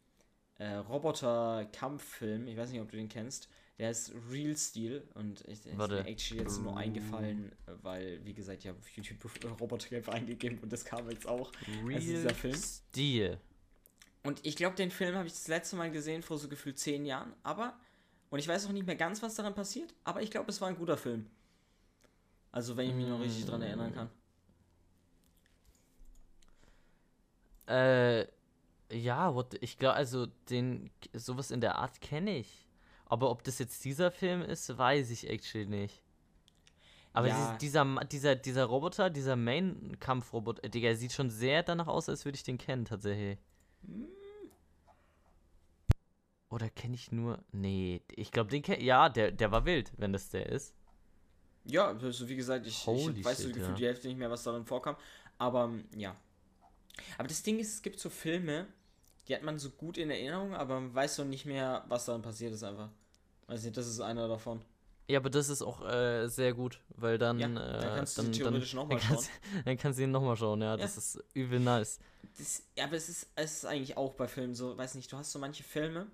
äh, 0.59 0.75
Roboter-Kampffilm. 0.77 2.49
Ich 2.49 2.57
weiß 2.57 2.71
nicht, 2.71 2.81
ob 2.81 2.91
du 2.91 2.97
den 2.97 3.09
kennst. 3.09 3.49
Der 3.79 3.91
ist 3.91 4.13
Real 4.31 4.57
Steel 4.57 5.07
und 5.15 5.43
ich, 5.43 5.67
ist 5.67 5.77
mir 5.77 6.07
actually 6.07 6.43
jetzt 6.43 6.63
nur 6.63 6.77
eingefallen, 6.77 7.53
weil, 7.83 8.25
wie 8.25 8.33
gesagt, 8.33 8.61
ich 8.61 8.69
habe 8.69 8.79
auf 8.79 8.89
YouTube 8.89 9.31
Roboterkämpfe 9.61 10.13
eingegeben 10.13 10.59
und 10.61 10.73
das 10.73 10.85
kam 10.85 11.11
jetzt 11.11 11.27
auch. 11.27 11.53
Real 11.85 12.01
dieser 12.01 12.35
Film? 12.35 12.55
Stil. 12.55 13.39
Und 14.23 14.45
ich 14.45 14.57
glaube, 14.57 14.77
den 14.77 14.91
Film 14.91 15.15
habe 15.15 15.27
ich 15.27 15.35
das 15.35 15.47
letzte 15.47 15.77
Mal 15.77 15.91
gesehen 15.91 16.23
vor 16.23 16.39
so 16.39 16.49
gefühlt 16.49 16.79
zehn 16.79 17.05
Jahren, 17.05 17.35
aber. 17.43 17.79
Und 18.31 18.39
ich 18.39 18.49
weiß 18.49 18.67
auch 18.67 18.73
nicht 18.73 18.87
mehr 18.87 18.97
ganz, 18.97 19.23
was 19.23 19.35
daran 19.35 19.55
passiert, 19.55 19.95
aber 20.05 20.21
ich 20.21 20.31
glaube, 20.31 20.51
es 20.51 20.61
war 20.61 20.69
ein 20.69 20.77
guter 20.77 20.97
Film. 20.97 21.27
Also, 22.51 22.77
wenn 22.77 22.89
ich 22.89 22.95
mich 22.95 23.07
noch 23.07 23.21
richtig 23.21 23.45
dran 23.45 23.63
erinnern 23.63 23.95
kann. 23.95 24.11
Äh, 27.69 28.27
ja, 28.91 29.35
what, 29.35 29.57
ich 29.61 29.79
glaube, 29.79 29.95
also 29.95 30.27
den, 30.49 30.91
sowas 31.13 31.51
in 31.51 31.61
der 31.61 31.77
Art 31.77 32.01
kenne 32.01 32.39
ich. 32.39 32.66
Aber 33.07 33.31
ob 33.31 33.45
das 33.45 33.59
jetzt 33.59 33.85
dieser 33.85 34.11
Film 34.11 34.43
ist, 34.43 34.77
weiß 34.77 35.11
ich 35.11 35.29
actually 35.31 35.67
nicht. 35.67 36.03
Aber 37.13 37.29
Ja. 37.29 37.57
dieser, 37.59 37.85
dieser, 38.05 38.37
dieser 38.37 38.65
Roboter, 38.65 39.09
dieser 39.09 39.37
Main-Kampfroboter, 39.37 40.65
äh, 40.65 40.69
Digga, 40.69 40.95
sieht 40.95 41.13
schon 41.13 41.31
sehr 41.31 41.63
danach 41.63 41.87
aus, 41.87 42.11
als 42.11 42.27
würde 42.27 42.37
ich 42.37 42.43
den 42.43 42.59
kennen, 42.59 42.85
tatsächlich. 42.85 43.39
Oder 46.51 46.69
kenne 46.69 46.95
ich 46.95 47.13
nur. 47.13 47.43
Nee, 47.53 48.03
ich 48.15 48.31
glaube, 48.31 48.51
den 48.51 48.63
kenne 48.63 48.83
Ja, 48.83 49.09
der, 49.09 49.33
der 49.33 49.51
war 49.51 49.65
wild, 49.65 49.93
wenn 49.97 50.13
das 50.13 50.29
der 50.29 50.47
ist. 50.47 50.75
Ja, 51.65 51.89
also 51.89 52.29
wie 52.29 52.37
gesagt, 52.37 52.67
ich, 52.67 52.87
Holy 52.87 53.21
ich 53.21 53.25
weiß 53.25 53.39
so 53.39 53.49
gefühlt 53.49 53.69
ja. 53.69 53.75
die 53.75 53.87
Hälfte 53.87 54.09
nicht 54.09 54.19
mehr, 54.19 54.31
was 54.31 54.43
darin 54.43 54.65
vorkam. 54.65 54.97
Aber 55.39 55.73
ja. 55.97 56.15
Aber 57.19 57.29
das 57.29 57.43
Ding 57.43 57.59
ist, 57.59 57.75
es 57.75 57.83
gibt 57.83 57.99
so 57.99 58.11
Filme, 58.11 58.67
die 59.29 59.35
hat 59.35 59.43
man 59.43 59.59
so 59.59 59.71
gut 59.71 59.99
in 59.99 60.11
Erinnerung, 60.11 60.55
aber 60.55 60.81
man 60.81 60.95
weiß 60.95 61.17
so 61.17 61.25
nicht 61.25 61.47
mehr, 61.47 61.85
was 61.89 62.07
darin 62.07 62.23
passiert 62.23 62.53
ist 62.53 62.63
einfach. 62.63 62.91
Weiß 63.47 63.63
nicht, 63.65 63.77
das 63.77 63.87
ist 63.87 64.01
einer 64.01 64.29
davon. 64.29 64.61
Ja, 65.09 65.21
aber 65.21 65.31
das 65.31 65.49
ist 65.49 65.63
auch 65.63 65.85
äh, 65.85 66.27
sehr 66.27 66.53
gut, 66.53 66.81
weil 66.89 67.17
dann. 67.17 67.39
Ja, 67.39 67.49
äh, 67.49 67.81
dann 67.81 67.97
kannst 67.97 68.19
du 68.19 68.23
dann, 68.23 68.33
sie 68.33 68.41
theoretisch 68.41 68.73
dann, 68.73 68.81
nochmal 68.81 68.99
dann 68.99 69.09
kannst, 69.09 69.31
Dann 69.65 69.79
kannst 69.79 69.99
du 69.99 70.03
ihn 70.03 70.11
nochmal 70.11 70.37
schauen, 70.37 70.63
ja, 70.63 70.77
Das 70.77 70.97
ist 70.97 71.25
übel 71.33 71.61
nice. 71.61 72.01
Das, 72.39 72.65
ja, 72.77 72.85
aber 72.85 72.97
es 72.97 73.09
ist, 73.09 73.29
es 73.37 73.59
ist 73.59 73.67
eigentlich 73.67 73.97
auch 73.97 74.15
bei 74.15 74.27
Filmen 74.27 74.55
so, 74.55 74.77
weiß 74.77 74.97
nicht, 74.97 75.13
du 75.13 75.17
hast 75.17 75.31
so 75.31 75.39
manche 75.39 75.63
Filme, 75.63 76.09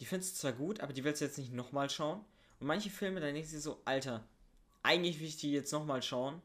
die 0.00 0.04
findest 0.04 0.36
du 0.36 0.40
zwar 0.40 0.52
gut, 0.52 0.80
aber 0.80 0.92
die 0.92 1.04
willst 1.04 1.20
du 1.20 1.24
jetzt 1.24 1.38
nicht 1.38 1.52
nochmal 1.52 1.88
schauen. 1.88 2.20
Und 2.58 2.66
manche 2.66 2.90
Filme, 2.90 3.20
da 3.20 3.30
denkst 3.30 3.50
du 3.50 3.56
dir 3.56 3.62
so, 3.62 3.80
Alter, 3.84 4.24
eigentlich 4.82 5.20
will 5.20 5.28
ich 5.28 5.36
die 5.36 5.52
jetzt 5.52 5.72
nochmal 5.72 6.02
schauen, 6.02 6.42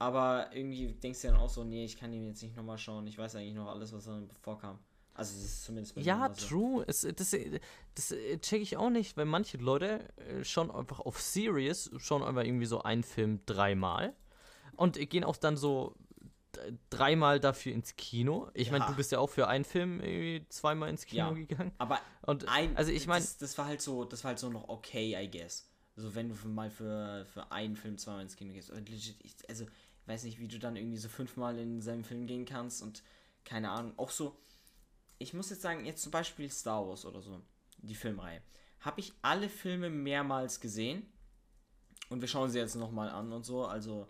aber 0.00 0.50
irgendwie 0.52 0.92
denkst 0.94 1.22
du 1.22 1.28
dann 1.28 1.36
auch 1.36 1.48
so, 1.48 1.62
nee, 1.62 1.84
ich 1.84 1.96
kann 1.96 2.10
die 2.10 2.26
jetzt 2.26 2.42
nicht 2.42 2.56
nochmal 2.56 2.78
schauen, 2.78 3.06
ich 3.06 3.16
weiß 3.16 3.36
eigentlich 3.36 3.54
noch 3.54 3.68
alles, 3.68 3.92
was 3.92 4.04
dann 4.04 4.28
vorkam. 4.42 4.80
Also 5.14 5.34
das 5.34 5.44
ist 5.44 5.64
zumindest 5.64 5.94
bei 5.94 6.00
mir 6.02 6.06
Ja, 6.06 6.26
immer 6.26 6.34
so. 6.34 6.46
true. 6.46 6.84
Es, 6.86 7.02
das 7.02 7.36
das 7.94 8.14
check 8.40 8.62
ich 8.62 8.76
auch 8.76 8.90
nicht, 8.90 9.16
weil 9.16 9.24
manche 9.26 9.58
Leute 9.58 10.00
äh, 10.18 10.44
schauen 10.44 10.70
einfach 10.70 11.00
auf 11.00 11.20
Serious, 11.20 11.90
schauen 11.98 12.22
einfach 12.22 12.42
irgendwie 12.44 12.66
so 12.66 12.82
einen 12.82 13.04
Film 13.04 13.40
dreimal 13.46 14.12
und 14.76 14.98
gehen 15.10 15.24
auch 15.24 15.36
dann 15.36 15.56
so 15.56 15.94
dreimal 16.90 17.40
dafür 17.40 17.72
ins 17.72 17.96
Kino. 17.96 18.48
Ich 18.54 18.70
meine, 18.70 18.84
Ja. 18.84 18.90
du 18.90 18.96
bist 18.96 19.12
ja 19.12 19.18
auch 19.18 19.30
für 19.30 19.48
einen 19.48 19.64
Film 19.64 20.00
irgendwie 20.00 20.46
zweimal 20.48 20.88
ins 20.88 21.04
Kino 21.06 21.18
Ja. 21.18 21.30
gegangen. 21.34 21.72
Aber 21.78 22.00
Und 22.22 22.48
ein, 22.48 22.76
also 22.76 22.90
ich 22.92 23.06
meine, 23.06 23.24
das, 23.24 23.38
das 23.38 23.58
war 23.58 23.66
halt 23.66 23.82
so, 23.82 24.04
das 24.04 24.24
war 24.24 24.30
halt 24.30 24.38
so 24.38 24.48
noch 24.48 24.68
okay, 24.68 25.16
I 25.16 25.30
guess. 25.30 25.68
Also 25.96 26.14
wenn 26.14 26.28
du 26.28 26.34
für, 26.34 26.48
mal 26.48 26.70
für, 26.70 27.24
für 27.26 27.50
einen 27.52 27.76
Film 27.76 27.98
zweimal 27.98 28.22
ins 28.22 28.36
Kino 28.36 28.52
gehst. 28.52 28.70
Legit, 28.70 29.16
ich, 29.22 29.34
also 29.48 29.64
ich 29.64 30.08
weiß 30.08 30.24
nicht, 30.24 30.38
wie 30.38 30.48
du 30.48 30.58
dann 30.58 30.76
irgendwie 30.76 30.98
so 30.98 31.08
fünfmal 31.08 31.58
in 31.58 31.80
seinem 31.80 32.04
Film 32.04 32.26
gehen 32.26 32.44
kannst 32.44 32.82
und 32.82 33.02
keine 33.44 33.70
Ahnung. 33.70 33.92
Auch 33.96 34.10
so, 34.10 34.36
ich 35.18 35.34
muss 35.34 35.50
jetzt 35.50 35.62
sagen, 35.62 35.84
jetzt 35.84 36.02
zum 36.02 36.12
Beispiel 36.12 36.50
Star 36.50 36.86
Wars 36.86 37.04
oder 37.04 37.20
so, 37.20 37.40
die 37.78 37.94
Filmreihe. 37.94 38.42
Habe 38.80 39.00
ich 39.00 39.12
alle 39.22 39.48
Filme 39.48 39.90
mehrmals 39.90 40.60
gesehen 40.60 41.06
und 42.10 42.20
wir 42.20 42.28
schauen 42.28 42.50
sie 42.50 42.58
jetzt 42.58 42.74
nochmal 42.74 43.08
an 43.10 43.32
und 43.32 43.44
so, 43.44 43.64
also 43.64 44.06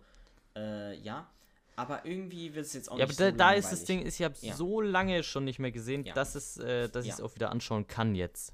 äh, 0.55 0.97
ja. 0.99 1.29
Aber 1.77 2.05
irgendwie 2.05 2.55
wird 2.55 2.65
es 2.65 2.73
jetzt 2.73 2.89
auch 2.89 2.97
ja, 2.97 3.03
aber 3.03 3.09
nicht 3.09 3.19
da, 3.19 3.31
so 3.31 3.35
da 3.37 3.51
ist 3.51 3.71
das. 3.71 3.83
Ding, 3.83 4.01
ist, 4.01 4.19
ich 4.19 4.23
habe 4.23 4.35
Ja. 4.39 4.55
so 4.55 4.79
lange 4.79 5.23
schon 5.23 5.43
nicht 5.43 5.59
mehr 5.59 5.71
gesehen, 5.71 6.05
Ja. 6.05 6.13
dass 6.13 6.35
es, 6.35 6.57
äh, 6.57 6.87
dass 6.89 7.05
ich 7.05 7.11
es 7.11 7.17
Ja. 7.19 7.25
auch 7.25 7.35
wieder 7.35 7.51
anschauen 7.51 7.85
kann 7.87 8.15
jetzt. 8.15 8.53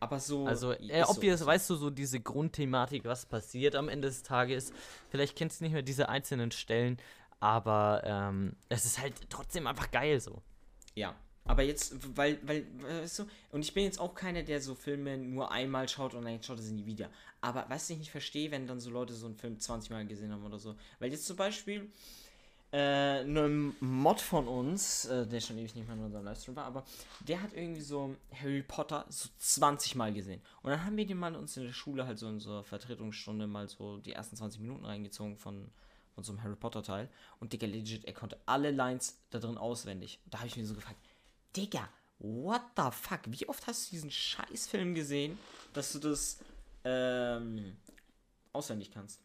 Aber 0.00 0.18
so. 0.18 0.46
Also, 0.46 0.72
äh, 0.72 1.04
so, 1.04 1.20
ist 1.20 1.40
so. 1.40 1.46
weißt 1.46 1.70
du, 1.70 1.74
so 1.76 1.90
diese 1.90 2.20
Grundthematik, 2.20 3.04
was 3.04 3.26
passiert 3.26 3.74
am 3.76 3.88
Ende 3.88 4.08
des 4.08 4.22
Tages. 4.22 4.72
Vielleicht 5.10 5.36
kennst 5.36 5.60
du 5.60 5.64
nicht 5.64 5.72
mehr 5.74 5.82
diese 5.82 6.08
einzelnen 6.08 6.50
Stellen, 6.52 6.98
aber 7.38 8.02
ähm, 8.04 8.56
es 8.70 8.84
ist 8.86 8.98
halt 8.98 9.14
trotzdem 9.30 9.66
einfach 9.66 9.90
geil 9.90 10.20
so. 10.20 10.42
Ja, 10.94 11.14
aber 11.44 11.62
jetzt, 11.62 11.94
weil, 12.16 12.38
weil, 12.42 12.66
weißt 12.80 13.20
du, 13.20 13.26
und 13.52 13.62
ich 13.62 13.74
bin 13.74 13.84
jetzt 13.84 14.00
auch 14.00 14.14
keiner, 14.14 14.42
der 14.42 14.60
so 14.60 14.74
Filme 14.74 15.18
nur 15.18 15.50
einmal 15.50 15.88
schaut 15.88 16.14
und 16.14 16.24
dann 16.24 16.42
schaut 16.42 16.58
er 16.58 16.62
sie 16.62 16.72
nie 16.72 16.86
wieder. 16.86 17.10
Aber 17.40 17.66
was 17.68 17.90
ich 17.90 17.98
nicht 17.98 18.10
verstehe, 18.10 18.50
wenn 18.50 18.66
dann 18.66 18.80
so 18.80 18.90
Leute 18.90 19.12
so 19.12 19.26
einen 19.26 19.36
Film 19.36 19.60
20 19.60 19.90
Mal 19.90 20.06
gesehen 20.06 20.32
haben 20.32 20.44
oder 20.44 20.58
so. 20.58 20.74
Weil 20.98 21.10
jetzt 21.10 21.26
zum 21.26 21.36
Beispiel, 21.36 21.90
äh, 22.74 23.20
ein 23.20 23.76
Mod 23.78 24.20
von 24.20 24.48
uns, 24.48 25.04
äh, 25.04 25.24
der 25.28 25.40
schon 25.40 25.58
ewig 25.58 25.76
nicht 25.76 25.86
mehr 25.86 25.96
in 25.96 26.02
unserem 26.02 26.24
Livestream 26.24 26.56
war, 26.56 26.64
aber 26.64 26.84
der 27.20 27.40
hat 27.40 27.52
irgendwie 27.54 27.82
so 27.82 28.16
Harry 28.32 28.64
Potter 28.64 29.06
so 29.08 29.28
20 29.38 29.94
Mal 29.94 30.12
gesehen. 30.12 30.42
Und 30.62 30.70
dann 30.70 30.84
haben 30.84 30.96
wir 30.96 31.06
den 31.06 31.18
mal 31.18 31.36
uns 31.36 31.56
in 31.56 31.62
der 31.62 31.72
Schule 31.72 32.04
halt 32.04 32.18
so 32.18 32.26
in 32.28 32.40
so 32.40 32.50
einer 32.50 32.64
Vertretungsstunde 32.64 33.46
mal 33.46 33.68
so 33.68 33.98
die 33.98 34.12
ersten 34.12 34.34
20 34.34 34.60
Minuten 34.60 34.84
reingezogen 34.84 35.36
von, 35.36 35.70
von 36.16 36.24
so 36.24 36.32
einem 36.32 36.42
Harry 36.42 36.56
Potter 36.56 36.82
Teil. 36.82 37.08
Und 37.38 37.52
Digga, 37.52 37.68
legit, 37.68 38.06
er 38.06 38.12
konnte 38.12 38.40
alle 38.44 38.72
Lines 38.72 39.20
da 39.30 39.38
drin 39.38 39.56
auswendig. 39.56 40.18
Da 40.26 40.38
habe 40.38 40.48
ich 40.48 40.56
mir 40.56 40.66
so 40.66 40.74
gefragt, 40.74 40.98
Digga, 41.56 41.88
what 42.18 42.62
the 42.76 42.90
fuck? 42.90 43.20
Wie 43.26 43.48
oft 43.48 43.66
hast 43.66 43.86
du 43.86 43.90
diesen 43.92 44.10
Scheißfilm 44.10 44.94
gesehen, 44.94 45.38
dass 45.72 45.92
du 45.92 45.98
das 45.98 46.38
ähm, 46.84 47.76
auswendig 48.52 48.90
kannst? 48.92 49.20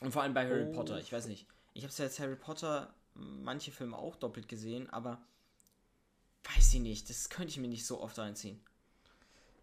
Und 0.00 0.12
vor 0.12 0.22
allem 0.22 0.34
bei 0.34 0.46
Harry 0.46 0.66
Oh. 0.68 0.72
Potter, 0.72 0.98
ich 0.98 1.12
weiß 1.12 1.26
nicht. 1.26 1.46
Ich 1.74 1.84
habe 1.84 1.92
jetzt 1.96 2.20
Harry 2.20 2.36
Potter 2.36 2.94
manche 3.14 3.70
Filme 3.72 3.96
auch 3.96 4.16
doppelt 4.16 4.48
gesehen, 4.48 4.88
aber 4.90 5.20
weiß 6.54 6.74
ich 6.74 6.80
nicht, 6.80 7.08
das 7.10 7.28
könnte 7.28 7.50
ich 7.50 7.58
mir 7.58 7.68
nicht 7.68 7.86
so 7.86 8.00
oft 8.00 8.18
reinziehen. 8.18 8.60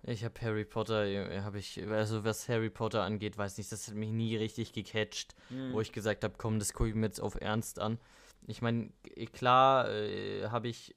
Ich 0.05 0.25
habe 0.25 0.41
Harry 0.41 0.65
Potter, 0.65 1.05
habe 1.43 1.59
ich, 1.59 1.81
also 1.87 2.25
was 2.25 2.49
Harry 2.49 2.69
Potter 2.69 3.03
angeht, 3.03 3.37
weiß 3.37 3.57
nicht, 3.57 3.71
das 3.71 3.87
hat 3.87 3.95
mich 3.95 4.09
nie 4.11 4.35
richtig 4.35 4.73
gecatcht, 4.73 5.33
wo 5.71 5.79
ich 5.79 5.93
gesagt 5.93 6.25
habe, 6.25 6.33
komm, 6.37 6.59
das 6.59 6.73
gucke 6.73 6.89
ich 6.89 6.95
mir 6.95 7.05
jetzt 7.05 7.21
auf 7.21 7.39
Ernst 7.39 7.79
an. 7.79 7.99
Ich 8.47 8.61
meine, 8.61 8.91
klar 9.31 9.89
äh, 9.89 10.49
habe 10.49 10.67
ich, 10.67 10.93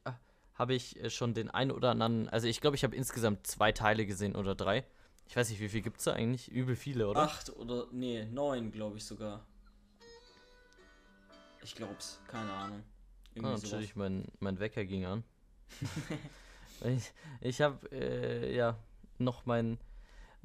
habe 0.57 0.75
ich 0.75 1.03
äh, 1.03 1.11
schon 1.11 1.35
den 1.35 1.51
einen 1.51 1.71
oder 1.71 1.91
anderen, 1.91 2.29
also 2.29 2.47
ich 2.49 2.61
glaube, 2.61 2.77
ich 2.77 2.85
habe 2.85 2.97
insgesamt 2.97 3.47
zwei 3.47 3.73
Teile 3.73 4.07
gesehen 4.07 4.35
oder 4.37 4.55
drei. 4.55 4.85
Ich 5.29 5.37
weiß 5.37 5.51
nicht, 5.51 5.61
wie 5.61 5.69
viel 5.69 5.83
gibt 5.83 5.99
es 5.99 6.05
da 6.05 6.13
eigentlich? 6.13 6.49
Übel 6.51 6.77
viele, 6.77 7.09
oder? 7.09 7.21
Acht 7.21 7.51
oder, 7.51 7.87
nee, 7.93 8.25
neun, 8.27 8.71
glaube 8.71 8.97
ich 8.99 9.05
sogar. 9.05 9.45
Ich 11.63 11.75
glaub's, 11.75 12.21
keine 12.29 12.53
Ahnung. 12.53 12.83
Irgendwie 13.35 13.55
Ah, 13.55 13.59
natürlich, 13.61 13.97
mein, 13.97 14.25
mein 14.39 14.61
Wecker 14.61 14.85
ging 14.85 15.05
an. 15.05 15.25
ich 16.85 17.13
ich 17.41 17.61
habe, 17.61 17.91
äh, 17.91 18.55
ja, 18.55 18.79
noch 19.19 19.47
mein. 19.47 19.79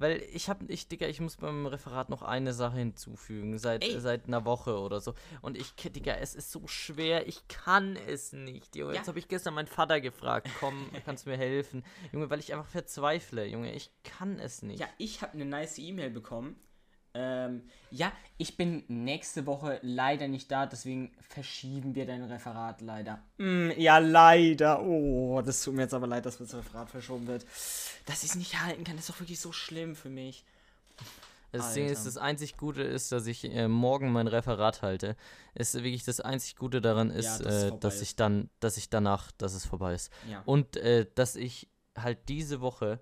Weil 0.01 0.23
ich 0.33 0.49
habe, 0.49 0.65
ich, 0.67 0.87
Digga, 0.87 1.05
ich 1.07 1.21
muss 1.21 1.37
beim 1.37 1.67
Referat 1.67 2.09
noch 2.09 2.23
eine 2.23 2.53
Sache 2.53 2.77
hinzufügen, 2.77 3.59
seit, 3.59 3.83
Ey. 3.83 3.99
seit 3.99 4.25
einer 4.27 4.45
Woche 4.45 4.79
oder 4.79 4.99
so. 4.99 5.13
Und 5.41 5.55
ich, 5.57 5.75
Digga, 5.75 6.15
es 6.15 6.33
ist 6.33 6.51
so 6.51 6.65
schwer, 6.65 7.27
ich 7.27 7.47
kann 7.47 7.95
es 8.07 8.33
nicht. 8.33 8.75
Junge, 8.75 8.93
Ja. 8.93 8.97
jetzt 8.97 9.07
habe 9.07 9.19
ich 9.19 9.27
gestern 9.27 9.53
meinen 9.53 9.67
Vater 9.67 10.01
gefragt, 10.01 10.49
komm, 10.59 10.89
kannst 11.05 11.25
du 11.25 11.29
mir 11.29 11.37
helfen? 11.37 11.83
Junge, 12.11 12.29
weil 12.31 12.39
ich 12.39 12.51
einfach 12.51 12.65
verzweifle, 12.67 13.45
Junge, 13.45 13.73
ich 13.73 13.91
kann 14.03 14.39
es 14.39 14.63
nicht. 14.63 14.79
Ja, 14.79 14.87
ich 14.97 15.21
habe 15.21 15.33
eine 15.33 15.45
nice 15.45 15.77
E-Mail 15.77 16.09
bekommen. 16.09 16.55
Ähm, 17.13 17.63
ja, 17.89 18.11
ich 18.37 18.55
bin 18.55 18.83
nächste 18.87 19.45
Woche 19.45 19.79
leider 19.81 20.27
nicht 20.27 20.49
da, 20.51 20.65
deswegen 20.65 21.11
verschieben 21.19 21.93
wir 21.93 22.05
dein 22.05 22.23
Referat 22.23 22.81
leider. 22.81 23.21
Mm, 23.37 23.71
ja, 23.77 23.97
leider. 23.97 24.81
Oh, 24.81 25.41
das 25.41 25.63
tut 25.63 25.73
mir 25.73 25.83
jetzt 25.83 25.93
aber 25.93 26.07
leid, 26.07 26.25
dass 26.25 26.37
das 26.37 26.53
Referat 26.53 26.89
verschoben 26.89 27.27
wird. 27.27 27.45
Dass 28.05 28.23
ich 28.23 28.29
es 28.29 28.35
nicht 28.35 28.61
halten 28.61 28.83
kann, 28.83 28.97
ist 28.97 29.09
doch 29.09 29.19
wirklich 29.19 29.39
so 29.39 29.51
schlimm 29.51 29.95
für 29.95 30.09
mich. 30.09 30.45
Das 31.51 31.73
Ding 31.73 31.87
ist, 31.87 32.05
das 32.05 32.17
einzig 32.17 32.55
Gute 32.55 32.81
ist, 32.81 33.11
dass 33.11 33.27
ich 33.27 33.43
äh, 33.43 33.67
morgen 33.67 34.11
mein 34.11 34.27
Referat 34.27 34.81
halte. 34.81 35.17
Ist 35.53 35.73
wirklich 35.75 36.05
das 36.05 36.21
einzig 36.21 36.55
Gute 36.55 36.79
daran 36.79 37.11
ist, 37.11 37.39
dass 37.39 37.39
es 37.41 37.63
äh, 37.63 37.77
dass 37.77 37.95
ist. 37.95 38.01
ich 38.01 38.15
dann, 38.15 38.49
dass 38.61 38.77
ich 38.77 38.89
danach, 38.89 39.31
dass 39.33 39.53
es 39.53 39.65
vorbei 39.65 39.93
ist. 39.93 40.11
Ja. 40.29 40.41
Und 40.45 40.77
äh, 40.77 41.07
dass 41.13 41.35
ich 41.35 41.67
halt 41.97 42.29
diese 42.29 42.61
Woche, 42.61 42.99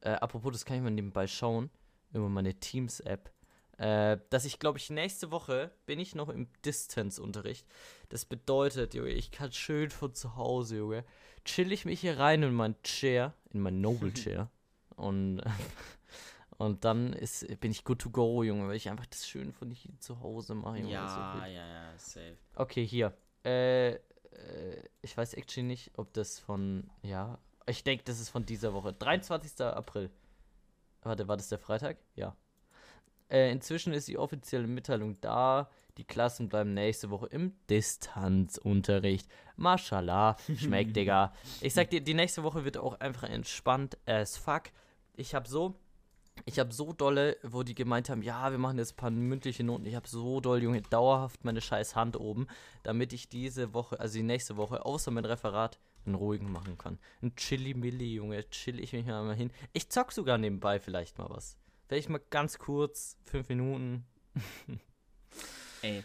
äh, 0.00 0.10
apropos, 0.10 0.52
das 0.52 0.64
kann 0.64 0.76
ich 0.76 0.82
mal 0.82 0.90
nebenbei 0.90 1.26
schauen, 1.26 1.70
über 2.12 2.28
meine 2.28 2.54
Teams-App, 2.54 3.32
äh, 3.78 4.18
dass 4.30 4.44
ich 4.44 4.58
glaube 4.58 4.78
ich 4.78 4.90
nächste 4.90 5.30
Woche 5.30 5.70
bin 5.86 5.98
ich 5.98 6.14
noch 6.14 6.28
im 6.28 6.48
Distance-Unterricht. 6.64 7.66
Das 8.08 8.24
bedeutet, 8.24 8.94
Junge, 8.94 9.10
ich 9.10 9.30
kann 9.30 9.52
schön 9.52 9.90
von 9.90 10.14
zu 10.14 10.36
Hause, 10.36 10.76
Junge, 10.76 11.04
chill 11.44 11.72
ich 11.72 11.84
mich 11.84 12.00
hier 12.00 12.18
rein 12.18 12.42
in 12.42 12.52
mein 12.52 12.80
Chair, 12.82 13.34
in 13.52 13.60
mein 13.60 13.80
Noble 13.80 14.12
Chair 14.14 14.50
und 14.96 15.42
und 16.58 16.84
dann 16.84 17.12
ist, 17.12 17.46
bin 17.60 17.70
ich 17.70 17.84
good 17.84 18.00
to 18.00 18.10
go, 18.10 18.42
Junge, 18.42 18.68
weil 18.68 18.76
ich 18.76 18.90
einfach 18.90 19.06
das 19.06 19.28
schön 19.28 19.52
von 19.52 19.70
hier 19.70 19.98
zu 20.00 20.20
Hause 20.20 20.54
mache, 20.54 20.78
Junge. 20.78 20.92
Ja, 20.92 21.46
ja, 21.46 21.66
ja, 21.66 21.92
safe. 21.96 22.36
Okay, 22.56 22.84
hier. 22.84 23.16
Äh, 23.44 23.94
äh, 24.38 24.82
ich 25.02 25.16
weiß 25.16 25.34
actually 25.34 25.66
nicht, 25.66 25.92
ob 25.96 26.12
das 26.12 26.38
von, 26.38 26.90
ja, 27.02 27.38
ich 27.66 27.84
denke, 27.84 28.04
das 28.04 28.18
ist 28.18 28.30
von 28.30 28.44
dieser 28.44 28.72
Woche. 28.72 28.92
23. 28.92 29.60
April. 29.60 30.10
Warte, 31.02 31.28
war 31.28 31.36
das 31.36 31.48
der 31.48 31.58
Freitag? 31.58 31.98
Ja. 32.14 32.36
Äh, 33.30 33.50
inzwischen 33.52 33.92
ist 33.92 34.08
die 34.08 34.18
offizielle 34.18 34.66
Mitteilung 34.66 35.20
da. 35.20 35.70
Die 35.98 36.04
Klassen 36.04 36.48
bleiben 36.48 36.74
nächste 36.74 37.10
Woche 37.10 37.26
im 37.26 37.54
Distanzunterricht. 37.68 39.28
Mashallah, 39.56 40.36
schmeckt, 40.56 40.96
Digga. 40.96 41.32
Ich 41.60 41.74
sag 41.74 41.90
dir, 41.90 42.00
die 42.00 42.14
nächste 42.14 42.44
Woche 42.44 42.64
wird 42.64 42.76
auch 42.78 43.00
einfach 43.00 43.24
entspannt 43.24 43.98
as 44.06 44.36
fuck. 44.36 44.64
Ich 45.16 45.34
habe 45.34 45.48
so, 45.48 45.74
ich 46.44 46.60
habe 46.60 46.72
so 46.72 46.92
dolle, 46.92 47.36
wo 47.42 47.64
die 47.64 47.74
gemeint 47.74 48.08
haben, 48.10 48.22
ja, 48.22 48.52
wir 48.52 48.58
machen 48.58 48.78
jetzt 48.78 48.92
ein 48.92 48.96
paar 48.96 49.10
mündliche 49.10 49.64
Noten. 49.64 49.86
Ich 49.86 49.96
habe 49.96 50.06
so 50.06 50.40
doll, 50.40 50.62
Junge, 50.62 50.82
dauerhaft 50.82 51.44
meine 51.44 51.60
scheiß 51.60 51.96
Hand 51.96 52.18
oben, 52.18 52.46
damit 52.84 53.12
ich 53.12 53.28
diese 53.28 53.74
Woche, 53.74 53.98
also 53.98 54.18
die 54.18 54.22
nächste 54.22 54.56
Woche, 54.56 54.86
außer 54.86 55.10
mein 55.10 55.24
Referat, 55.24 55.80
einen 56.06 56.14
ruhigen 56.14 56.52
machen 56.52 56.78
kann. 56.78 56.98
Ein 57.22 57.34
Chili-Milli, 57.34 58.14
Junge, 58.14 58.48
chill 58.50 58.78
ich 58.78 58.92
mich 58.92 59.06
mal 59.06 59.34
hin. 59.34 59.50
Ich 59.72 59.90
zock 59.90 60.12
sogar 60.12 60.38
nebenbei 60.38 60.78
vielleicht 60.78 61.18
mal 61.18 61.28
was. 61.28 61.58
Vielleicht 61.88 62.08
mal 62.10 62.20
ganz 62.30 62.58
kurz, 62.58 63.16
fünf 63.24 63.48
Minuten. 63.48 64.04
Ey, 65.82 66.04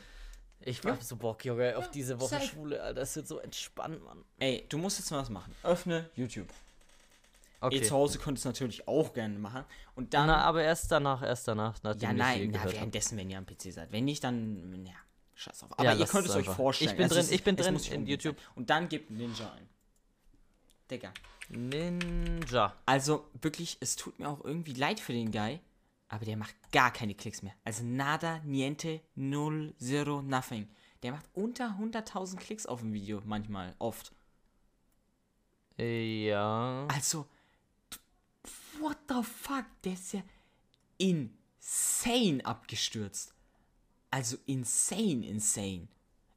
Ich 0.62 0.82
hab 0.84 1.04
so 1.04 1.18
Bock, 1.18 1.44
Junge, 1.44 1.78
auf 1.78 1.92
diese 1.92 2.20
Woche 2.20 2.30
safe. 2.36 2.48
Schule, 2.48 2.82
Alter. 2.82 3.02
Das 3.02 3.16
wird 3.16 3.28
so 3.28 3.40
entspannt, 3.40 4.02
Mann. 4.04 4.24
ey, 4.40 4.66
du 4.70 4.78
musst 4.78 5.00
jetzt 5.00 5.12
mal 5.12 5.20
was 5.20 5.30
machen. 5.30 5.54
Öffne 5.64 6.10
YouTube. 6.16 6.48
Okay. 7.60 7.78
Ey, 7.80 7.84
zu 7.84 7.96
Hause 7.96 8.20
könntest 8.20 8.44
du 8.46 8.50
natürlich 8.50 8.88
auch 8.88 9.14
gerne 9.14 9.38
machen. 9.40 9.64
Und 9.96 10.14
dann. 10.14 10.28
Na, 10.28 10.38
aber 10.42 10.64
erst 10.64 10.92
danach, 10.92 11.22
erst 11.22 11.48
danach, 11.48 11.78
ja, 11.98 12.12
nein, 12.14 12.52
na, 12.52 12.64
währenddessen, 12.66 13.18
wenn 13.18 13.30
ihr 13.30 13.38
am 13.38 13.46
PC 13.46 13.72
seid. 13.74 13.92
Wenn 13.92 14.06
nicht, 14.06 14.24
dann. 14.24 14.86
Ja, 14.86 14.92
scheiß 15.36 15.64
auf. 15.64 15.72
Aber 15.74 15.84
Ja, 15.84 15.94
ihr 15.94 16.06
könnt 16.06 16.26
es 16.26 16.32
es 16.32 16.38
euch 16.38 16.50
vorstellen. 16.50 16.92
Ich 16.92 16.98
bin 16.98 17.06
Es 17.06 17.14
drin, 17.14 17.36
ich 17.36 17.44
bin 17.44 17.58
es 17.58 17.66
drin 17.66 18.02
in 18.02 18.08
YouTube. 18.08 18.38
sein. 18.38 18.48
Und 18.56 18.70
dann 18.70 18.90
gebt 18.90 19.12
Ninja 19.12 19.52
ein. 19.54 19.70
Digga. 20.92 21.14
Ninja. 21.50 22.76
Also 22.86 23.30
wirklich, 23.42 23.78
es 23.80 23.96
tut 23.96 24.20
mir 24.20 24.28
auch 24.30 24.44
irgendwie 24.44 24.74
leid 24.74 25.00
für 25.00 25.14
den 25.14 25.32
Guy. 25.32 25.60
Aber 26.10 26.26
der 26.26 26.38
macht 26.38 26.56
gar 26.72 26.92
keine 26.92 27.16
Klicks 27.16 27.42
mehr. 27.42 27.54
Also 27.64 27.84
nada, 27.84 28.40
niente, 28.40 29.02
null, 29.16 29.74
zero, 29.78 30.22
nothing. 30.22 30.68
Der 31.02 31.12
macht 31.12 31.26
unter 31.34 31.78
100.000 31.80 32.38
Klicks 32.38 32.66
auf 32.66 32.82
ein 32.82 32.94
Video 32.94 33.22
manchmal, 33.26 33.76
oft. 33.80 34.14
Ja. 35.78 36.88
Also, 36.88 37.28
what 38.80 38.98
the 39.10 39.24
fuck? 39.24 39.66
Der 39.84 39.94
ist 39.94 40.14
ja 40.14 40.22
insane 40.98 42.46
abgestürzt. 42.46 43.34
Also 44.12 44.38
insane, 44.46 45.26
insane. 45.26 45.88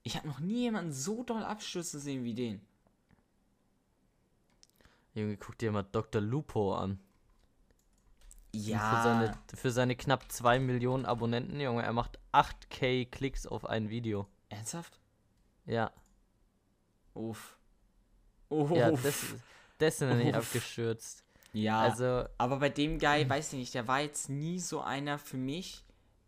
Ich 0.03 0.17
habe 0.17 0.29
noch 0.29 0.41
nie 0.41 0.61
jemanden 0.61 0.93
so 0.93 1.23
doll 1.25 1.43
abstürzen 1.43 2.01
sehen 2.01 2.25
wie 2.25 2.35
den. 2.35 2.61
Junge, 5.15 5.37
guck 5.37 5.59
dir 5.59 5.73
mal 5.73 5.83
Dr. 5.83 6.21
Lupo 6.21 6.75
an. 6.75 6.99
Ja. 8.53 8.79
Für 8.79 9.03
seine, 9.03 9.39
für 9.55 9.71
seine 9.71 9.97
knapp 9.97 10.31
2 10.31 10.59
Millionen 10.59 11.05
Abonnenten, 11.07 11.61
Junge, 11.61 11.83
er 11.83 11.93
macht 11.93 12.19
8k 12.33 13.11
Klicks 13.11 13.47
auf 13.47 13.65
ein 13.67 13.91
Video. 13.91 14.27
Ernsthaft? 14.49 14.99
Ja. 15.67 15.91
Uff. 17.15 17.57
Uff. 18.49 18.71
Ja, 18.71 18.91
das, 18.91 19.25
das 19.79 19.99
sind 19.99 20.17
nicht 20.19 20.35
abgestürzt. 20.35 21.25
ja. 21.53 21.81
Also, 21.81 22.25
Aber 22.39 22.59
bei 22.59 22.69
dem 22.69 22.99
Guy, 22.99 23.29
weiß 23.29 23.53
ich 23.55 23.59
nicht, 23.59 23.75
der 23.75 23.89
war 23.89 24.01
jetzt 24.01 24.29
nie 24.29 24.59
so 24.61 24.81
einer 24.81 25.19
für 25.19 25.37
mich, 25.37 25.85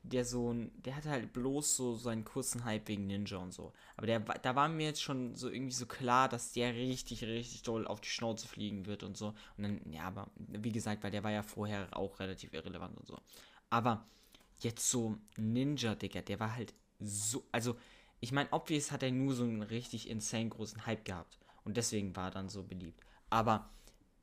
der 0.08 0.24
so 0.24 0.52
ein, 0.52 0.70
der 0.82 0.96
hatte 0.96 1.10
halt 1.10 1.32
bloß 1.32 1.76
so 1.76 1.94
seinen 1.94 2.24
kurzen 2.24 2.64
Hype 2.64 2.88
wegen 2.88 3.06
Ninja 3.06 3.38
und 3.38 3.52
so. 3.52 3.72
Aber 3.96 4.06
der, 4.06 4.20
da 4.20 4.54
war 4.56 4.68
mir 4.68 4.86
jetzt 4.86 5.02
schon 5.02 5.34
so 5.34 5.48
irgendwie 5.48 5.74
so 5.74 5.86
klar, 5.86 6.28
dass 6.28 6.52
der 6.52 6.74
richtig, 6.74 7.22
richtig 7.24 7.62
doll 7.62 7.86
auf 7.86 8.00
die 8.00 8.08
Schnauze 8.08 8.48
fliegen 8.48 8.86
wird 8.86 9.02
und 9.02 9.16
so. 9.16 9.34
Und 9.56 9.62
dann, 9.64 9.80
ja, 9.92 10.04
aber 10.04 10.30
wie 10.36 10.72
gesagt, 10.72 11.02
weil 11.02 11.10
der 11.10 11.24
war 11.24 11.30
ja 11.30 11.42
vorher 11.42 11.88
auch 11.96 12.20
relativ 12.20 12.52
irrelevant 12.52 12.96
und 12.98 13.06
so. 13.06 13.18
Aber 13.70 14.06
jetzt 14.60 14.90
so 14.90 15.16
Ninja, 15.36 15.94
Digga, 15.94 16.22
der 16.22 16.40
war 16.40 16.54
halt 16.54 16.74
so, 16.98 17.44
also, 17.52 17.76
ich 18.20 18.32
meine, 18.32 18.52
obvious 18.52 18.90
hat 18.90 19.02
er 19.02 19.12
nur 19.12 19.34
so 19.34 19.44
einen 19.44 19.62
richtig 19.62 20.08
insane 20.08 20.48
großen 20.48 20.86
Hype 20.86 21.04
gehabt. 21.04 21.38
Und 21.64 21.76
deswegen 21.76 22.16
war 22.16 22.28
er 22.28 22.32
dann 22.32 22.48
so 22.48 22.64
beliebt. 22.64 23.04
Aber 23.30 23.68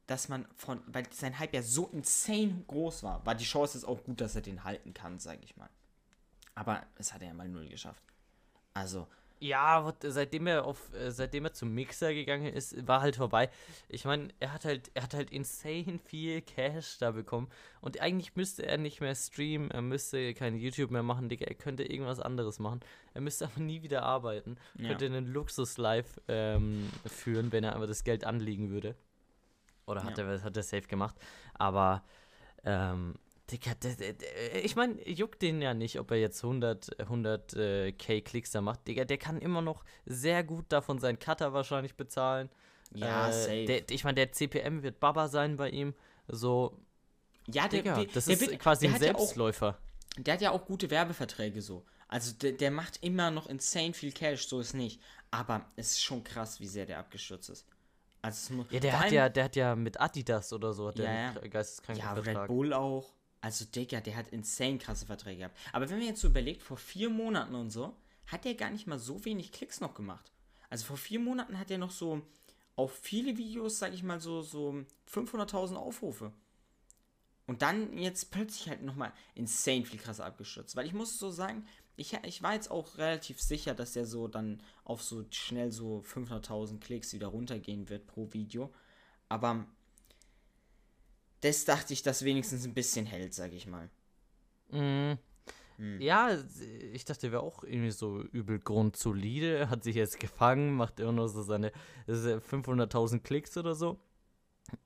dass 0.08 0.30
man 0.30 0.48
von, 0.56 0.82
weil 0.88 1.06
sein 1.12 1.40
Hype 1.40 1.54
ja 1.54 1.62
so 1.62 1.88
insane 1.88 2.64
groß 2.68 3.04
war, 3.04 3.26
war 3.26 3.36
die 3.36 3.46
Chance 3.46 3.78
jetzt 3.78 3.86
auch 3.86 4.04
gut, 4.04 4.22
dass 4.22 4.36
er 4.36 4.42
den 4.42 4.64
halten 4.64 4.94
kann, 4.94 5.20
sage 5.20 5.40
ich 5.44 5.58
mal. 5.58 5.70
Aber 6.54 6.86
es 6.98 7.14
hat 7.14 7.22
er 7.22 7.30
ja 7.30 7.34
mal 7.34 7.50
null 7.50 7.68
geschafft. 7.68 8.04
Also, 8.74 9.08
ja, 9.40 9.94
seitdem 10.02 10.48
er 10.48 10.66
auf, 10.66 10.94
äh, 10.94 11.12
seitdem 11.12 11.46
er 11.46 11.54
zum 11.54 11.74
Mixer 11.74 12.14
gegangen 12.14 12.54
ist, 12.54 12.88
war 12.88 13.02
halt 13.02 13.18
vorbei. 13.18 13.50
Ich 13.90 14.06
meine, 14.06 14.30
er 14.40 14.54
hat 14.54 14.64
halt, 14.64 14.92
er 14.94 15.04
hat 15.04 15.14
halt 15.14 15.30
insane 15.30 16.00
viel 16.06 16.42
Cash 16.42 16.98
da 17.00 17.12
bekommen. 17.12 17.50
Und 17.82 18.00
eigentlich 18.00 18.36
müsste 18.36 18.66
er 18.66 18.78
nicht 18.78 19.02
mehr 19.02 19.14
streamen, 19.14 19.72
er 19.72 19.82
müsste 19.82 20.34
kein 20.34 20.56
YouTube 20.56 20.92
mehr 20.92 21.04
machen, 21.04 21.28
Digga. 21.28 21.46
Er 21.46 21.56
könnte 21.56 21.84
irgendwas 21.84 22.20
anderes 22.20 22.60
machen. 22.60 22.80
Er 23.14 23.22
müsste 23.22 23.46
aber 23.46 23.60
nie 23.60 23.82
wieder 23.82 24.04
arbeiten. 24.04 24.58
Ja. 24.78 24.90
Könnte 24.90 25.06
einen 25.06 25.28
Luxus-Life 25.28 26.22
ähm, 26.28 26.90
führen, 27.06 27.52
wenn 27.52 27.64
er 27.64 27.74
einfach 27.74 27.88
das 27.88 28.04
Geld 28.04 28.24
anlegen 28.24 28.70
würde. 28.70 28.96
Oder 29.88 30.04
hat, 30.04 30.18
Ja. 30.18 30.24
er, 30.26 30.44
hat 30.44 30.58
er 30.58 30.64
safe 30.64 30.84
gemacht. 30.88 31.16
Aber, 31.54 32.04
ähm, 32.64 33.16
Digga, 33.52 33.74
ich 34.64 34.76
meine, 34.76 35.08
juckt 35.08 35.42
den 35.44 35.62
ja 35.62 35.76
nicht, 35.76 36.00
ob 36.00 36.10
er 36.10 36.18
jetzt 36.18 36.44
100, 36.44 37.00
100 37.00 37.54
äh, 37.54 37.92
K 37.92 38.22
Klicks 38.22 38.50
da 38.52 38.62
macht. 38.62 38.88
Digga, 38.88 39.06
der 39.06 39.20
kann 39.20 39.38
immer 39.40 39.62
noch 39.62 39.84
sehr 40.06 40.44
gut 40.44 40.66
davon 40.70 40.98
seinen 40.98 41.20
Cutter 41.20 41.54
wahrscheinlich 41.54 41.96
bezahlen. 41.96 42.50
ja, 42.96 43.30
Äh, 43.30 43.32
safe. 43.32 43.66
Der, 43.66 43.90
ich 43.92 44.04
meine, 44.04 44.16
der 44.16 44.32
CPM 44.32 44.82
wird 44.82 45.00
Baba 45.00 45.28
sein 45.28 45.58
bei 45.58 45.70
ihm. 45.70 45.94
So, 46.28 46.80
ja, 47.48 47.68
der, 47.68 47.82
Digga, 47.84 47.96
der, 47.98 48.06
das 48.06 48.28
ist 48.28 48.42
wird- 48.42 48.60
quasi 48.60 48.88
ein 48.88 48.94
hat 48.94 49.02
ja 49.04 49.14
auch, 49.14 49.20
Selbstläufer. 49.20 49.78
Der 50.18 50.34
hat 50.34 50.42
ja 50.42 50.50
auch 50.52 50.66
gute 50.66 50.90
Werbeverträge 50.90 51.62
so. 51.62 51.86
Also 52.08 52.34
der, 52.34 52.54
der 52.54 52.72
macht 52.72 53.04
immer 53.04 53.30
noch 53.30 53.46
insane 53.48 53.94
viel 53.94 54.12
Cash, 54.12 54.48
so 54.48 54.60
ist 54.60 54.74
nicht. 54.74 55.00
Aber 55.30 55.66
es 55.76 55.92
ist 55.92 56.04
schon 56.04 56.24
krass, 56.24 56.60
wie 56.60 56.68
sehr 56.68 56.86
der 56.88 56.98
abgestürzt 56.98 57.50
ist. 57.50 57.68
Also 58.26 58.66
Ja, 58.72 58.80
der 58.80 59.00
hat 59.00 59.12
ja, 59.12 59.30
der 59.30 59.44
hat 59.46 59.56
ja 59.56 59.76
mit 59.76 60.00
Adidas 60.02 60.52
oder 60.54 60.74
so 60.74 60.88
hat 60.88 60.98
der 60.98 61.06
Ja, 61.06 61.12
einen 61.28 61.36
ja. 61.36 61.42
kr- 61.42 61.50
geisteskranken 61.50 62.04
Ja, 62.04 62.14
Red 62.14 62.24
Vertrag. 62.26 62.48
Bull 62.48 62.74
auch. 62.74 63.14
Also, 63.42 63.66
Digga, 63.66 64.02
der 64.02 64.16
hat 64.16 64.30
insane 64.30 64.80
krasse 64.80 65.06
Verträge 65.06 65.38
gehabt. 65.40 65.58
Aber 65.72 65.88
wenn 65.90 66.00
man 66.00 66.08
jetzt 66.08 66.22
so 66.22 66.28
überlegt, 66.30 66.64
vor 66.64 66.78
vier 66.78 67.10
Monaten 67.12 67.54
und 67.54 67.70
so, 67.70 67.96
hat 68.28 68.44
der 68.44 68.56
gar 68.56 68.72
nicht 68.72 68.88
mal 68.88 68.98
so 68.98 69.24
wenig 69.24 69.52
Klicks 69.52 69.82
noch 69.82 69.94
gemacht. 69.94 70.32
Also 70.72 70.86
vor 70.86 70.98
vier 70.98 71.20
Monaten 71.20 71.60
hat 71.60 71.70
er 71.70 71.78
noch 71.78 71.92
so 71.92 72.24
auf 72.76 72.92
viele 72.98 73.38
Videos, 73.38 73.78
sag 73.78 73.94
ich 73.94 74.02
mal, 74.02 74.20
so, 74.20 74.42
so 74.42 74.84
500.000 75.14 75.76
Aufrufe. 75.76 76.32
Und 77.48 77.62
dann 77.62 77.96
jetzt 77.98 78.32
plötzlich 78.32 78.68
halt 78.70 78.82
nochmal 78.82 79.14
insane 79.36 79.86
viel 79.86 80.00
krasser 80.00 80.26
abgestürzt. 80.26 80.76
Weil 80.76 80.88
ich 80.88 80.94
muss 80.94 81.20
so 81.20 81.30
sagen, 81.30 81.68
ich, 81.98 82.14
ich 82.24 82.44
war 82.44 82.54
jetzt 82.54 82.72
auch 82.72 82.98
relativ 82.98 83.42
sicher, 83.42 83.74
dass 83.74 83.96
er 83.96 84.06
so 84.06 84.28
dann 84.28 84.62
auf 84.84 85.02
so 85.02 85.26
schnell 85.30 85.72
so 85.72 86.04
500.000 86.06 86.80
Klicks 86.80 87.14
wieder 87.14 87.28
runtergehen 87.28 87.90
wird 87.90 88.08
pro 88.08 88.32
Video. 88.34 88.74
Aber 89.30 89.66
das 91.42 91.66
dachte 91.66 91.94
ich, 91.94 92.04
dass 92.04 92.26
wenigstens 92.26 92.66
ein 92.66 92.74
bisschen 92.74 93.06
hält, 93.06 93.34
sag 93.34 93.54
ich 93.54 93.68
mal. 93.68 93.90
Mhm. 94.70 95.18
Hm. 95.78 96.00
Ja, 96.00 96.38
ich 96.94 97.04
dachte, 97.06 97.22
der 97.22 97.32
wäre 97.34 97.44
auch 97.44 97.64
irgendwie 97.64 97.92
so 97.92 98.22
übel 98.22 98.60
grundsolide, 98.60 99.70
hat 99.70 99.84
sich 99.84 99.96
jetzt 99.96 100.20
gefangen, 100.20 100.74
macht 100.74 101.00
immer 101.00 101.12
noch 101.12 101.28
so 101.28 101.44
seine 101.44 101.72
das 102.08 102.20
ist 102.20 102.28
ja 102.28 102.38
500.000 102.38 103.20
Klicks 103.20 103.58
oder 103.58 103.76
so. 103.76 104.00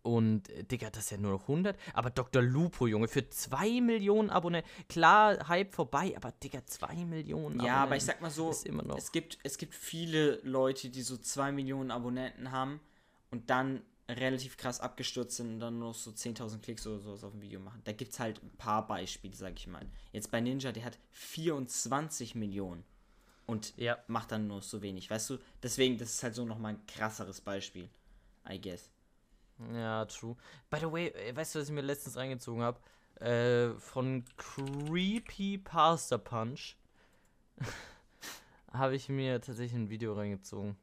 Und, 0.02 0.50
äh, 0.50 0.64
Digga, 0.64 0.90
das 0.90 1.06
ist 1.06 1.12
ja 1.12 1.18
nur 1.18 1.32
noch 1.32 1.48
100. 1.48 1.78
Aber 1.94 2.10
Dr. 2.10 2.42
Lupo, 2.42 2.88
Junge, 2.88 3.08
für 3.08 3.30
2 3.30 3.82
Millionen 3.82 4.30
Abonnenten. 4.30 4.70
Klar, 4.88 5.48
Hype 5.48 5.74
vorbei, 5.74 6.14
aber, 6.16 6.32
Digga, 6.32 6.66
2 6.66 7.06
Millionen 7.06 7.60
Ja, 7.62 7.84
aber 7.84 7.96
ich 7.96 8.04
sag 8.04 8.22
mal 8.22 8.32
so, 8.32 8.50
es 8.98 9.12
gibt, 9.12 9.38
es 9.44 9.58
gibt 9.58 9.74
viele 9.74 10.40
Leute, 10.44 10.90
die 10.90 11.02
so 11.02 11.18
2 11.18 11.52
Millionen 11.52 11.92
Abonnenten 11.92 12.52
haben 12.52 12.82
und 13.32 13.50
dann 13.50 13.82
relativ 14.10 14.58
krass 14.58 14.80
abgestürzt 14.80 15.38
sind 15.38 15.54
und 15.54 15.60
dann 15.60 15.78
nur 15.78 15.90
noch 15.90 15.96
so 15.96 16.12
10.000 16.12 16.62
Klicks 16.62 16.86
oder 16.88 17.00
sowas 17.00 17.24
auf 17.24 17.32
dem 17.32 17.42
Video 17.42 17.60
machen. 17.60 17.82
Da 17.84 17.92
gibt 17.92 18.12
es 18.12 18.20
halt 18.20 18.42
ein 18.44 18.50
paar 18.58 18.88
Beispiele, 18.88 19.36
sag 19.36 19.54
ich 19.58 19.68
mal. 19.68 19.86
Jetzt 20.12 20.32
bei 20.32 20.42
Ninja, 20.42 20.72
der 20.72 20.84
hat 20.84 20.98
24 21.12 22.34
Millionen 22.36 22.84
und 23.46 23.74
Ja. 23.78 23.98
macht 24.08 24.32
dann 24.32 24.48
nur 24.48 24.62
so 24.62 24.82
wenig, 24.82 25.10
weißt 25.10 25.30
du? 25.30 25.38
Deswegen, 25.62 25.98
das 26.00 26.10
ist 26.16 26.24
halt 26.24 26.34
so 26.36 26.44
nochmal 26.44 26.74
ein 26.74 26.86
krasseres 26.88 27.40
Beispiel, 27.40 27.88
I 28.50 28.60
guess. 28.60 28.90
Ja, 29.74 30.06
true. 30.06 30.36
By 30.70 30.80
the 30.80 30.92
way, 30.92 31.08
äh, 31.08 31.36
weißt 31.36 31.56
du, 31.56 31.60
was 31.60 31.68
ich 31.68 31.74
mir 31.74 31.82
letztens 31.82 32.16
reingezogen 32.16 32.62
habe? 32.62 32.80
Äh, 33.20 33.78
von 33.80 34.24
Creepy 34.38 35.58
Pasta 35.58 36.18
Punch 36.18 36.78
habe 38.74 38.96
ich 38.96 39.10
mir 39.10 39.42
tatsächlich 39.42 39.74
ein 39.74 39.90
Video 39.90 40.14
reingezogen. 40.14 40.78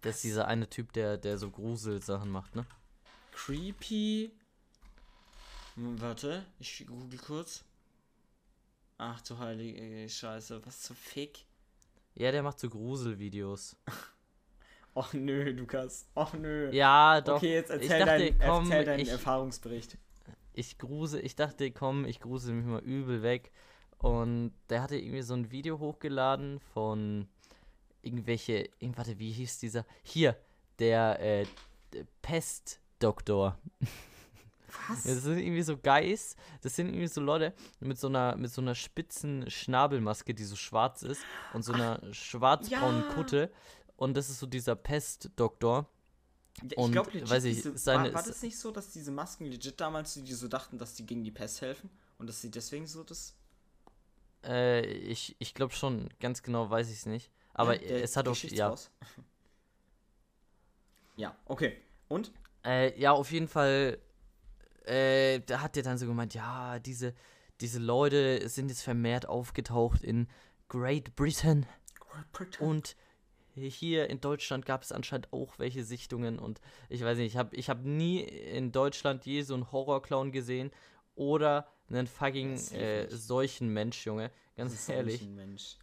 Das 0.00 0.16
ist 0.16 0.24
dieser 0.24 0.48
eine 0.48 0.68
Typ, 0.68 0.92
der, 0.94 1.18
der 1.18 1.38
so 1.38 1.50
Gruselsachen 1.50 2.30
macht, 2.30 2.56
ne? 2.56 2.66
Creepy. 3.32 4.32
Hm, 5.76 6.00
Warte, 6.00 6.44
ich 6.58 6.84
google 6.86 7.18
kurz. 7.18 7.64
Ach 8.98 9.20
du 9.22 9.38
heilige 9.38 10.08
Scheiße, 10.08 10.66
was 10.66 10.82
zum 10.82 10.96
Fick? 10.96 11.44
Ja, 12.14 12.32
der 12.32 12.42
macht 12.42 12.58
so 12.58 12.68
Gruselvideos. 12.68 13.76
Och 14.94 15.14
nö, 15.14 15.50
Lukas. 15.52 16.06
Och 16.14 16.34
nö. 16.34 16.70
Ja, 16.72 17.20
doch. 17.20 17.36
okay, 17.36 17.52
jetzt 17.54 17.70
erzähl, 17.70 18.00
dachte, 18.00 18.18
dein, 18.18 18.38
komm, 18.38 18.64
erzähl 18.64 18.84
deinen 18.84 19.00
ich- 19.00 19.08
Erfahrungsbericht. 19.10 19.96
ich 20.52 20.78
grusel, 20.78 21.24
ich 21.24 21.36
dachte, 21.36 21.70
komm, 21.70 22.04
ich 22.04 22.20
grusel 22.20 22.54
mich 22.54 22.66
mal 22.66 22.80
übel 22.82 23.22
weg. 23.22 23.52
Und 23.98 24.52
der 24.68 24.82
hatte 24.82 24.96
irgendwie 24.96 25.22
so 25.22 25.34
ein 25.34 25.50
Video 25.50 25.78
hochgeladen 25.78 26.58
von 26.72 27.28
irgendwelche, 28.02 28.68
irgend- 28.78 28.98
warte, 28.98 29.18
wie 29.18 29.30
hieß 29.30 29.58
dieser? 29.58 29.84
Hier, 30.02 30.36
der 30.78 31.20
äh, 31.20 31.46
Pestdoktor. 32.22 33.58
Was? 34.88 35.04
Ja, 35.04 35.14
das 35.14 35.24
sind 35.24 35.38
irgendwie 35.38 35.62
so 35.62 35.76
Guys, 35.76 36.36
das 36.62 36.76
sind 36.76 36.88
irgendwie 36.88 37.08
so 37.08 37.20
Leute 37.20 37.52
mit 37.80 37.98
so 37.98 38.06
einer, 38.06 38.36
mit 38.36 38.50
so 38.52 38.60
einer 38.62 38.76
spitzen 38.76 39.50
Schnabelmaske, 39.50 40.32
die 40.32 40.44
so 40.44 40.54
schwarz 40.54 41.02
ist 41.02 41.22
und 41.54 41.64
so 41.64 41.72
einer 41.72 42.00
schwarzbraunen 42.12 43.02
ja. 43.08 43.14
Kutte. 43.14 43.50
Und 44.00 44.14
das 44.14 44.30
ist 44.30 44.38
so 44.38 44.46
dieser 44.46 44.76
Pestdoktor. 44.76 45.86
ich 46.62 46.74
und, 46.78 46.92
glaube 46.92 47.10
legit, 47.10 47.28
weiß 47.28 47.44
ich, 47.44 47.56
diese, 47.56 47.76
seine- 47.76 48.08
war, 48.08 48.14
war 48.14 48.22
das 48.22 48.40
nicht 48.40 48.58
so, 48.58 48.70
dass 48.70 48.90
diese 48.92 49.10
Masken 49.10 49.44
legit 49.44 49.78
damals 49.78 50.14
die 50.14 50.32
so 50.32 50.48
dachten, 50.48 50.78
dass 50.78 50.94
die 50.94 51.04
gegen 51.04 51.22
die 51.22 51.30
Pest 51.30 51.60
helfen? 51.60 51.90
Und 52.16 52.26
dass 52.26 52.40
sie 52.40 52.50
deswegen 52.50 52.86
so 52.86 53.04
das. 53.04 53.34
Äh, 54.42 54.86
ich 54.86 55.36
ich 55.38 55.52
glaube 55.52 55.74
schon, 55.74 56.08
ganz 56.18 56.42
genau 56.42 56.70
weiß 56.70 56.88
ich 56.88 57.00
es 57.00 57.06
nicht. 57.06 57.30
Aber 57.52 57.74
Ja, 57.74 57.88
der 57.88 58.02
es 58.02 58.16
hat 58.16 58.26
auf, 58.26 58.42
ja, 58.42 58.74
ja, 61.16 61.36
okay. 61.44 61.76
Und? 62.08 62.32
Äh, 62.64 62.98
ja, 62.98 63.12
auf 63.12 63.30
jeden 63.32 63.48
Fall, 63.48 63.98
äh, 64.86 65.40
da 65.40 65.60
hat 65.60 65.76
der 65.76 65.82
dann 65.82 65.98
so 65.98 66.06
gemeint, 66.06 66.32
ja, 66.32 66.78
diese, 66.78 67.14
diese 67.60 67.78
Leute 67.78 68.48
sind 68.48 68.70
jetzt 68.70 68.82
vermehrt 68.82 69.26
aufgetaucht 69.26 70.02
in 70.02 70.26
Great 70.68 71.14
Britain 71.16 71.66
und 72.60 72.96
hier 73.68 74.08
in 74.08 74.20
Deutschland 74.20 74.64
gab 74.66 74.82
es 74.82 74.92
anscheinend 74.92 75.32
auch 75.32 75.58
welche 75.58 75.84
Sichtungen 75.84 76.38
und 76.38 76.60
ich 76.88 77.02
weiß 77.02 77.18
nicht, 77.18 77.28
ich 77.32 77.36
habe 77.36 77.54
ich 77.56 77.68
hab 77.68 77.84
nie 77.84 78.20
in 78.20 78.72
Deutschland 78.72 79.26
je 79.26 79.42
so 79.42 79.54
einen 79.54 79.70
Horrorclown 79.70 80.32
gesehen 80.32 80.70
oder 81.14 81.68
einen 81.88 82.06
fucking 82.06 82.56
äh, 82.72 83.08
solchen 83.10 83.68
Mensch, 83.68 84.06
Junge. 84.06 84.30
Ganz 84.56 84.88
ehrlich. 84.88 85.22
Mensch. 85.22 85.76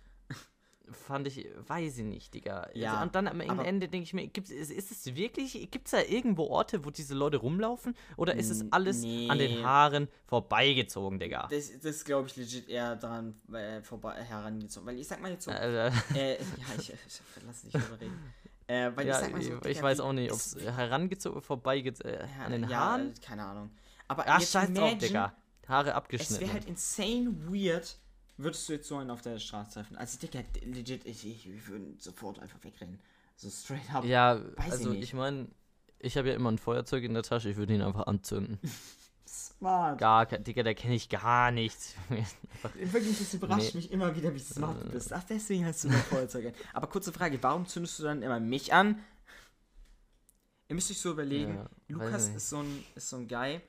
Fand 0.92 1.28
ich, 1.28 1.48
weiß 1.68 1.98
ich 2.00 2.04
nicht, 2.06 2.34
Digga. 2.34 2.70
Ja, 2.74 2.94
also, 2.94 3.04
und 3.04 3.16
dann 3.16 3.28
am 3.28 3.60
Ende 3.60 3.88
denke 3.88 4.04
ich 4.04 4.14
mir, 4.14 4.28
gibt's, 4.28 4.50
ist, 4.50 4.72
ist 4.72 4.92
es 4.92 5.16
wirklich, 5.16 5.54
gibt 5.72 5.88
es 5.88 5.92
da 5.92 6.02
irgendwo 6.02 6.46
Orte, 6.48 6.86
wo 6.86 6.90
diese 6.92 7.14
Leute 7.14 7.38
rumlaufen? 7.38 7.96
Oder 8.16 8.36
ist 8.36 8.50
es 8.50 8.72
alles 8.72 9.04
an 9.04 9.38
den 9.38 9.52
nee. 9.56 9.64
Haaren 9.64 10.08
vorbeigezogen, 10.26 11.20
Digga? 11.20 11.48
Das, 11.50 11.72
das 11.80 12.04
glaube 12.06 12.28
ich 12.28 12.36
legit 12.36 12.70
eher 12.70 12.96
daran 12.96 13.40
äh, 13.54 13.82
vorbei 13.82 14.22
herangezogen. 14.24 14.88
Weil 14.88 15.00
ich 15.00 15.08
sag 15.08 15.22
mal 15.22 15.32
jetzt 15.32 15.46
so, 15.46 15.52
Äh, 15.52 15.88
äh, 16.16 16.38
ja, 16.38 16.38
ich, 16.78 16.90
ich 16.92 17.22
lass 17.46 17.62
dich 17.62 17.72
drüber 17.74 18.00
reden. 18.00 18.34
Äh, 18.68 18.92
weil 18.96 19.08
ja, 19.08 19.14
ich 19.14 19.20
sag 19.20 19.32
mal 19.32 19.42
so, 19.42 19.54
ich, 19.54 19.60
Digga, 19.62 19.82
weiß 19.84 19.98
wie- 19.98 20.02
auch 20.02 20.14
nicht, 20.14 20.32
ob 20.32 20.38
es 20.38 20.56
herangezogen, 20.56 21.42
vorbeigezogen, 21.42 22.14
äh, 22.14 22.28
an 22.44 22.52
den 22.52 22.70
ja, 22.70 22.78
Haaren? 22.80 23.14
keine 23.26 23.46
Ahnung. 23.46 23.72
Aber 24.08 24.24
Ach, 24.28 24.40
jetzt 24.40 24.52
scheiß 24.52 24.68
drauf, 24.74 24.78
imagine, 24.92 24.98
Digga. 24.98 25.34
Haare 25.68 25.90
Es 25.90 25.96
abgeschnitten. 25.96 26.42
wäre 26.42 26.54
halt 26.54 26.66
insane 26.66 27.36
weird, 27.50 27.98
würdest 28.38 28.68
du 28.70 28.74
jetzt 28.74 28.88
so 28.88 28.98
einen 28.98 29.10
auf 29.12 29.22
der 29.22 29.40
Straße 29.40 29.72
treffen. 29.72 29.98
Also, 29.98 30.18
Digga, 30.20 30.42
legit, 30.64 31.06
ich, 31.06 31.26
ich, 31.26 31.48
ich 31.50 31.68
würde 31.68 31.86
sofort 32.00 32.40
einfach 32.40 32.64
wegrennen. 32.64 33.00
So 33.36 33.50
straight 33.50 33.94
up. 33.94 34.04
ja, 34.06 34.36
weiß 34.58 34.66
ich 34.68 34.72
also 34.72 34.90
nicht. 34.92 35.04
ich 35.04 35.14
meine, 35.14 35.48
ich 36.00 36.18
habe 36.18 36.30
ja 36.30 36.36
immer 36.36 36.52
ein 36.52 36.58
Feuerzeug 36.58 37.04
in 37.04 37.14
der 37.14 37.24
Tasche, 37.24 37.50
ich 37.50 37.58
würde 37.58 37.74
ihn 37.74 37.82
einfach 37.82 38.08
anzünden. 38.08 38.60
Smart. 39.28 40.00
Gar 40.00 40.26
Digga, 40.26 40.64
da 40.64 40.74
kenne 40.74 40.96
ich 40.96 41.10
gar 41.10 41.52
nichts. 41.52 41.96
Wirklich, 42.76 43.20
das 43.20 43.34
überrascht 43.34 43.74
Nee. 43.74 43.82
mich 43.82 43.92
immer 43.92 44.16
wieder, 44.16 44.34
wie 44.34 44.40
smart 44.40 44.82
du 44.82 44.88
Äh. 44.88 44.92
bist. 44.92 45.12
Ach, 45.12 45.24
deswegen 45.30 45.66
hast 45.66 45.84
du 45.84 45.90
noch 45.90 45.98
Feuerzeug. 45.98 46.54
Aber 46.74 46.88
kurze 46.88 47.12
Frage, 47.12 47.38
warum 47.44 47.68
zündest 47.68 48.00
du 48.00 48.04
dann 48.04 48.22
immer 48.22 48.40
mich 48.40 48.72
an? 48.74 49.00
Ihr 50.70 50.76
müsst 50.76 50.90
euch 50.92 51.00
so 51.00 51.12
überlegen, 51.12 51.56
Ja, 51.56 51.70
Lukas 51.90 52.30
ist 52.30 52.50
so, 52.50 52.60
ein, 52.60 52.84
ist 52.96 53.10
so 53.10 53.18
ein 53.18 53.28
Guy, 53.28 53.62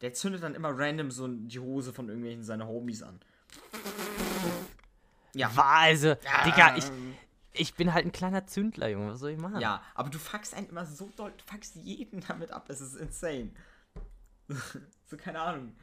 der 0.00 0.12
zündet 0.12 0.42
dann 0.42 0.54
immer 0.54 0.70
random 0.78 1.10
so 1.10 1.26
die 1.28 1.58
Hose 1.58 1.92
von 1.92 2.08
irgendwelchen 2.08 2.42
seiner 2.42 2.66
Homies 2.66 3.02
an. 3.02 3.18
Ja. 5.38 5.54
War 5.56 5.76
also, 5.78 6.14
Digga, 6.44 6.76
ich, 6.76 6.84
ich 7.52 7.74
bin 7.74 7.92
halt 7.94 8.06
ein 8.06 8.12
kleiner 8.12 8.46
Zündler, 8.46 8.88
Junge, 8.88 9.12
was 9.12 9.20
soll 9.20 9.30
ich 9.30 9.38
machen? 9.38 9.60
Ja, 9.60 9.82
aber 9.94 10.10
du 10.10 10.18
fuckst 10.18 10.54
einen 10.54 10.68
immer 10.68 10.84
so 10.86 11.10
doll, 11.16 11.32
du 11.36 11.44
fuckst 11.44 11.76
jeden 11.76 12.20
damit 12.28 12.50
ab, 12.50 12.66
es 12.68 12.80
ist 12.80 12.96
insane. 12.96 13.50
so, 15.06 15.16
keine 15.16 15.40
Ahnung. 15.40 15.74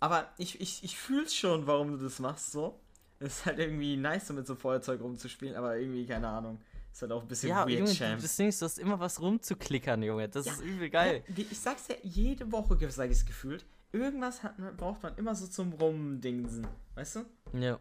Aber 0.00 0.32
ich, 0.36 0.60
ich, 0.60 0.82
ich 0.82 0.96
fühl's 0.96 1.34
schon, 1.34 1.66
warum 1.66 1.92
du 1.92 1.96
das 1.96 2.18
machst, 2.18 2.52
so. 2.52 2.80
Es 3.20 3.38
ist 3.38 3.46
halt 3.46 3.58
irgendwie 3.60 3.96
nice, 3.96 4.26
so 4.26 4.34
mit 4.34 4.46
so 4.46 4.56
Feuerzeug 4.56 5.00
rumzuspielen, 5.00 5.54
aber 5.54 5.76
irgendwie, 5.76 6.04
keine 6.06 6.28
Ahnung. 6.28 6.60
Ist 6.92 7.02
halt 7.02 7.12
auch 7.12 7.22
ein 7.22 7.28
bisschen 7.28 7.48
Ja, 7.48 7.60
weird, 7.66 7.78
Junge, 7.78 7.94
Champ. 7.94 8.20
das 8.20 8.36
Ding 8.36 8.48
ist, 8.48 8.60
du 8.60 8.66
hast 8.66 8.78
immer 8.78 8.98
was 9.00 9.20
rumzuklickern, 9.20 10.02
Junge. 10.02 10.28
Das 10.28 10.46
Ja, 10.46 10.52
ist 10.52 10.60
übel 10.60 10.90
geil. 10.90 11.24
Ja, 11.28 11.44
ich 11.50 11.58
sag's 11.58 11.88
ja, 11.88 11.94
jede 12.02 12.50
Woche 12.52 12.76
sag 12.90 13.10
ich's 13.10 13.24
gefühlt. 13.24 13.64
Irgendwas 13.92 14.42
hat, 14.42 14.56
braucht 14.76 15.02
man 15.02 15.16
immer 15.16 15.34
so 15.34 15.46
zum 15.46 15.72
Rumdingsen. 15.72 16.66
Weißt 16.94 17.16
du? 17.16 17.24
Ja. 17.58 17.78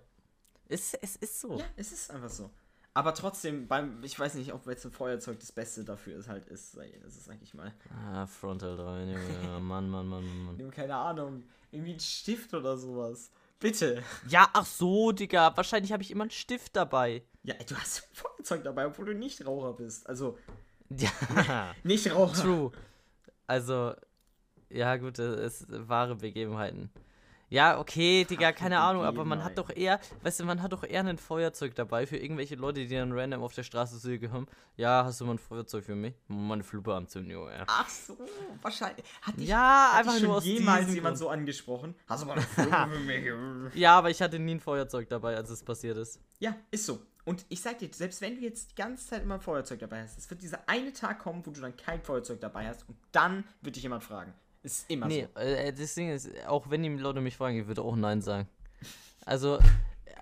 Es, 0.71 0.93
es 0.95 1.15
ist 1.17 1.39
so. 1.41 1.57
Ja, 1.57 1.65
es 1.75 1.91
ist 1.91 2.09
einfach 2.11 2.29
so. 2.29 2.49
Aber 2.93 3.13
trotzdem, 3.13 3.67
beim, 3.67 4.03
ich 4.03 4.19
weiß 4.19 4.35
nicht, 4.35 4.51
ob 4.53 4.67
jetzt 4.67 4.85
ein 4.85 4.91
Feuerzeug 4.91 5.39
das 5.39 5.51
Beste 5.51 5.83
dafür 5.85 6.17
ist, 6.17 6.27
halt 6.27 6.45
ist, 6.47 6.75
das 6.75 7.15
ist 7.15 7.29
eigentlich 7.29 7.53
mal. 7.53 7.73
Ah, 7.89 8.25
Frontal 8.25 8.75
3, 8.75 9.03
Junge. 9.13 9.43
Ja, 9.43 9.59
Mann, 9.59 9.89
Mann, 9.89 10.07
Mann, 10.07 10.25
Mann, 10.25 10.45
Mann. 10.45 10.57
Nimm 10.57 10.71
keine 10.71 10.95
Ahnung, 10.95 11.43
irgendwie 11.71 11.93
ein 11.93 11.99
Stift 11.99 12.53
oder 12.53 12.77
sowas. 12.77 13.31
Bitte. 13.59 14.03
Ja, 14.27 14.49
ach 14.53 14.65
so, 14.65 15.11
Digga. 15.11 15.55
Wahrscheinlich 15.55 15.91
habe 15.93 16.03
ich 16.03 16.11
immer 16.11 16.23
einen 16.23 16.31
Stift 16.31 16.75
dabei. 16.75 17.23
Ja, 17.43 17.53
du 17.65 17.75
hast 17.75 18.01
ein 18.03 18.15
Feuerzeug 18.15 18.63
dabei, 18.63 18.87
obwohl 18.87 19.05
du 19.05 19.13
nicht 19.13 19.45
Raucher 19.45 19.73
bist. 19.73 20.07
Also, 20.09 20.37
Ja, 20.89 21.73
nicht 21.83 22.11
Raucher. 22.13 22.41
true. 22.41 22.71
Also, 23.47 23.93
ja, 24.69 24.97
gut, 24.97 25.17
es 25.19 25.61
ist 25.61 25.87
wahre 25.87 26.15
Begebenheiten. 26.15 26.89
Ja, 27.51 27.77
okay, 27.79 28.23
Digga, 28.23 28.53
keine 28.53 28.79
Ahnung, 28.79 29.03
aber 29.03 29.25
man 29.25 29.43
hat 29.43 29.57
doch 29.57 29.69
eher, 29.69 29.99
weißt 30.23 30.39
du, 30.39 30.45
man 30.45 30.61
hat 30.61 30.71
doch 30.71 30.85
eher 30.85 31.03
ein 31.03 31.17
Feuerzeug 31.17 31.75
dabei 31.75 32.07
für 32.07 32.15
irgendwelche 32.15 32.55
Leute, 32.55 32.79
die 32.87 32.95
dann 32.95 33.11
random 33.11 33.43
auf 33.43 33.53
der 33.53 33.63
Straße 33.63 33.99
dir 34.17 34.29
kommen. 34.29 34.47
Ja, 34.77 35.03
hast 35.03 35.19
du 35.19 35.25
mal 35.25 35.33
ein 35.33 35.37
Feuerzeug 35.37 35.83
für 35.83 35.93
mich? 35.93 36.13
Meine 36.29 36.63
Fluppe 36.63 36.95
anzünden, 36.95 37.29
Junge. 37.33 37.65
Ach 37.67 37.89
so, 37.89 38.17
wahrscheinlich. 38.61 39.05
Hat 39.21 39.35
dich, 39.37 39.49
Ja, 39.49 39.89
hat 39.91 39.99
einfach 39.99 40.13
dich 40.13 40.23
schon 40.23 40.41
jemals 40.43 40.87
jemand 40.93 41.03
Grund. 41.03 41.17
so 41.17 41.29
angesprochen? 41.29 41.93
Hast 42.07 42.23
du 42.23 42.27
mal 42.27 42.33
eine 42.37 42.41
Fluppe 42.41 42.89
für 42.89 42.99
mich? 43.65 43.75
Ja, 43.75 43.97
aber 43.97 44.09
ich 44.09 44.21
hatte 44.21 44.39
nie 44.39 44.55
ein 44.55 44.59
Feuerzeug 44.61 45.09
dabei, 45.09 45.35
als 45.35 45.49
es 45.49 45.61
passiert 45.61 45.97
ist. 45.97 46.21
Ja, 46.39 46.55
ist 46.71 46.85
so. 46.85 47.01
Und 47.25 47.45
ich 47.49 47.61
sag 47.61 47.79
dir, 47.79 47.89
selbst 47.91 48.21
wenn 48.21 48.35
du 48.37 48.41
jetzt 48.43 48.71
die 48.71 48.75
ganze 48.75 49.07
Zeit 49.07 49.23
immer 49.23 49.35
ein 49.35 49.41
Feuerzeug 49.41 49.79
dabei 49.79 50.03
hast, 50.03 50.17
es 50.17 50.29
wird 50.29 50.41
dieser 50.41 50.67
eine 50.69 50.93
Tag 50.93 51.19
kommen, 51.19 51.45
wo 51.45 51.51
du 51.51 51.59
dann 51.59 51.75
kein 51.75 52.01
Feuerzeug 52.01 52.39
dabei 52.39 52.69
hast 52.69 52.87
und 52.87 52.97
dann 53.11 53.43
wird 53.61 53.75
dich 53.75 53.83
jemand 53.83 54.05
fragen. 54.05 54.33
Ist 54.63 54.89
immer 54.89 55.07
Nee, 55.07 55.27
so. 55.33 55.39
äh, 55.39 55.73
das 55.73 55.93
Ding 55.95 56.09
ist, 56.11 56.29
auch 56.45 56.69
wenn 56.69 56.83
die 56.83 56.89
Leute 56.89 57.21
mich 57.21 57.35
fragen, 57.37 57.59
ich 57.59 57.67
würde 57.67 57.81
auch 57.81 57.95
Nein 57.95 58.21
sagen. 58.21 58.47
Also, 59.25 59.57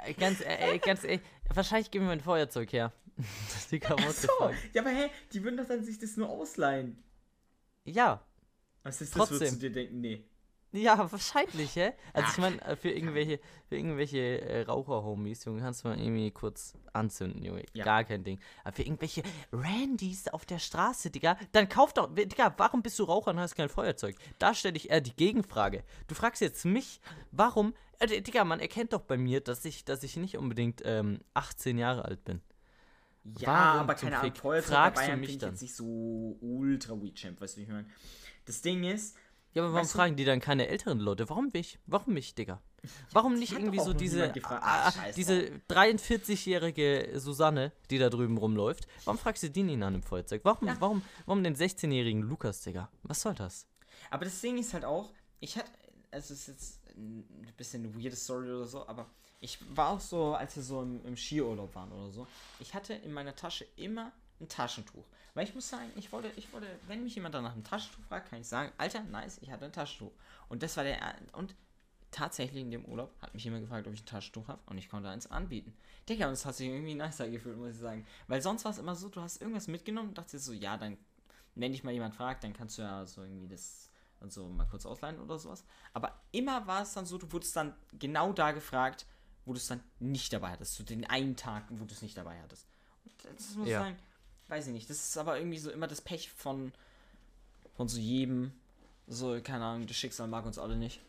äh, 0.05 0.13
ganz, 0.13 0.41
äh, 0.41 0.75
äh, 0.75 0.77
ganz 0.79 1.03
ehrlich, 1.03 1.21
wahrscheinlich 1.53 1.91
geben 1.91 2.05
wir 2.05 2.11
ein 2.13 2.21
Feuerzeug 2.21 2.71
her. 2.71 2.93
What 3.17 3.69
the 3.69 4.27
So, 4.27 4.51
ja, 4.73 4.81
aber 4.81 4.91
hä, 4.91 5.09
die 5.33 5.43
würden 5.43 5.57
doch 5.57 5.65
dann 5.67 5.83
sich 5.83 5.99
das 5.99 6.15
nur 6.15 6.29
ausleihen. 6.29 7.03
Ja, 7.83 8.21
Was 8.83 9.01
ist 9.01 9.13
das, 9.13 9.17
Trotzdem. 9.17 9.39
würdest 9.39 9.55
du 9.55 9.59
dir 9.67 9.71
denken? 9.71 9.99
Nee. 9.99 10.23
Ja, 10.71 11.11
wahrscheinlich, 11.11 11.75
hä? 11.75 11.93
Also 12.13 12.29
ich 12.31 12.37
meine, 12.37 12.61
äh, 12.61 12.75
für 12.75 12.91
irgendwelche, 12.91 13.39
für 13.67 13.75
irgendwelche 13.75 14.41
äh, 14.41 14.61
Raucher-Homies, 14.63 15.45
Junge, 15.45 15.61
kannst 15.61 15.83
du 15.83 15.87
mal 15.87 15.99
irgendwie 15.99 16.31
kurz 16.31 16.73
anzünden, 16.93 17.43
Junge. 17.43 17.63
Ja. 17.73 17.85
Gar 17.85 18.03
kein 18.03 18.23
Ding. 18.23 18.39
Aber 18.63 18.75
für 18.75 18.83
irgendwelche 18.83 19.23
Randys 19.51 20.27
auf 20.27 20.45
der 20.45 20.59
Straße, 20.59 21.09
Digga, 21.09 21.37
dann 21.51 21.69
kauf 21.69 21.93
doch, 21.93 22.13
Digga, 22.13 22.53
warum 22.57 22.81
bist 22.81 22.99
du 22.99 23.03
Raucher 23.03 23.31
und 23.31 23.39
hast 23.39 23.55
kein 23.55 23.69
Feuerzeug? 23.69 24.15
Da 24.37 24.53
stelle 24.53 24.77
ich 24.77 24.89
eher 24.89 25.01
die 25.01 25.15
Gegenfrage. 25.15 25.83
Du 26.07 26.15
fragst 26.15 26.41
jetzt 26.41 26.65
mich, 26.65 27.01
warum, 27.31 27.73
äh, 27.99 28.21
Digga, 28.21 28.43
man 28.43 28.59
erkennt 28.59 28.93
doch 28.93 29.01
bei 29.01 29.17
mir, 29.17 29.41
dass 29.41 29.65
ich, 29.65 29.85
dass 29.85 30.03
ich 30.03 30.17
nicht 30.17 30.37
unbedingt 30.37 30.81
ähm, 30.85 31.19
18 31.33 31.77
Jahre 31.77 32.05
alt 32.05 32.23
bin. 32.25 32.41
Ja, 33.37 33.47
Warum 33.47 33.79
aber 33.81 33.95
keine 33.95 34.17
Ahnung, 34.17 34.33
Feuerzeug 34.33 34.69
fragst 34.73 35.01
dabei 35.01 35.11
du 35.11 35.17
mich 35.17 35.27
finde 35.27 35.31
ich 35.31 35.37
dann? 35.39 35.49
jetzt 35.51 35.61
nicht 35.61 35.75
so 35.75 36.37
ultra 36.41 36.99
weed 37.01 37.39
weißt 37.39 37.55
du, 37.55 37.59
wie 37.59 37.63
ich 37.63 37.69
meine? 37.69 37.87
Das 38.45 38.61
Ding 38.61 38.83
ist, 38.83 39.15
Ja, 39.53 39.63
aber 39.63 39.73
warum 39.73 39.83
Weißt 39.83 39.93
du- 39.93 39.97
fragen 39.97 40.15
die 40.15 40.25
dann 40.25 40.39
keine 40.39 40.67
älteren 40.67 40.99
Leute? 40.99 41.27
Warum 41.29 41.49
mich? 41.53 41.79
Warum 41.87 42.13
mich, 42.13 42.35
Digga? 42.35 42.61
Warum 43.11 43.37
nicht 43.37 43.53
irgendwie 43.53 43.79
so 43.79 43.93
diese, 43.93 44.31
ah, 44.45 44.91
diese 45.15 45.51
43-jährige 45.69 47.19
Susanne, 47.19 47.71
die 47.89 47.97
da 47.97 48.09
drüben 48.09 48.37
rumläuft? 48.37 48.87
Warum 49.05 49.17
fragst 49.17 49.43
du 49.43 49.49
die 49.49 49.63
nie 49.63 49.75
nach 49.75 49.87
einem 49.87 50.03
Feuerzeug? 50.03 50.41
Warum, 50.43 50.67
Ja. 50.67 50.75
warum, 50.79 51.01
warum 51.25 51.43
den 51.43 51.55
16-jährigen 51.55 52.21
Lukas, 52.21 52.61
Digga? 52.61 52.89
Was 53.03 53.21
soll 53.21 53.35
das? 53.35 53.65
aber 54.11 54.25
das 54.25 54.39
Ding 54.41 54.57
ist 54.57 54.73
halt 54.73 54.85
auch, 54.85 55.11
ich 55.39 55.57
hatte, 55.57 55.69
es 56.11 56.31
ist 56.31 56.47
jetzt 56.47 56.79
ein 56.95 57.53
bisschen 57.57 57.83
eine 57.85 57.93
weirde 58.01 58.15
Story 58.15 58.49
oder 58.49 58.65
so, 58.65 58.87
aber 58.87 59.05
ich 59.41 59.57
war 59.75 59.89
auch 59.89 59.99
so, 59.99 60.33
als 60.35 60.55
wir 60.55 60.63
so 60.63 60.81
im, 60.81 61.05
im 61.05 61.17
Skiurlaub 61.17 61.75
waren 61.75 61.91
oder 61.91 62.09
so, 62.11 62.25
ich 62.59 62.73
hatte 62.73 62.93
in 62.93 63.11
meiner 63.13 63.35
Tasche 63.35 63.65
immer 63.75 64.11
ein 64.39 64.47
Taschentuch. 64.47 65.03
Weil 65.33 65.45
ich 65.47 65.55
muss 65.55 65.69
sagen, 65.69 65.91
ich 65.95 66.11
wollte, 66.11 66.31
ich 66.35 66.51
wollte, 66.53 66.67
wenn 66.87 67.03
mich 67.03 67.15
jemand 67.15 67.35
dann 67.35 67.43
nach 67.43 67.53
einem 67.53 67.63
Taschentuch 67.63 68.03
fragt, 68.05 68.29
kann 68.29 68.41
ich 68.41 68.47
sagen, 68.47 68.71
Alter, 68.77 69.01
nice, 69.03 69.37
ich 69.41 69.51
hatte 69.51 69.65
ein 69.65 69.71
Taschentuch. 69.71 70.11
Und 70.47 70.63
das 70.63 70.75
war 70.77 70.83
der, 70.83 70.99
und 71.33 71.55
tatsächlich 72.11 72.61
in 72.61 72.71
dem 72.71 72.85
Urlaub 72.85 73.13
hat 73.21 73.33
mich 73.33 73.43
jemand 73.43 73.63
gefragt, 73.63 73.87
ob 73.87 73.93
ich 73.93 74.01
ein 74.01 74.05
Taschentuch 74.05 74.47
habe 74.47 74.59
und 74.65 74.77
ich 74.77 74.89
konnte 74.89 75.09
eins 75.09 75.29
anbieten. 75.29 75.73
Digga, 76.07 76.25
und 76.25 76.31
das 76.31 76.45
hat 76.45 76.55
sich 76.55 76.67
irgendwie 76.67 76.95
nicer 76.95 77.29
gefühlt, 77.29 77.57
muss 77.57 77.75
ich 77.75 77.77
sagen. 77.77 78.05
Weil 78.27 78.41
sonst 78.41 78.65
war 78.65 78.71
es 78.71 78.79
immer 78.79 78.95
so, 78.95 79.09
du 79.09 79.21
hast 79.21 79.41
irgendwas 79.41 79.67
mitgenommen 79.67 80.09
und 80.09 80.17
dachtest 80.17 80.45
so, 80.45 80.53
ja, 80.53 80.77
dann, 80.77 80.97
wenn 81.55 81.71
dich 81.71 81.83
mal 81.83 81.93
jemand 81.93 82.15
fragt, 82.15 82.43
dann 82.43 82.53
kannst 82.53 82.77
du 82.77 82.81
ja 82.81 83.05
so 83.05 83.21
irgendwie 83.21 83.47
das 83.47 83.89
und 84.21 84.33
so 84.33 84.47
mal 84.49 84.65
kurz 84.65 84.85
ausleihen 84.85 85.19
oder 85.19 85.39
sowas. 85.39 85.63
Aber 85.93 86.19
immer 86.31 86.67
war 86.67 86.81
es 86.81 86.93
dann 86.93 87.05
so, 87.05 87.17
du 87.17 87.31
wurdest 87.31 87.55
dann 87.55 87.73
genau 87.93 88.33
da 88.33 88.51
gefragt, 88.51 89.05
wo 89.45 89.53
du 89.53 89.57
es 89.57 89.67
dann 89.67 89.81
nicht 89.99 90.33
dabei 90.33 90.51
hattest. 90.51 90.75
Zu 90.75 90.83
den 90.83 91.05
einen 91.05 91.35
Tag, 91.35 91.63
wo 91.69 91.85
du 91.85 91.93
es 91.93 92.01
nicht 92.01 92.17
dabei 92.17 92.41
hattest. 92.41 92.67
Und 93.05 93.39
das 93.39 93.55
muss 93.55 93.67
ich 93.67 93.73
Ja. 93.73 93.79
sagen, 93.79 93.97
weiß 94.49 94.67
ich 94.67 94.73
nicht. 94.73 94.89
Das 94.89 94.97
ist 94.97 95.17
aber 95.17 95.37
irgendwie 95.37 95.57
so 95.59 95.71
immer 95.71 95.87
das 95.87 96.01
Pech 96.01 96.29
von, 96.29 96.71
von 97.75 97.87
so 97.87 97.99
jedem. 97.99 98.51
So, 99.07 99.39
keine 99.41 99.65
Ahnung, 99.65 99.87
das 99.87 99.97
Schicksal 99.97 100.27
mag 100.27 100.45
uns 100.45 100.59
alle 100.59 100.75
nicht. 100.75 100.99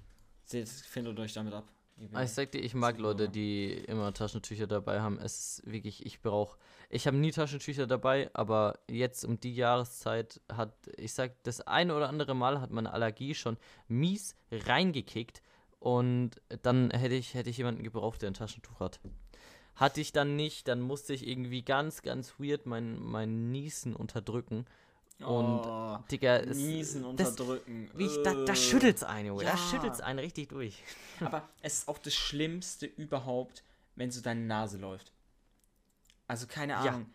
Seht, 0.44 0.68
findet 0.68 1.18
euch 1.18 1.32
damit 1.32 1.52
ab. 1.54 1.64
Ah, 2.12 2.22
Ich 2.22 2.30
sag 2.30 2.50
dir, 2.50 2.60
ich 2.60 2.74
mag. 2.74 2.98
Leute, 2.98 3.28
die 3.28 3.72
immer 3.72 4.12
Taschentücher 4.14 4.66
dabei 4.66 5.00
haben. 5.00 5.18
Es 5.18 5.58
ist 5.58 5.70
wirklich, 5.70 6.06
ich 6.06 6.20
brauche. 6.22 6.58
Ich 6.88 7.06
habe 7.06 7.16
nie 7.16 7.30
Taschentücher 7.30 7.86
dabei, 7.86 8.30
aber 8.32 8.78
jetzt 8.88 9.24
um 9.24 9.38
die 9.38 9.54
Jahreszeit 9.54 10.40
hat, 10.50 10.72
ich 10.96 11.12
sag, 11.12 11.42
das 11.44 11.60
eine 11.60 11.94
oder 11.94 12.08
andere 12.08 12.34
Mal 12.34 12.60
hat 12.60 12.70
meine 12.70 12.92
Allergie 12.92 13.34
schon 13.34 13.58
mies 13.86 14.34
reingekickt 14.50 15.42
und 15.78 16.32
dann 16.62 16.90
hätte 16.90 17.14
ich, 17.14 17.34
hätte 17.34 17.50
ich 17.50 17.58
jemanden 17.58 17.84
gebraucht, 17.84 18.22
der 18.22 18.30
ein 18.30 18.34
Taschentuch 18.34 18.80
hat. 18.80 18.98
Hatte 19.80 20.00
ich 20.02 20.12
dann 20.12 20.36
nicht, 20.36 20.68
dann 20.68 20.80
musste 20.82 21.14
ich 21.14 21.26
irgendwie 21.26 21.62
ganz, 21.62 22.02
ganz 22.02 22.34
weird 22.38 22.66
mein, 22.66 23.00
mein 23.02 23.50
Niesen 23.50 23.96
unterdrücken. 23.96 24.66
Und, 25.20 25.60
oh, 25.66 25.98
Digga, 26.10 26.36
es, 26.38 26.56
Niesen 26.58 27.02
das- 27.16 27.30
unterdrücken. 27.30 27.90
wie 27.94 28.06
ich, 28.06 28.22
da, 28.22 28.34
da 28.44 28.52
äh. 28.52 28.56
schüttelt's 28.56 29.02
einen, 29.02 29.28
Junge. 29.28 29.44
Da 29.44 29.50
ja. 29.50 29.56
schüttelt's 29.56 30.00
einen 30.00 30.18
richtig 30.18 30.50
durch. 30.50 30.82
Aber 31.20 31.48
es 31.62 31.78
ist 31.78 31.88
auch 31.88 31.98
das 31.98 32.14
Schlimmste 32.14 32.84
überhaupt, 32.86 33.62
wenn 33.96 34.10
so 34.10 34.20
deine 34.20 34.42
Nase 34.42 34.76
läuft. 34.78 35.12
Also 36.26 36.46
keine 36.46 36.74
Ja. 36.74 36.80
Ahnung. 36.80 37.06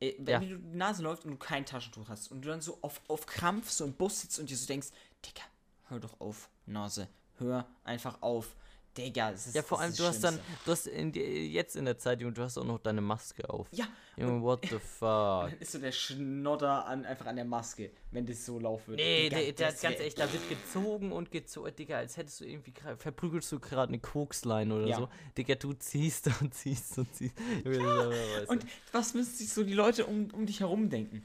Äh, 0.00 0.14
Wenn 0.18 0.26
Ja. 0.28 0.38
dir 0.40 0.58
die 0.58 0.76
Nase 0.76 1.02
läuft 1.02 1.24
und 1.24 1.32
du 1.32 1.36
kein 1.36 1.64
Taschentuch 1.66 2.08
hast 2.08 2.30
und 2.30 2.42
du 2.42 2.48
dann 2.48 2.60
so 2.60 2.78
auf, 2.82 3.00
auf 3.08 3.26
Krampf 3.26 3.70
so 3.70 3.84
im 3.84 3.92
Bus 3.94 4.20
sitzt 4.22 4.38
und 4.38 4.50
dir 4.50 4.56
so 4.56 4.66
denkst, 4.66 4.88
Digga, 5.24 5.42
hör 5.88 5.98
doch 6.00 6.20
auf, 6.20 6.48
Nase, 6.66 7.08
hör 7.38 7.66
einfach 7.84 8.22
auf. 8.22 8.54
Digga, 8.96 9.30
es 9.30 9.46
ist 9.46 9.54
Ja, 9.54 9.62
vor 9.62 9.80
allem, 9.80 9.90
ist 9.90 10.00
du 10.00 10.04
hast 10.04 10.24
dann, 10.24 10.40
du 10.64 10.72
hast 10.72 10.88
in 10.88 11.12
die, 11.12 11.20
jetzt 11.52 11.76
in 11.76 11.84
der 11.84 11.96
Zeit, 11.98 12.20
Junge, 12.20 12.32
du 12.34 12.42
hast 12.42 12.58
auch 12.58 12.64
noch 12.64 12.78
deine 12.80 13.00
Maske 13.00 13.48
auf. 13.48 13.68
Ja, 13.70 13.86
Junge, 14.16 14.42
what 14.42 14.60
the 14.68 14.78
fuck? 14.80 15.50
dann 15.50 15.58
ist 15.60 15.70
so 15.72 15.78
der 15.78 15.92
Schnodder 15.92 16.84
an, 16.86 17.04
einfach 17.04 17.26
an 17.26 17.36
der 17.36 17.44
Maske, 17.44 17.92
wenn 18.10 18.26
das 18.26 18.44
so 18.44 18.58
laufen 18.58 18.88
würde. 18.88 19.02
Nee, 19.02 19.28
Digga, 19.28 19.36
der, 19.36 19.52
der, 19.52 19.70
das 19.70 19.80
ganz 19.80 19.98
ehrlich, 19.98 20.14
da 20.16 20.32
wird 20.32 20.48
gezogen 20.48 21.12
und 21.12 21.30
gezogen, 21.30 21.76
Digga, 21.76 21.98
als 21.98 22.16
hättest 22.16 22.40
du 22.40 22.44
irgendwie, 22.46 22.72
verprügelst 22.96 23.52
du 23.52 23.60
gerade 23.60 23.88
eine 23.90 24.00
Kokslein 24.00 24.72
oder 24.72 24.86
Ja. 24.88 24.96
so. 24.96 25.08
Digga, 25.36 25.54
du 25.54 25.74
ziehst 25.74 26.26
und 26.40 26.52
ziehst 26.54 26.98
und 26.98 27.14
ziehst. 27.14 27.34
Ist 27.64 27.80
du. 27.80 28.44
Und 28.48 28.66
was 28.90 29.14
müssen 29.14 29.34
sich 29.34 29.52
so 29.52 29.62
die 29.62 29.74
Leute 29.74 30.06
um, 30.06 30.28
um 30.32 30.44
dich 30.44 30.58
herum 30.60 30.90
denken? 30.90 31.24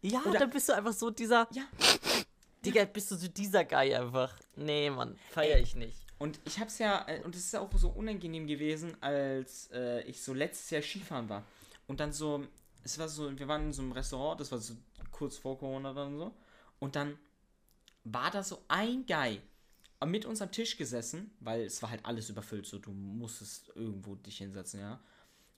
ja, 0.00 0.20
oder- 0.24 0.38
dann 0.38 0.50
bist 0.50 0.68
du 0.68 0.72
einfach 0.74 0.92
so 0.94 1.10
dieser, 1.10 1.46
Ja. 1.52 1.62
Digga, 2.64 2.84
bist 2.84 3.10
du 3.10 3.16
so 3.16 3.28
dieser 3.28 3.64
Guy 3.64 3.94
einfach. 3.94 4.34
Nee, 4.56 4.88
Mann, 4.88 5.16
feier 5.30 5.56
Ey. 5.56 5.62
ich 5.62 5.74
nicht. 5.74 6.01
Und 6.22 6.38
ich 6.44 6.60
hab's 6.60 6.78
ja, 6.78 7.04
äh, 7.08 7.20
und 7.24 7.34
es 7.34 7.46
ist 7.46 7.56
auch 7.56 7.68
so 7.76 7.88
unangenehm 7.88 8.46
gewesen, 8.46 8.96
als 9.02 9.68
äh, 9.72 10.02
ich 10.02 10.22
so 10.22 10.32
letztes 10.32 10.70
Jahr 10.70 10.80
Skifahren 10.80 11.28
war. 11.28 11.44
Und 11.88 11.98
dann 11.98 12.12
so, 12.12 12.46
es 12.84 12.96
war 13.00 13.08
so, 13.08 13.36
wir 13.36 13.48
waren 13.48 13.62
in 13.64 13.72
so 13.72 13.82
einem 13.82 13.90
Restaurant, 13.90 14.38
das 14.38 14.52
war 14.52 14.60
so 14.60 14.76
kurz 15.10 15.36
vor 15.36 15.58
Corona 15.58 15.92
dann 15.92 16.16
so. 16.16 16.32
Und 16.78 16.94
dann 16.94 17.18
war 18.04 18.30
da 18.30 18.44
so 18.44 18.62
ein 18.68 19.04
Guy 19.04 19.40
mit 20.06 20.24
uns 20.24 20.40
am 20.40 20.52
Tisch 20.52 20.76
gesessen, 20.76 21.32
weil 21.40 21.62
es 21.62 21.82
war 21.82 21.90
halt 21.90 22.06
alles 22.06 22.30
überfüllt, 22.30 22.66
so 22.66 22.78
du 22.78 22.92
musstest 22.92 23.72
irgendwo 23.74 24.14
dich 24.14 24.38
hinsetzen, 24.38 24.78
ja. 24.78 25.00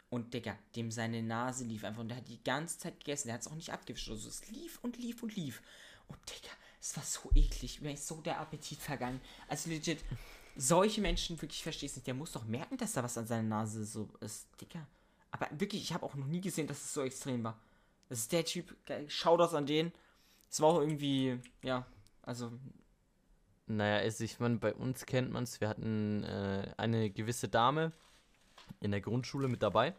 Und 0.08 0.32
Digga, 0.32 0.56
dem 0.76 0.90
seine 0.90 1.22
Nase 1.22 1.64
lief 1.64 1.84
einfach 1.84 2.00
und 2.00 2.08
der 2.08 2.16
hat 2.16 2.28
die 2.28 2.42
ganze 2.42 2.78
Zeit 2.78 3.00
gegessen, 3.00 3.28
der 3.28 3.34
hat 3.34 3.42
es 3.42 3.48
auch 3.48 3.54
nicht 3.54 3.70
abgewischt. 3.70 4.08
Also 4.08 4.30
es 4.30 4.48
lief 4.48 4.78
und 4.80 4.96
lief 4.96 5.22
und 5.22 5.36
lief. 5.36 5.60
Und 6.08 6.18
Digga, 6.26 6.54
es 6.80 6.96
war 6.96 7.04
so 7.04 7.30
eklig, 7.34 7.80
mir 7.80 7.92
ist 7.92 8.06
so 8.06 8.20
der 8.22 8.40
Appetit 8.40 8.78
vergangen. 8.78 9.20
Also 9.48 9.68
legit, 9.68 10.04
solche 10.56 11.00
Menschen, 11.00 11.40
wirklich, 11.40 11.58
ich 11.58 11.62
verstehe 11.62 11.88
es 11.88 11.96
nicht, 11.96 12.06
der 12.06 12.14
muss 12.14 12.32
doch 12.32 12.44
merken, 12.44 12.76
dass 12.76 12.92
da 12.92 13.02
was 13.02 13.18
an 13.18 13.26
seiner 13.26 13.48
Nase 13.48 13.84
so 13.84 14.08
ist, 14.20 14.48
Digga. 14.60 14.86
Aber 15.30 15.48
wirklich, 15.58 15.82
ich 15.82 15.92
habe 15.92 16.04
auch 16.04 16.14
noch 16.14 16.26
nie 16.26 16.40
gesehen, 16.40 16.66
dass 16.66 16.78
es 16.78 16.94
so 16.94 17.02
extrem 17.02 17.42
war. 17.42 17.58
Das 18.08 18.20
ist 18.20 18.32
der 18.32 18.44
Typ, 18.44 18.76
schau 19.08 19.36
das 19.36 19.54
an 19.54 19.66
den. 19.66 19.92
Es 20.50 20.60
war 20.60 20.68
auch 20.68 20.80
irgendwie, 20.80 21.40
ja, 21.62 21.86
also, 22.22 22.52
Naja, 23.66 23.98
also 23.98 24.24
ich 24.24 24.38
meine, 24.40 24.56
bei 24.56 24.74
uns 24.74 25.06
kennt 25.06 25.32
man 25.32 25.44
es. 25.44 25.60
Wir 25.60 25.68
hatten 25.68 26.22
äh, 26.22 26.72
eine 26.76 27.10
gewisse 27.10 27.48
Dame 27.48 27.92
in 28.80 28.90
der 28.90 29.00
Grundschule 29.00 29.48
mit 29.48 29.62
dabei. 29.62 29.94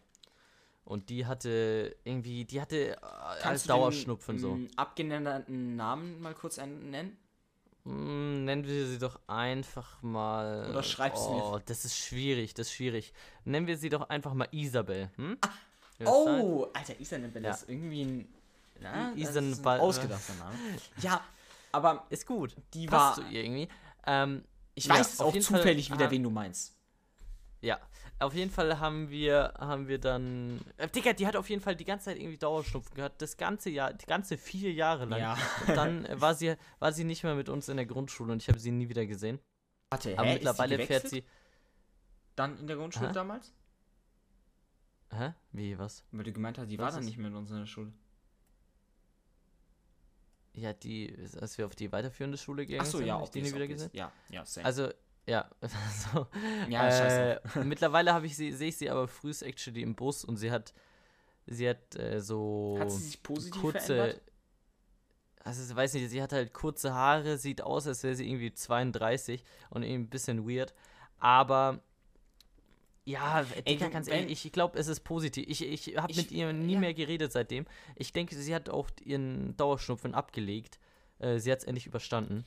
Und 0.86 1.10
die 1.10 1.26
hatte 1.26 1.95
irgendwie, 2.03 2.45
die 2.45 2.62
hatte 2.62 2.91
äh, 2.91 2.97
als 3.43 3.64
Dauerschnupfen 3.64 4.36
den, 4.36 4.41
so. 4.41 4.51
m, 4.51 4.70
abgenannten 4.76 5.76
Namen 5.76 6.22
mal 6.22 6.36
kurz 6.36 6.58
nennen? 6.58 7.18
Mm, 7.86 8.46
nennen 8.46 8.66
wir 8.66 8.88
sie 8.88 8.98
doch 8.98 9.20
einfach 9.28 10.02
mal. 10.02 10.68
Oder 10.72 10.82
schreib's 10.84 11.28
mir. 11.30 11.36
Oh, 11.44 11.60
das 11.66 11.86
ist 11.86 11.98
schwierig, 11.98 12.54
das 12.56 12.68
ist 12.68 12.74
schwierig. 12.74 13.14
Nennen 13.44 13.68
wir 13.68 13.78
sie 13.78 13.90
doch 13.90 14.10
einfach 14.10 14.34
mal 14.34 14.48
Isabel. 14.52 15.12
Hm? 15.18 15.38
Sein? 16.00 16.08
Oh, 16.08 16.68
Alter, 16.74 17.00
Isabel 17.00 17.44
Ja. 17.44 17.52
ist 17.52 17.70
irgendwie 17.70 18.02
ein, 18.04 18.34
na, 18.82 19.12
Isabel- 19.14 19.54
ein 19.74 19.80
ausgedachter 19.82 20.34
Name. 20.36 20.56
Ja, 20.98 21.24
aber 21.72 22.06
Ist 22.10 22.26
gut. 22.26 22.56
die 22.74 22.88
Passt 22.88 23.20
war, 23.22 23.32
irgendwie. 23.32 23.68
Ähm, 24.08 24.44
ich 24.74 24.90
weiß 24.90 25.20
auch 25.22 25.34
jeden 25.34 25.46
Fall 25.46 25.60
zufällig 25.62 25.92
wieder, 25.92 26.06
haben- 26.06 26.12
wen 26.12 26.24
du 26.24 26.30
meinst. 26.32 26.74
Ja, 27.62 27.80
auf 28.20 28.34
jeden 28.34 28.51
Fall 28.51 28.80
haben 28.80 29.09
wir, 29.09 29.53
haben 29.57 29.88
wir 29.88 29.99
dann. 29.99 30.61
Äh, 30.78 30.88
Digga, 30.88 31.13
die 31.13 31.28
hat 31.28 31.36
auf 31.36 31.49
jeden 31.49 31.61
Fall 31.61 31.76
die 31.76 31.86
ganze 31.86 32.05
Zeit 32.05 32.18
irgendwie 32.18 32.38
Dauerschnupfen 32.38 32.95
gehabt. 32.95 33.22
Das 33.22 33.36
ganze 33.38 33.70
Jahr, 33.70 33.93
die 33.93 34.05
ganze 34.05 34.38
vier 34.38 34.72
Jahre 34.72 35.05
lang. 35.05 35.20
Ja. 35.20 35.38
Und 35.68 35.76
dann 35.76 36.05
äh, 36.05 36.20
war 36.22 36.34
sie, 36.34 36.55
war 36.80 36.91
sie 36.93 37.03
nicht 37.03 37.24
mehr 37.24 37.36
mit 37.36 37.49
uns 37.49 37.68
in 37.70 37.78
der 37.78 37.86
Grundschule 37.86 38.32
und 38.32 38.41
ich 38.41 38.47
habe 38.47 38.59
sie 38.59 38.72
nie 38.72 38.88
wieder 38.89 39.05
gesehen. 39.05 39.39
Warte, 39.89 40.18
Aber 40.18 40.28
hä, 40.28 40.34
mittlerweile 40.36 40.76
ist 40.76 40.82
die 40.82 40.88
fährt 40.88 41.09
sie. 41.09 41.24
Dann 42.36 42.57
in 42.59 42.68
der 42.68 42.76
Grundschule 42.78 43.09
Hä? 43.09 43.13
damals? 43.13 43.53
Hä? 45.11 45.34
Wie, 45.51 45.78
was? 45.78 46.03
Weil 46.11 46.24
du 46.26 46.34
gemeint 46.34 46.57
hast, 46.57 46.68
die 46.70 46.78
Was 46.78 46.84
war 46.84 46.91
dann 46.91 46.99
ist- 47.01 47.05
nicht 47.05 47.18
mehr 47.18 47.28
in 47.28 47.36
unserer 47.36 47.66
Schule. 47.66 47.93
Ja, 50.53 50.72
die, 50.74 51.13
als 51.39 51.57
wir 51.57 51.66
auf 51.66 51.76
die 51.76 51.91
weiterführende 51.91 52.38
Schule 52.38 52.66
gegangen 52.66 52.88
Achso, 52.88 52.97
sind, 52.99 53.07
ja, 53.07 53.16
hab 53.16 53.24
ich 53.26 53.30
die 53.32 53.41
nie 53.41 53.53
wieder 53.53 53.68
gesehen. 53.68 53.89
Ja, 53.93 54.11
ja, 54.30 54.45
same. 54.45 54.66
Also, 54.66 54.89
ja, 55.28 55.49
so. 56.13 56.28
ja, 56.69 56.91
scheiße. 56.91 57.41
äh, 57.59 57.63
mittlerweile 57.63 58.13
habe 58.13 58.26
ich 58.28 58.36
sie, 58.36 58.51
sehe 58.51 58.69
ich 58.69 58.78
sie 58.78 58.89
aber 58.89 59.07
frühst 59.07 59.43
actually 59.43 59.82
im 59.82 59.95
Bus 59.95 60.23
und 60.23 60.38
sie 60.38 60.51
hat, 60.51 60.73
sie 61.47 61.67
hat 61.69 61.95
äh, 61.95 62.19
so 62.21 62.78
Hat 62.80 62.91
sie 62.91 63.03
sich 63.03 63.23
positiv 63.23 63.61
kurze, 63.61 63.95
verändert? 63.95 64.21
also 65.43 65.63
ich 65.71 65.76
weiß 65.76 65.93
nicht, 65.95 66.09
sie 66.09 66.21
hat 66.21 66.32
halt 66.34 66.53
kurze 66.53 66.93
Haare, 66.93 67.38
sieht 67.38 67.61
aus, 67.61 67.88
als 67.88 68.03
wäre 68.03 68.15
sie 68.15 68.28
irgendwie 68.30 68.53
32 68.53 69.43
und 69.69 69.84
irgendwie 69.84 70.05
ein 70.07 70.09
bisschen 70.09 70.47
weird, 70.49 70.73
aber 71.19 71.82
ja, 73.07 73.43
Digga, 73.67 73.86
du, 73.86 73.91
ganz 73.91 74.07
ehrlich, 74.07 74.45
ich 74.45 74.51
glaube, 74.51 74.80
es 74.80 74.88
ist 74.88 75.01
positiv. 75.01 75.45
Ich, 75.47 75.61
ich 75.63 75.95
habe 75.97 76.11
Ich- 76.11 76.17
mit 76.17 76.32
ihr 76.32 76.51
nie 76.53 76.73
ja. 76.73 76.80
mehr 76.80 76.93
geredet 76.95 77.32
seitdem. 77.32 77.65
Ich 77.95 78.13
denke, 78.13 78.36
sie 78.36 78.55
hat 78.55 78.67
auch 78.69 78.89
ihren 79.03 79.55
Dauerschnupfen 79.57 80.15
abgelegt. 80.15 80.80
Äh, 81.19 81.38
sie 81.38 81.51
hat 81.51 81.59
es 81.59 81.65
endlich 81.65 81.86
überstanden. 81.86 82.45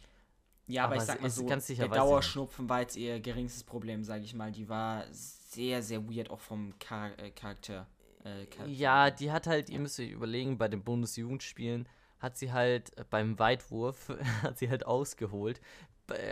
Ja, 0.68 0.84
aber, 0.84 0.94
aber 0.94 1.02
ich 1.02 1.06
sag 1.06 1.22
mal 1.22 1.30
so, 1.30 1.46
der. 1.46 1.88
Dauerschnupfen 1.88 2.68
war 2.68 2.82
jetzt 2.82 2.96
ihr 2.96 3.18
geringstes 3.20 3.64
Problem, 3.64 4.04
sage 4.04 4.24
ich 4.24 4.34
mal. 4.34 4.52
Die 4.52 4.68
war 4.68 5.04
sehr, 5.10 5.82
sehr 5.82 6.06
weird, 6.08 6.30
auch 6.30 6.40
vom 6.40 6.74
Char 6.78 7.18
äh, 7.18 7.30
Charakter. 7.30 7.86
Äh. 8.24 8.46
Ja, 8.66 9.10
die 9.10 9.32
hat 9.32 9.46
halt, 9.46 9.70
ihr 9.70 9.80
müsst 9.80 9.98
euch 9.98 10.10
überlegen, 10.10 10.58
bei 10.58 10.68
den 10.68 10.84
Bundesjugendspielen 10.84 11.88
hat 12.18 12.36
sie 12.36 12.52
halt 12.52 12.96
äh, 12.98 13.04
beim 13.08 13.38
Weitwurf, 13.38 14.10
hat 14.42 14.58
sie 14.58 14.68
halt 14.68 14.86
ausgeholt, 14.86 15.60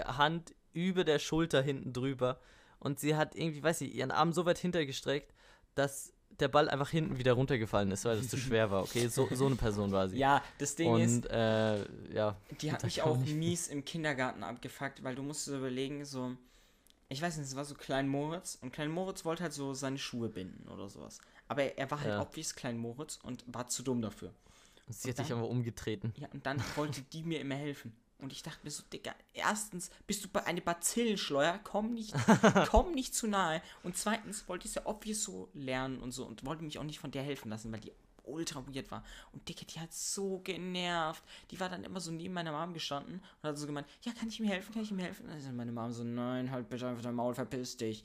Hand 0.05 0.55
über 0.73 1.05
der 1.05 1.19
Schulter 1.19 1.63
hinten 1.63 1.93
drüber 1.93 2.39
und 2.79 3.01
sie 3.01 3.17
hat 3.17 3.35
irgendwie, 3.35 3.63
weiß 3.63 3.81
ich, 3.83 3.95
ihren 3.95 4.11
Arm 4.11 4.33
so 4.33 4.45
weit 4.45 4.59
hintergestreckt, 4.59 5.35
dass 5.75 6.13
der 6.41 6.49
Ball 6.49 6.69
einfach 6.69 6.91
hinten 6.91 7.19
wieder 7.19 7.33
runtergefallen 7.33 7.91
ist, 7.93 8.05
weil 8.05 8.19
es 8.19 8.29
zu 8.29 8.37
schwer 8.37 8.71
war. 8.71 8.83
Okay, 8.83 9.09
so, 9.09 9.29
so 9.33 9.47
eine 9.47 9.57
Person 9.57 9.91
war 9.93 10.09
sie. 10.09 10.19
Ja, 10.19 10.43
das 10.59 10.75
Ding 10.75 10.97
ist, 10.99 11.25
und 11.25 11.31
äh, 11.31 11.79
ja, 12.13 12.37
die 12.61 12.73
hat 12.73 12.85
mich 12.85 13.03
auch 13.03 13.17
nicht- 13.17 13.35
mies 13.35 13.69
im 13.69 13.85
Kindergarten 13.85 14.43
abgefuckt, 14.43 15.03
weil 15.03 15.15
du 15.15 15.23
musst 15.23 15.47
dir 15.47 15.57
überlegen, 15.57 16.05
so, 16.05 16.33
ich 17.09 17.23
weiß 17.23 17.37
nicht, 17.39 17.47
es 17.47 17.57
war 17.57 17.65
so 17.65 17.75
Klein 17.75 18.09
Moritz 18.09 18.59
und 18.61 18.73
Klein 18.73 18.91
Moritz 18.91 19.25
wollte 19.25 19.43
halt 19.45 19.53
so 19.53 19.73
seine 19.75 19.99
Schuhe 19.99 20.29
binden 20.29 20.69
oder 20.69 20.89
sowas. 20.89 21.19
Aber 21.49 21.63
er, 21.63 21.79
er 21.79 21.91
war 21.91 22.01
halt 22.01 22.11
Ja. 22.11 22.21
obvious 22.23 22.55
Klein 22.55 22.77
Moritz 22.79 23.19
und 23.23 23.45
war 23.47 23.69
zu 23.69 23.83
dumm 23.83 24.03
dafür. 24.03 24.33
sie 24.89 25.11
hat 25.11 25.19
dann- 25.19 25.25
dich 25.27 25.33
einfach 25.35 25.49
umgetreten. 25.49 26.13
Ja, 26.17 26.29
und 26.33 26.45
dann 26.47 26.63
wollte 26.77 27.03
die 27.13 27.23
mir 27.23 27.41
immer 27.41 27.55
helfen. 27.57 27.93
Und 28.19 28.33
ich 28.33 28.43
dachte 28.43 28.61
mir 28.65 28.71
so, 28.71 28.83
Digga, 28.93 29.15
erstens 29.35 29.91
bist 30.07 30.25
du 30.25 30.29
bei 30.29 30.43
eine 30.45 30.63
Bazillenschleuer, 30.63 31.61
komm 31.63 31.93
nicht, 31.93 32.15
komm 32.71 32.93
nicht 32.93 33.15
zu 33.15 33.27
nahe. 33.27 33.61
Und 33.83 33.97
zweitens 33.97 34.49
wollte 34.49 34.65
ich 34.67 34.71
es 34.71 34.75
ja 34.77 34.87
obvious 34.87 35.23
so 35.23 35.49
lernen 35.53 35.99
und 36.01 36.13
so 36.13 36.25
und 36.25 36.45
wollte 36.47 36.65
mich 36.65 36.79
auch 36.79 36.83
nicht 36.85 36.99
von 36.99 37.11
der 37.11 37.23
helfen 37.23 37.51
lassen, 37.51 37.71
weil 37.73 37.81
die 37.81 37.93
ultra 38.25 38.67
weird 38.67 38.91
war. 38.91 39.05
Und 39.33 39.47
Digga, 39.49 39.63
die 39.73 39.79
hat 39.81 39.93
so 39.93 40.39
genervt. 40.41 41.23
Die 41.51 41.61
war 41.61 41.69
dann 41.69 41.85
immer 41.85 42.01
so 42.01 42.11
neben 42.11 42.33
meiner 42.35 42.53
Mom 42.53 42.73
gestanden 42.73 43.23
und 43.43 43.49
hat 43.49 43.59
so 43.59 43.67
gemeint, 43.67 43.87
ja, 44.03 44.13
kann 44.13 44.29
ich 44.29 44.41
ihm 44.41 44.47
helfen, 44.47 44.73
kann 44.73 44.83
ich 44.83 44.91
ihm 44.91 44.99
helfen? 44.99 45.25
Und 45.25 45.31
dann 45.31 45.39
ist 45.39 45.53
meine 45.53 45.71
Mom 45.73 45.93
so, 45.93 46.03
nein, 46.03 46.51
halt 46.51 46.69
bitte 46.71 46.89
einfach 46.89 47.03
dein 47.03 47.15
Maul, 47.15 47.35
verpiss 47.35 47.77
dich. 47.77 48.03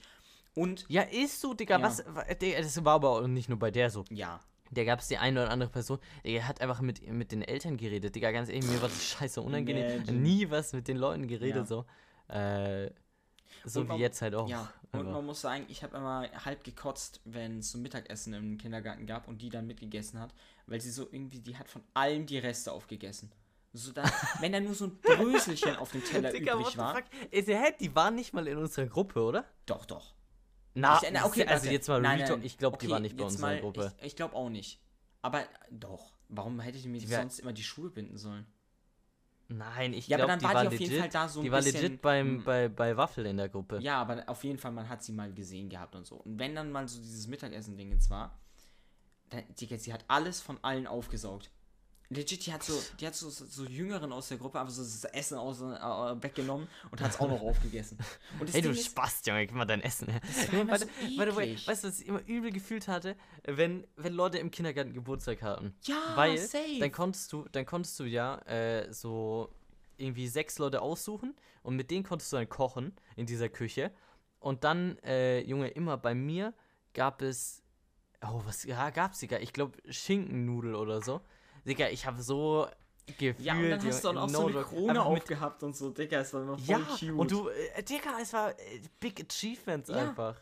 Und, 0.53 0.85
Ja, 0.89 1.03
ist 1.03 1.39
so, 1.39 1.53
Digga, 1.53 1.77
Ja. 1.79 1.83
was, 1.87 2.03
wa- 2.05 2.25
Digga, 2.33 2.61
das 2.61 2.83
war 2.83 2.95
aber 2.95 3.09
auch 3.11 3.27
nicht 3.27 3.47
nur 3.49 3.57
bei 3.57 3.71
der 3.71 3.89
so. 3.89 4.03
ja, 4.09 4.41
Da 4.73 4.83
gab 4.85 4.99
es 4.99 5.07
die 5.09 5.17
eine 5.17 5.41
oder 5.43 5.51
andere 5.51 5.69
Person, 5.69 5.99
die 6.25 6.41
hat 6.43 6.61
einfach 6.61 6.79
mit, 6.81 7.05
mit 7.07 7.31
den 7.33 7.41
Eltern 7.41 7.75
geredet. 7.77 8.15
Digga, 8.15 8.31
ganz 8.31 8.47
ehrlich, 8.49 8.65
mir 8.69 8.81
war 8.81 8.87
das 8.89 9.03
scheiße 9.05 9.41
unangenehm. 9.41 9.97
Imagine. 9.97 10.17
Nie 10.17 10.49
was 10.49 10.71
mit 10.73 10.87
den 10.87 10.97
Leuten 10.97 11.27
geredet, 11.27 11.55
Ja. 11.57 11.65
so. 11.65 11.85
Äh, 12.33 12.89
so 13.65 13.81
Und 13.81 13.87
wie 13.87 13.89
man- 13.89 13.99
jetzt 13.99 14.21
halt 14.21 14.33
auch. 14.33 14.47
Ja, 14.47 14.71
und 14.93 14.99
einfach. 15.01 15.11
man 15.13 15.25
muss 15.25 15.41
sagen, 15.41 15.65
ich 15.67 15.83
habe 15.83 15.97
immer 15.97 16.25
halb 16.45 16.63
gekotzt, 16.63 17.19
wenn 17.25 17.59
es 17.59 17.71
so 17.71 17.77
Mittagessen 17.77 18.33
im 18.33 18.57
Kindergarten 18.57 19.05
gab 19.05 19.27
und 19.27 19.41
die 19.41 19.49
dann 19.49 19.67
mitgegessen 19.67 20.19
hat, 20.19 20.33
weil 20.67 20.79
sie 20.79 20.89
so 20.89 21.03
irgendwie, 21.11 21.39
die 21.39 21.57
hat 21.57 21.67
von 21.69 21.83
allem 21.93 22.25
die 22.25 22.37
Reste 22.37 22.71
aufgegessen. 22.71 23.29
So 23.73 23.91
dann, 23.91 24.09
wenn 24.39 24.53
da 24.53 24.59
nur 24.61 24.73
so 24.73 24.85
ein 24.85 24.97
Bröselchen 25.01 25.75
auf 25.75 25.91
dem 25.91 26.03
Teller 26.03 26.31
Digga, 26.31 26.53
übrig 26.55 26.77
war. 26.77 26.95
fuck? 26.95 27.03
Die 27.79 27.95
waren 27.95 28.15
nicht 28.15 28.33
mal 28.33 28.47
in 28.47 28.57
unserer 28.57 28.85
Gruppe, 28.87 29.21
oder? 29.21 29.45
Doch, 29.65 29.85
doch. 29.85 30.13
Na, 30.73 31.01
Ich- 31.03 31.11
na, 31.11 31.25
okay, 31.25 31.45
also 31.45 31.63
warte. 31.65 31.71
jetzt 31.71 31.87
mal 31.89 32.05
Retalk, 32.05 32.43
ich 32.43 32.57
glaube, 32.57 32.77
die 32.77 32.85
okay, 32.85 32.93
war 32.93 32.99
nicht 32.99 33.17
bei 33.17 33.23
jetzt 33.23 33.31
uns 33.33 33.35
in 33.35 33.41
mal, 33.41 33.53
der 33.53 33.61
Gruppe. 33.61 33.93
Ich, 33.99 34.05
ich 34.07 34.15
glaube 34.15 34.35
auch 34.35 34.49
nicht. 34.49 34.79
Aber 35.21 35.43
doch. 35.69 36.13
Warum 36.29 36.59
hätte 36.61 36.77
ich 36.77 36.85
mir 36.85 36.99
Die 36.99 37.07
sonst 37.07 37.39
immer 37.39 37.51
die 37.53 37.63
Schuhe 37.63 37.89
binden 37.89 38.17
sollen? 38.17 38.45
Nein, 39.49 39.93
ich 39.93 40.07
Ja, 40.07 40.15
aber 40.15 40.27
glaube, 40.27 40.31
dann 40.31 40.39
die 40.39 40.45
war 40.45 40.53
war 40.53 40.61
die 40.61 40.67
auf 40.67 40.79
jeden 40.79 40.83
legit, 40.91 40.99
Fall 41.01 41.09
da 41.09 41.27
so 41.27 41.41
ein 41.41 41.43
die 41.43 41.51
war 41.51 41.61
bisschen, 41.61 41.81
legit 41.81 42.01
beim, 42.01 42.27
hm. 42.37 42.43
bei, 42.45 42.69
bei 42.69 42.95
Waffel 42.95 43.25
in 43.25 43.35
der 43.35 43.49
Gruppe. 43.49 43.79
Ja, 43.79 43.99
aber 43.99 44.23
auf 44.27 44.43
jeden 44.45 44.57
Fall, 44.57 44.71
man 44.71 44.87
hat 44.87 45.03
sie 45.03 45.11
mal 45.11 45.33
gesehen 45.33 45.67
gehabt 45.69 45.93
und 45.95 46.05
so. 46.05 46.15
Und 46.15 46.39
wenn 46.39 46.55
dann 46.55 46.71
mal 46.71 46.87
so 46.87 47.01
dieses 47.01 47.27
Mittagessen-Ding 47.27 47.91
jetzt 47.91 48.09
war, 48.09 48.39
dann, 49.29 49.43
Digga, 49.59 49.77
sie 49.77 49.91
hat 49.91 50.05
alles 50.07 50.39
von 50.41 50.57
allen 50.63 50.87
aufgesaugt. 50.87 51.51
Legit, 52.13 52.45
die 52.45 52.51
hat 52.51 52.61
so, 52.61 52.73
die 52.99 53.07
hat 53.07 53.15
so, 53.15 53.29
so, 53.29 53.63
Jüngeren 53.63 54.11
aus 54.11 54.27
der 54.27 54.37
Gruppe 54.37 54.59
einfach 54.59 54.73
so 54.73 54.81
das 54.81 55.05
Essen 55.13 55.37
aus, 55.37 55.61
äh, 55.61 56.21
weggenommen 56.21 56.67
und 56.91 56.99
hat 56.99 57.11
es 57.11 57.19
auch 57.21 57.29
noch 57.29 57.41
aufgegessen. 57.41 57.97
Hey, 58.51 58.61
du 58.61 58.69
Ding 58.69 58.71
ist, 58.71 58.87
Spaß, 58.87 59.21
Junge, 59.25 59.47
gib 59.47 59.55
mal 59.55 59.63
dein 59.63 59.81
Essen 59.81 60.09
her. 60.09 60.19
Warte, 60.67 60.87
so 60.87 61.17
warte, 61.17 61.35
warte, 61.37 61.67
weißt 61.67 61.83
du, 61.83 61.87
was 61.87 62.01
ich 62.01 62.07
immer 62.07 62.21
übel 62.27 62.51
gefühlt 62.51 62.89
hatte, 62.89 63.15
wenn, 63.45 63.87
wenn 63.95 64.13
Leute 64.13 64.39
im 64.39 64.51
Kindergarten 64.51 64.93
Geburtstag 64.93 65.41
hatten? 65.41 65.73
ja, 65.83 65.95
Weil 66.15 66.37
safe. 66.37 66.79
dann 66.81 66.91
konntest 66.91 67.31
du, 67.31 67.45
dann 67.53 67.65
konntest 67.65 67.97
du 67.97 68.03
ja 68.03 68.39
äh, 68.39 68.91
so 68.91 69.49
irgendwie 69.95 70.27
sechs 70.27 70.59
Leute 70.59 70.81
aussuchen 70.81 71.33
und 71.63 71.77
mit 71.77 71.91
denen 71.91 72.03
konntest 72.03 72.33
du 72.33 72.37
dann 72.37 72.49
kochen 72.49 72.93
in 73.15 73.25
dieser 73.25 73.47
Küche. 73.47 73.89
Und 74.39 74.65
dann, 74.65 74.97
äh, 75.05 75.39
Junge, 75.41 75.69
immer 75.69 75.97
bei 75.97 76.13
mir 76.13 76.53
gab 76.93 77.21
es, 77.21 77.63
oh, 78.21 78.41
was 78.43 78.65
ja, 78.65 78.89
gab's, 78.89 79.19
Digga? 79.19 79.37
Ich 79.39 79.53
glaube 79.53 79.77
Schinkennudel 79.89 80.75
oder 80.75 81.01
so. 81.01 81.21
Digga, 81.65 81.89
ich 81.89 82.05
habe 82.05 82.21
so 82.21 82.67
gefühlt. 83.17 83.39
Ja, 83.41 83.53
und 83.55 83.69
dann 83.69 83.83
hast 83.85 84.03
du 84.03 84.07
dann 84.09 84.17
auch 84.17 84.29
so 84.29 84.47
eine 84.47 84.61
Krone 84.63 85.03
aufgehabt 85.03 85.63
und 85.63 85.75
so, 85.75 85.89
Digga, 85.89 86.19
es 86.19 86.33
war 86.33 86.41
immer 86.43 86.57
voll 86.57 86.65
Ja, 86.67 86.79
cute. 86.97 87.11
und 87.11 87.31
du, 87.31 87.49
äh, 87.49 87.83
Digga, 87.83 88.11
es 88.21 88.33
war 88.33 88.51
äh, 88.51 88.81
Big 88.99 89.19
Achievements 89.29 89.89
Ja. 89.89 90.09
einfach. 90.09 90.35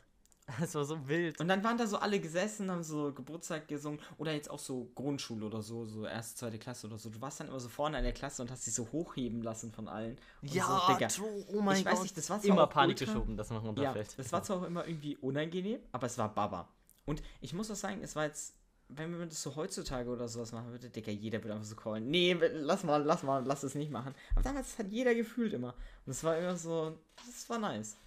Es 0.63 0.73
war 0.73 0.83
so 0.83 1.07
wild. 1.07 1.39
Und 1.39 1.47
dann 1.47 1.63
waren 1.63 1.77
da 1.77 1.85
so 1.85 1.97
alle 1.99 2.19
gesessen, 2.19 2.71
haben 2.71 2.81
so 2.81 3.13
Geburtstag 3.13 3.67
gesungen 3.67 3.99
oder 4.17 4.31
jetzt 4.33 4.49
auch 4.49 4.57
so 4.57 4.89
Grundschule 4.95 5.45
oder 5.45 5.61
so, 5.61 5.85
so 5.85 6.07
erste, 6.07 6.39
zweite 6.39 6.57
Klasse 6.57 6.87
oder 6.87 6.97
so. 6.97 7.11
Du 7.11 7.21
warst 7.21 7.39
dann 7.39 7.49
immer 7.49 7.59
so 7.59 7.69
vorne 7.69 7.99
in 7.99 8.03
der 8.03 8.13
Klasse 8.13 8.41
und 8.41 8.49
hast 8.49 8.65
dich 8.65 8.73
so 8.73 8.87
hochheben 8.91 9.43
lassen 9.43 9.71
von 9.71 9.87
allen. 9.87 10.17
Und 10.41 10.51
ja, 10.51 10.63
so, 10.87 10.91
Digga. 10.93 11.07
true, 11.07 11.45
oh 11.49 11.61
mein 11.61 11.77
Ich 11.77 11.85
weiß 11.85 11.93
Gott. 11.93 12.01
nicht, 12.01 12.17
das 12.17 12.31
war 12.31 12.43
immer 12.43 12.65
Panik 12.65 12.97
ultra- 12.99 13.05
geschoben, 13.13 13.37
dass 13.37 13.51
man 13.51 13.61
Ja, 13.61 13.67
runterfällt. 13.67 14.17
das 14.17 14.31
war 14.33 14.41
zwar 14.41 14.57
auch 14.57 14.63
immer 14.63 14.87
irgendwie 14.87 15.17
unangenehm, 15.17 15.81
aber 15.91 16.07
es 16.07 16.17
war 16.17 16.33
Baba. 16.33 16.67
Und 17.05 17.21
ich 17.41 17.53
muss 17.53 17.69
auch 17.69 17.75
sagen, 17.75 17.99
es 18.01 18.15
war 18.15 18.25
jetzt, 18.25 18.55
wenn 18.89 19.17
man 19.17 19.29
das 19.29 19.41
so 19.41 19.55
heutzutage 19.55 20.09
oder 20.09 20.27
sowas 20.27 20.51
machen 20.51 20.71
würde, 20.71 20.89
Digga, 20.89 21.11
jeder 21.11 21.41
würde 21.43 21.53
einfach 21.53 21.65
so 21.67 21.75
callen. 21.75 22.09
Nee, 22.09 22.33
lass 22.33 22.83
mal, 22.83 23.01
lass 23.03 23.23
mal, 23.23 23.43
lass 23.45 23.63
es 23.63 23.75
nicht 23.75 23.91
machen. 23.91 24.13
Aber 24.33 24.41
damals 24.43 24.77
hat 24.79 24.87
jeder 24.89 25.13
gefühlt 25.15 25.53
immer. 25.53 25.75
Und 26.05 26.11
es 26.11 26.23
war 26.23 26.37
immer 26.37 26.55
so, 26.55 26.97
das 27.25 27.47
war 27.49 27.59
nice. 27.59 27.97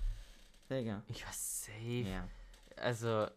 Digga. 0.69 1.03
Ich 1.09 1.25
war 1.25 1.33
safe. 1.33 2.09
Ja. 2.09 2.29
Also, 2.77 3.29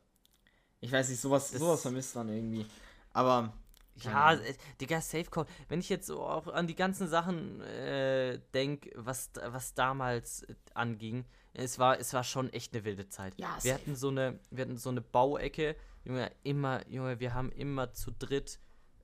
Ich 0.82 0.92
weiß 0.92 1.10
nicht, 1.10 1.22
sowas, 1.22 1.52
sowas 1.52 1.82
vermisst 1.82 2.16
man 2.16 2.30
irgendwie. 2.30 2.66
Aber. 3.14 3.54
ja, 3.96 4.34
äh, 4.34 4.54
Digga, 4.82 5.00
Safe 5.02 5.26
Call. 5.26 5.46
Wenn 5.70 5.80
ich 5.80 5.90
jetzt 5.90 6.08
so 6.08 6.22
auch 6.22 6.48
an 6.48 6.68
die 6.68 6.76
ganzen 6.76 7.08
Sachen 7.08 7.62
äh, 7.62 8.40
denke, 8.54 8.92
was, 8.96 9.30
was 9.48 9.74
damals 9.74 10.44
äh, 10.44 10.56
anging, 10.74 11.26
es 11.54 11.80
war, 11.80 12.00
es 12.00 12.14
war 12.14 12.24
schon 12.24 12.52
echt 12.54 12.74
eine 12.74 12.84
wilde 12.86 13.08
Zeit. 13.08 13.34
Ja, 13.38 13.56
wir 13.62 13.72
safe. 13.74 13.74
hatten 13.84 13.96
so 13.96 14.10
eine, 14.10 14.40
wir 14.52 14.64
hatten 14.66 14.78
so 14.78 14.90
eine 14.90 15.02
Bauecke, 15.02 15.76
Junge, 16.06 16.32
immer, 16.44 16.88
Junge, 16.90 17.20
wir 17.20 17.34
haben 17.34 17.52
immer 17.52 17.92
zu 17.94 18.12
dritt, 18.12 18.60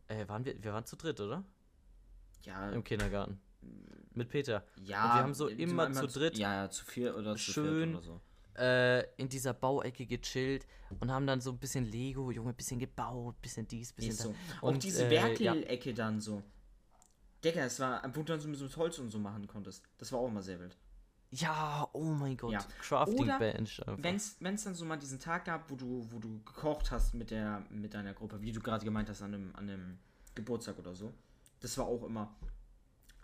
äh, 0.08 0.28
waren 0.28 0.46
wir, 0.46 0.64
wir 0.64 0.72
waren 0.74 0.86
zu 0.86 0.96
dritt, 0.96 1.20
oder? 1.20 1.44
Ja, 2.44 2.70
Im 2.72 2.84
Kindergarten. 2.84 3.40
Mit 4.14 4.30
Peter. 4.30 4.66
ja. 4.84 5.04
Und 5.06 5.10
wir 5.16 5.24
haben 5.24 5.34
so 5.34 5.48
immer 5.48 5.84
waren 5.84 5.94
zu 5.94 6.08
dritt 6.08 6.38
Ja, 6.38 6.64
ja, 6.64 6.70
zu 6.70 6.86
vier 6.86 7.16
oder 7.16 7.36
zu 7.36 7.52
schön 7.52 7.90
viert 7.92 7.96
oder 7.96 8.02
so. 8.04 8.22
äh, 8.62 9.02
in 9.18 9.30
dieser 9.30 9.54
Bauecke 9.54 10.06
gechillt 10.06 10.66
und 11.00 11.12
haben 11.12 11.28
dann 11.28 11.40
so 11.42 11.52
ein 11.52 11.58
bisschen 11.60 11.86
Lego, 11.86 12.32
Junge, 12.32 12.50
ein 12.50 12.56
bisschen 12.56 12.80
gebaut, 12.80 13.42
bisschen 13.42 13.68
dies, 13.68 13.94
bisschen 13.94 14.12
Ist 14.12 14.20
das. 14.22 14.28
so. 14.28 14.36
Auch 14.62 14.70
Und, 14.70 14.84
diese 14.84 15.06
äh, 15.06 15.16
ja. 15.16 15.24
Werkelecke 15.24 15.94
dann 15.94 16.20
so. 16.20 16.42
Digga, 17.44 17.62
es 17.66 17.80
war, 17.80 18.04
wo 18.14 18.20
du 18.22 18.24
dann 18.24 18.40
so 18.40 18.48
mit 18.48 18.78
Holz 18.78 19.00
und 19.00 19.10
so 19.10 19.18
machen 19.20 19.48
konntest. 19.48 19.84
Das 19.98 20.12
war 20.12 20.20
auch 20.20 20.28
immer 20.28 20.42
sehr 20.44 20.60
wild. 20.60 20.78
Ja, 21.32 21.88
oh 21.94 22.04
mein 22.04 22.36
Gott. 22.36 22.52
Ja. 22.52 22.60
Crafting 22.82 23.20
Oder 23.20 23.40
Bench. 23.40 23.82
Wenn 23.86 24.16
es 24.56 24.64
dann 24.64 24.76
so 24.76 24.84
mal 24.84 24.98
diesen 24.98 25.20
Tag 25.20 25.46
gab, 25.46 25.70
wo 25.72 25.76
du, 25.76 26.06
wo 26.12 26.20
du 26.20 26.42
gekocht 26.44 26.92
hast 26.92 27.14
mit, 27.14 27.32
der, 27.32 27.64
mit 27.70 27.94
deiner 27.94 28.14
Gruppe, 28.14 28.42
wie 28.42 28.52
du 28.52 28.60
gerade 28.60 28.84
gemeint 28.84 29.10
hast, 29.10 29.22
an 29.22 29.34
einem, 29.34 29.56
an 29.56 29.70
einem 29.70 30.00
Geburtstag 30.36 30.78
oder 30.78 30.94
so. 30.94 31.14
Das 31.62 31.78
war 31.78 31.86
auch 31.86 32.04
immer 32.04 32.36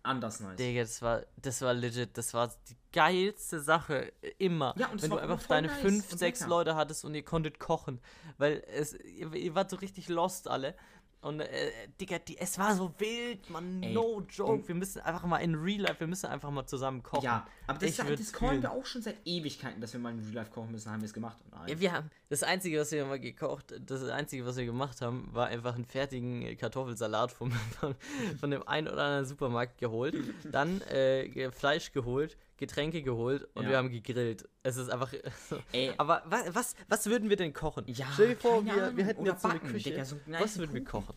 anders 0.08 0.40
nice. 0.40 0.56
Digga, 0.56 0.82
das 0.82 1.02
war, 1.02 1.24
das 1.36 1.62
war 1.62 1.74
legit, 1.74 2.18
das 2.18 2.34
war 2.34 2.48
die 2.70 2.78
geilste 2.92 3.60
Sache 3.60 4.14
immer. 4.38 4.74
Ja, 4.78 4.88
und 4.88 5.02
wenn 5.02 5.10
du 5.10 5.18
einfach 5.18 5.44
deine 5.44 5.68
nice 5.68 5.82
fünf, 5.82 6.12
sechs. 6.12 6.46
Leute 6.48 6.76
hattest 6.76 7.04
und 7.04 7.14
ihr 7.14 7.24
konntet 7.24 7.60
kochen. 7.60 8.00
Weil 8.38 8.64
es, 8.68 8.94
ihr, 8.94 9.34
ihr 9.34 9.56
wart 9.56 9.70
so 9.70 9.76
richtig 9.76 10.08
lost 10.08 10.48
alle. 10.48 10.76
Und 11.22 11.40
äh, 11.40 11.72
Digga, 12.00 12.20
die, 12.20 12.38
es 12.38 12.60
war 12.60 12.76
so 12.76 12.94
wild, 13.00 13.50
man, 13.50 13.82
Ey, 13.82 13.94
no 13.94 14.22
joke. 14.30 14.68
Wir 14.68 14.76
müssen 14.76 15.02
einfach 15.02 15.26
mal 15.26 15.40
in 15.40 15.56
Real 15.56 15.82
Life, 15.82 16.00
wir 16.00 16.08
müssen 16.08 16.28
einfach 16.28 16.52
mal 16.52 16.66
zusammen 16.68 17.02
kochen. 17.02 17.26
Ja, 17.26 17.48
aber 17.66 17.80
das, 17.80 17.90
Ich 17.90 17.98
das, 17.98 18.08
das 18.08 18.32
fühlen. 18.32 18.62
wir 18.62 18.72
auch 18.72 18.86
schon 18.86 19.02
seit 19.02 19.18
Ewigkeiten, 19.26 19.82
dass 19.82 19.94
wir 19.94 20.00
mal 20.00 20.12
in 20.14 20.20
Real 20.20 20.34
Life 20.34 20.52
kochen 20.52 20.72
müssen, 20.72 20.92
haben 20.92 21.02
wir 21.02 21.08
es 21.08 21.14
gemacht. 21.14 21.38
Nein. 21.52 21.68
Ja, 21.68 21.80
wir 21.80 21.92
haben 21.94 22.12
das 22.30 22.44
Einzige, 22.44 22.80
was 22.80 22.92
wir 22.92 23.04
mal 23.06 23.20
gekocht, 23.20 23.74
das 23.80 24.04
Einzige, 24.04 24.46
was 24.46 24.58
wir 24.58 24.66
gemacht 24.66 25.02
haben, 25.02 25.28
war 25.34 25.48
einfach 25.48 25.74
einen 25.76 25.86
fertigen 25.86 26.56
Kartoffelsalat 26.56 27.32
vom, 27.32 27.52
von, 27.80 27.96
von 28.40 28.52
dem 28.52 28.68
einen 28.68 28.88
oder 28.88 29.04
anderen 29.04 29.26
Supermarkt 29.26 29.80
geholt, 29.80 30.16
dann 30.52 30.82
äh, 30.82 31.52
Fleisch 31.52 31.92
geholt, 31.94 32.38
Getränke 32.58 33.04
geholt 33.04 33.48
und 33.54 33.64
Ja. 33.64 33.70
wir 33.70 33.78
haben 33.78 33.90
gegrillt. 33.92 34.50
Es 34.64 34.78
ist 34.78 34.90
einfach. 34.90 35.14
so. 35.50 35.58
Ey. 35.72 35.94
Aber 35.98 36.24
wa, 36.26 36.42
was, 36.50 36.76
was 36.88 37.06
würden 37.06 37.30
wir 37.30 37.38
denn 37.38 37.54
kochen? 37.54 37.86
Ja, 37.88 38.08
Stell 38.14 38.30
dir 38.30 38.38
vor, 38.38 38.66
wir, 38.66 38.74
Ahnung. 38.74 38.98
wir 38.98 39.06
hätten 39.06 39.22
Oder 39.22 39.32
jetzt 39.34 39.42
so 39.44 39.48
eine 39.50 39.60
Küche. 39.60 39.92
Digga, 39.92 40.06
so 40.06 40.16
einen 40.26 40.40
was 40.44 40.58
würden 40.58 40.74
wir 40.74 40.84
Kuchen. 40.84 41.06
kochen? 41.08 41.16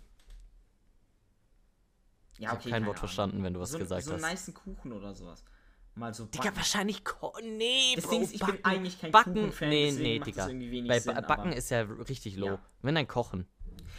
ja, 2.38 2.48
ich 2.48 2.48
hab 2.54 2.62
kein 2.62 2.70
Wort 2.72 2.82
Ahnung. 2.82 2.96
verstanden, 2.96 3.42
wenn 3.42 3.54
du 3.54 3.60
was 3.60 3.70
so, 3.70 3.78
gesagt 3.78 4.02
so 4.04 4.12
einen 4.14 4.22
hast. 4.24 4.30
nicen 4.48 4.54
Kuchen 4.54 4.92
oder 4.92 5.14
sowas. 5.14 5.44
Mal 5.94 6.14
so 6.14 6.24
Digga, 6.26 6.44
backen. 6.44 6.56
wahrscheinlich 6.56 7.04
ko 7.04 7.34
Nee, 7.42 7.94
Das 7.96 8.04
Bro, 8.04 8.10
Ding 8.12 8.22
ist, 8.22 8.32
ich 8.34 8.40
bin 8.40 8.48
backen, 8.48 8.64
eigentlich 8.64 9.00
kein 9.00 9.10
Backen, 9.10 9.34
Kuchenfan, 9.34 9.68
nee, 9.68 9.90
nee, 9.92 10.18
Digga. 10.20 10.46
Bei 10.86 11.00
Sinn, 11.00 11.14
Ba- 11.14 11.20
Backen 11.22 11.52
ist 11.52 11.70
ja 11.70 11.80
richtig 11.82 12.36
low. 12.36 12.46
Ja. 12.46 12.62
Wenn 12.82 12.94
dann 12.94 13.08
kochen. 13.08 13.46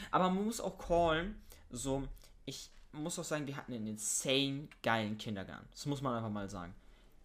Aber 0.09 0.29
man 0.29 0.45
muss 0.45 0.59
auch 0.61 0.77
callen, 0.79 1.39
so, 1.69 2.03
ich 2.45 2.71
muss 2.93 3.19
auch 3.19 3.23
sagen, 3.23 3.45
wir 3.45 3.55
hatten 3.57 3.73
einen 3.73 3.87
insane 3.87 4.69
geilen 4.81 5.17
Kindergarten. 5.17 5.67
Das 5.71 5.85
muss 5.85 6.01
man 6.01 6.15
einfach 6.15 6.29
mal 6.31 6.49
sagen. 6.49 6.73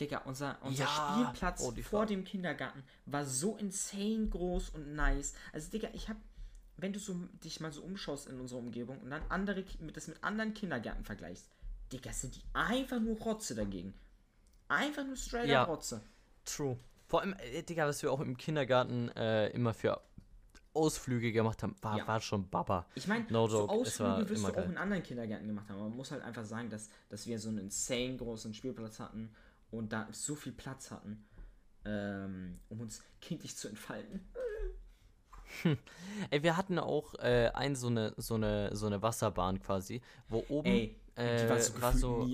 Digga, 0.00 0.18
unser, 0.24 0.58
unser 0.62 0.84
Ja, 0.84 0.88
Spielplatz 1.24 1.62
oh, 1.62 1.72
vor 1.82 2.06
dem 2.06 2.24
Kindergarten 2.24 2.82
war 3.06 3.24
so 3.24 3.56
insane 3.56 4.28
groß 4.28 4.70
und 4.70 4.94
nice. 4.94 5.34
Also, 5.52 5.70
Digga, 5.70 5.88
ich 5.94 6.08
hab, 6.08 6.16
wenn 6.76 6.92
du 6.92 6.98
so 6.98 7.14
dich 7.42 7.60
mal 7.60 7.72
so 7.72 7.82
umschaust 7.82 8.28
in 8.28 8.38
unserer 8.38 8.58
Umgebung 8.58 9.00
und 9.00 9.10
dann 9.10 9.22
andere, 9.30 9.64
mit 9.80 9.96
das 9.96 10.08
mit 10.08 10.22
anderen 10.22 10.52
Kindergärten 10.54 11.04
vergleichst, 11.04 11.48
Digga, 11.92 12.12
sind 12.12 12.36
die 12.36 12.42
einfach 12.52 13.00
nur 13.00 13.16
Rotze 13.18 13.54
dagegen. 13.54 13.94
Einfach 14.68 15.06
nur 15.06 15.16
straight 15.16 15.48
Ja. 15.48 15.62
Rotze. 15.64 16.02
True. 16.44 16.76
Vor 17.06 17.20
allem, 17.20 17.34
äh, 17.38 17.62
Digga, 17.62 17.86
was 17.86 18.02
wir 18.02 18.12
auch 18.12 18.20
im 18.20 18.36
Kindergarten 18.36 19.08
äh, 19.10 19.48
immer 19.50 19.72
für 19.72 20.00
Ausflüge 20.74 21.32
gemacht 21.32 21.62
haben, 21.62 21.74
war, 21.80 21.96
Ja. 21.98 22.06
war 22.06 22.20
schon 22.20 22.48
Baba. 22.50 22.86
Ich 22.94 23.06
meine, 23.06 23.24
No 23.30 23.46
so 23.48 23.68
Ausflüge 23.68 24.28
wirst 24.28 24.44
du 24.44 24.48
auch 24.48 24.52
geil. 24.54 24.68
in 24.70 24.76
anderen 24.76 25.02
Kindergärten 25.02 25.46
gemacht 25.46 25.68
haben. 25.70 25.78
Man 25.80 25.96
muss 25.96 26.10
halt 26.10 26.22
einfach 26.22 26.44
sagen, 26.44 26.68
dass, 26.68 26.90
dass 27.08 27.26
wir 27.26 27.38
so 27.38 27.48
einen 27.48 27.58
insane 27.58 28.16
großen 28.16 28.52
Spielplatz 28.52 29.00
hatten 29.00 29.30
und 29.70 29.92
da 29.92 30.08
so 30.12 30.34
viel 30.34 30.52
Platz 30.52 30.90
hatten, 30.90 31.24
ähm, 31.84 32.58
um 32.68 32.80
uns 32.80 33.02
kindlich 33.20 33.56
zu 33.56 33.68
entfalten. 33.68 34.20
Ey, 36.30 36.42
wir 36.42 36.56
hatten 36.56 36.78
auch 36.78 37.14
äh, 37.14 37.50
ein 37.54 37.76
so 37.76 37.86
eine, 37.86 38.12
so, 38.16 38.34
eine, 38.34 38.74
so 38.74 38.86
eine 38.86 39.00
Wasserbahn 39.02 39.60
quasi, 39.60 40.00
wo 40.28 40.44
oben 40.48 40.68
Ey, 40.68 40.96
äh, 41.14 41.48
war 41.48 41.60
so 41.60 41.80
war, 41.80 41.92
so, 41.92 42.28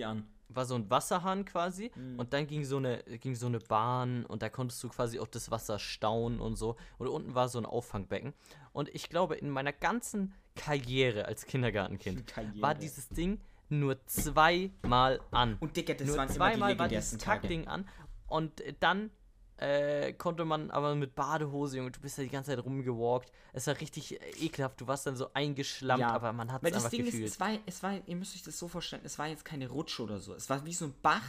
war 0.49 0.65
so 0.65 0.75
ein 0.75 0.91
Wasserhahn 0.91 1.45
quasi 1.45 1.91
Mhm. 1.95 2.19
und 2.19 2.33
dann 2.33 2.47
ging 2.47 2.65
so, 2.65 2.79
eine, 2.79 3.03
ging 3.21 3.35
so 3.35 3.47
eine 3.47 3.59
Bahn 3.61 4.25
und 4.27 4.43
da 4.43 4.49
konntest 4.49 4.83
du 4.83 4.89
quasi 4.89 5.19
auch 5.21 5.29
das 5.29 5.51
Wasser 5.51 5.79
stauen 5.79 6.41
und 6.41 6.57
so. 6.57 6.77
Und 6.99 7.09
unten 7.09 7.35
war 7.35 7.49
so 7.49 7.59
ein 7.59 7.67
Auffangbecken. 7.67 8.33
Und 8.73 8.89
ich 8.95 9.09
glaube, 9.09 9.37
in 9.37 9.51
meiner 9.51 9.73
ganzen 9.73 10.33
Karriere 10.57 11.27
als 11.27 11.47
Kindergartenkind 11.47 12.27
Karriere. 12.27 12.61
war 12.63 12.75
dieses 12.75 13.09
Ding 13.11 13.41
nur 13.73 14.05
zweimal 14.07 15.21
an. 15.31 15.57
Und 15.61 15.77
Digga, 15.77 15.95
das 15.95 16.07
Nur 16.07 16.17
waren 16.19 16.29
immer 16.29 16.49
die 16.51 16.55
zweimal 16.57 16.79
war 16.79 16.89
dieses. 16.89 17.19
Kackding 17.19 17.67
an 17.69 17.89
und 18.29 18.63
dann 18.81 19.11
äh, 19.59 20.13
konnte 20.15 20.45
man 20.45 20.71
aber 20.71 20.95
mit 20.95 21.15
Badehose, 21.15 21.77
Junge, 21.77 21.91
du 21.93 22.01
bist 22.01 22.19
da 22.19 22.23
die 22.23 22.29
ganze 22.29 22.51
Zeit 22.51 22.65
rumgewalkt. 22.65 23.31
Es 23.53 23.67
war 23.67 23.79
richtig 23.81 24.21
äh, 24.21 24.45
ekelhaft, 24.45 24.81
du 24.81 24.87
warst 24.87 25.07
dann 25.07 25.15
so 25.17 25.33
eingeschlammt, 25.35 26.01
Ja, 26.01 26.11
aber 26.11 26.33
man 26.33 26.51
hat 26.51 26.63
es 26.65 26.71
das 26.73 26.77
einfach 26.85 26.91
Ding 26.91 27.05
gefühlt. 27.05 27.25
ist, 27.25 27.35
es 27.35 27.41
war, 27.41 27.51
es 27.67 27.83
war, 27.83 27.95
ihr 28.07 28.17
müsst 28.17 28.35
euch 28.35 28.43
das 28.43 28.59
so 28.59 28.67
vorstellen, 28.69 29.03
es 29.05 29.19
war 29.19 29.29
jetzt 29.29 29.45
keine 29.45 29.69
Rutsche 29.69 30.03
oder 30.03 30.19
so. 30.19 30.35
Es 30.35 30.51
war 30.51 30.65
wie 30.65 30.73
so 30.73 30.87
ein 30.87 30.95
Bach, 31.03 31.23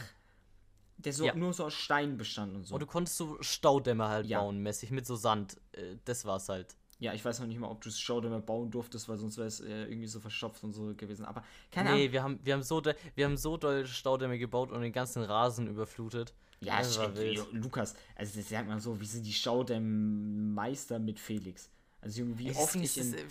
der 0.96 1.12
so 1.12 1.26
Ja. 1.26 1.34
nur 1.34 1.52
so 1.52 1.64
aus 1.66 1.74
Stein 1.74 2.16
bestand 2.16 2.54
und 2.56 2.64
so. 2.64 2.74
und 2.74 2.80
du 2.80 2.86
konntest 2.86 3.16
so 3.18 3.36
Staudämme 3.40 4.08
halt 4.08 4.26
Ja. 4.26 4.40
bauen, 4.40 4.58
mäßig, 4.62 4.90
mit 4.90 5.06
so 5.06 5.14
Sand. 5.16 5.56
Äh, 5.72 5.96
das 6.04 6.24
war's 6.24 6.48
halt. 6.48 6.74
Ja, 7.00 7.12
ich 7.12 7.24
weiß 7.24 7.40
noch 7.40 7.46
nicht 7.46 7.58
mal, 7.58 7.68
ob 7.68 7.80
du 7.82 7.88
es 7.88 7.98
Staudämme 8.00 8.40
bauen 8.40 8.70
durftest, 8.70 9.08
weil 9.08 9.18
sonst 9.18 9.36
wäre 9.36 9.48
es 9.48 9.60
äh, 9.60 9.84
irgendwie 9.84 10.06
so 10.06 10.20
verstopft 10.20 10.62
und 10.64 10.72
so 10.72 10.94
gewesen. 10.96 11.24
Aber 11.24 11.42
keine 11.70 11.90
nee, 11.90 11.96
Ahnung. 12.02 12.12
wir 12.12 12.22
haben, 12.22 12.38
wir, 12.44 12.52
haben 12.54 12.62
so 12.62 12.80
de, 12.80 12.94
wir 13.14 13.24
haben 13.26 13.36
so 13.36 13.56
doll 13.56 13.86
Staudämme 13.86 14.38
gebaut 14.38 14.70
und 14.72 14.80
den 14.82 14.92
ganzen 14.92 15.22
Rasen 15.22 15.66
überflutet. 15.68 16.34
Ja, 16.60 16.78
das 16.78 16.96
war 16.98 17.14
wild. 17.16 17.46
Lukas, 17.52 17.94
also 18.16 18.38
das 18.40 18.48
sagt 18.48 18.68
man 18.68 18.80
so, 18.80 18.98
wie 19.00 19.04
sind 19.06 19.26
die 19.26 19.32
Staudämmeister 19.32 20.98
mit 20.98 21.18
Felix? 21.20 21.68
Also 22.00 22.20
Junge, 22.20 22.38
wie 22.38 22.48
das 22.48 22.58
oft 22.58 22.76
ich 22.76 22.82
ist, 22.82 22.96
in, 22.98 23.12
das, 23.12 23.22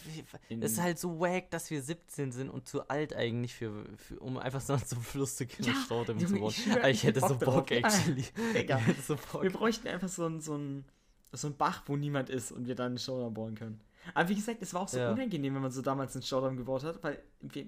in- 0.49 0.61
das 0.61 0.71
ist 0.73 0.81
halt 0.81 0.97
so 0.97 1.19
wack, 1.19 1.51
dass 1.51 1.69
wir 1.69 1.81
17 1.81 2.31
sind 2.31 2.49
und 2.49 2.67
zu 2.67 2.87
alt 2.89 3.15
eigentlich 3.15 3.53
für, 3.53 3.85
für 3.97 4.19
um 4.19 4.37
einfach 4.37 4.61
so 4.61 4.75
zum 4.85 4.99
Fluss 5.01 5.35
zu 5.35 5.45
gehen 5.45 5.65
Ja, 5.65 5.73
Staudämme 5.85 6.25
zu 6.25 6.33
bauen. 6.33 6.49
ich 6.49 6.65
ich 6.67 6.75
ich 6.75 7.03
hätte 7.03 7.21
hätt 7.21 7.29
so 7.29 7.37
Bock 7.37 7.67
drauf. 7.67 7.71
actually. 7.71 8.25
Digga. 8.55 8.81
So 9.07 9.15
Bock. 9.31 9.43
wir 9.43 9.51
bräuchten 9.51 9.87
einfach 9.87 10.09
so 10.09 10.25
einen 10.25 10.41
so 10.41 10.55
einen- 10.55 10.85
so 11.33 11.47
einen 11.47 11.57
Bach, 11.57 11.83
wo 11.87 11.95
niemand 11.97 12.29
ist 12.29 12.51
und 12.51 12.67
wir 12.67 12.75
dann 12.75 12.87
einen 12.93 12.97
Staudamm 12.97 13.33
bauen 13.33 13.55
können. 13.55 13.79
Aber 14.13 14.27
wie 14.29 14.35
gesagt, 14.35 14.61
es 14.61 14.73
war 14.73 14.81
auch 14.81 14.87
so 14.87 14.99
Ja. 14.99 15.11
unangenehm, 15.11 15.55
wenn 15.55 15.61
man 15.61 15.71
so 15.71 15.81
damals 15.81 16.15
einen 16.15 16.23
Staudamm 16.23 16.57
gebaut 16.57 16.83
hat, 16.83 17.01
weil 17.03 17.21
wir, 17.41 17.65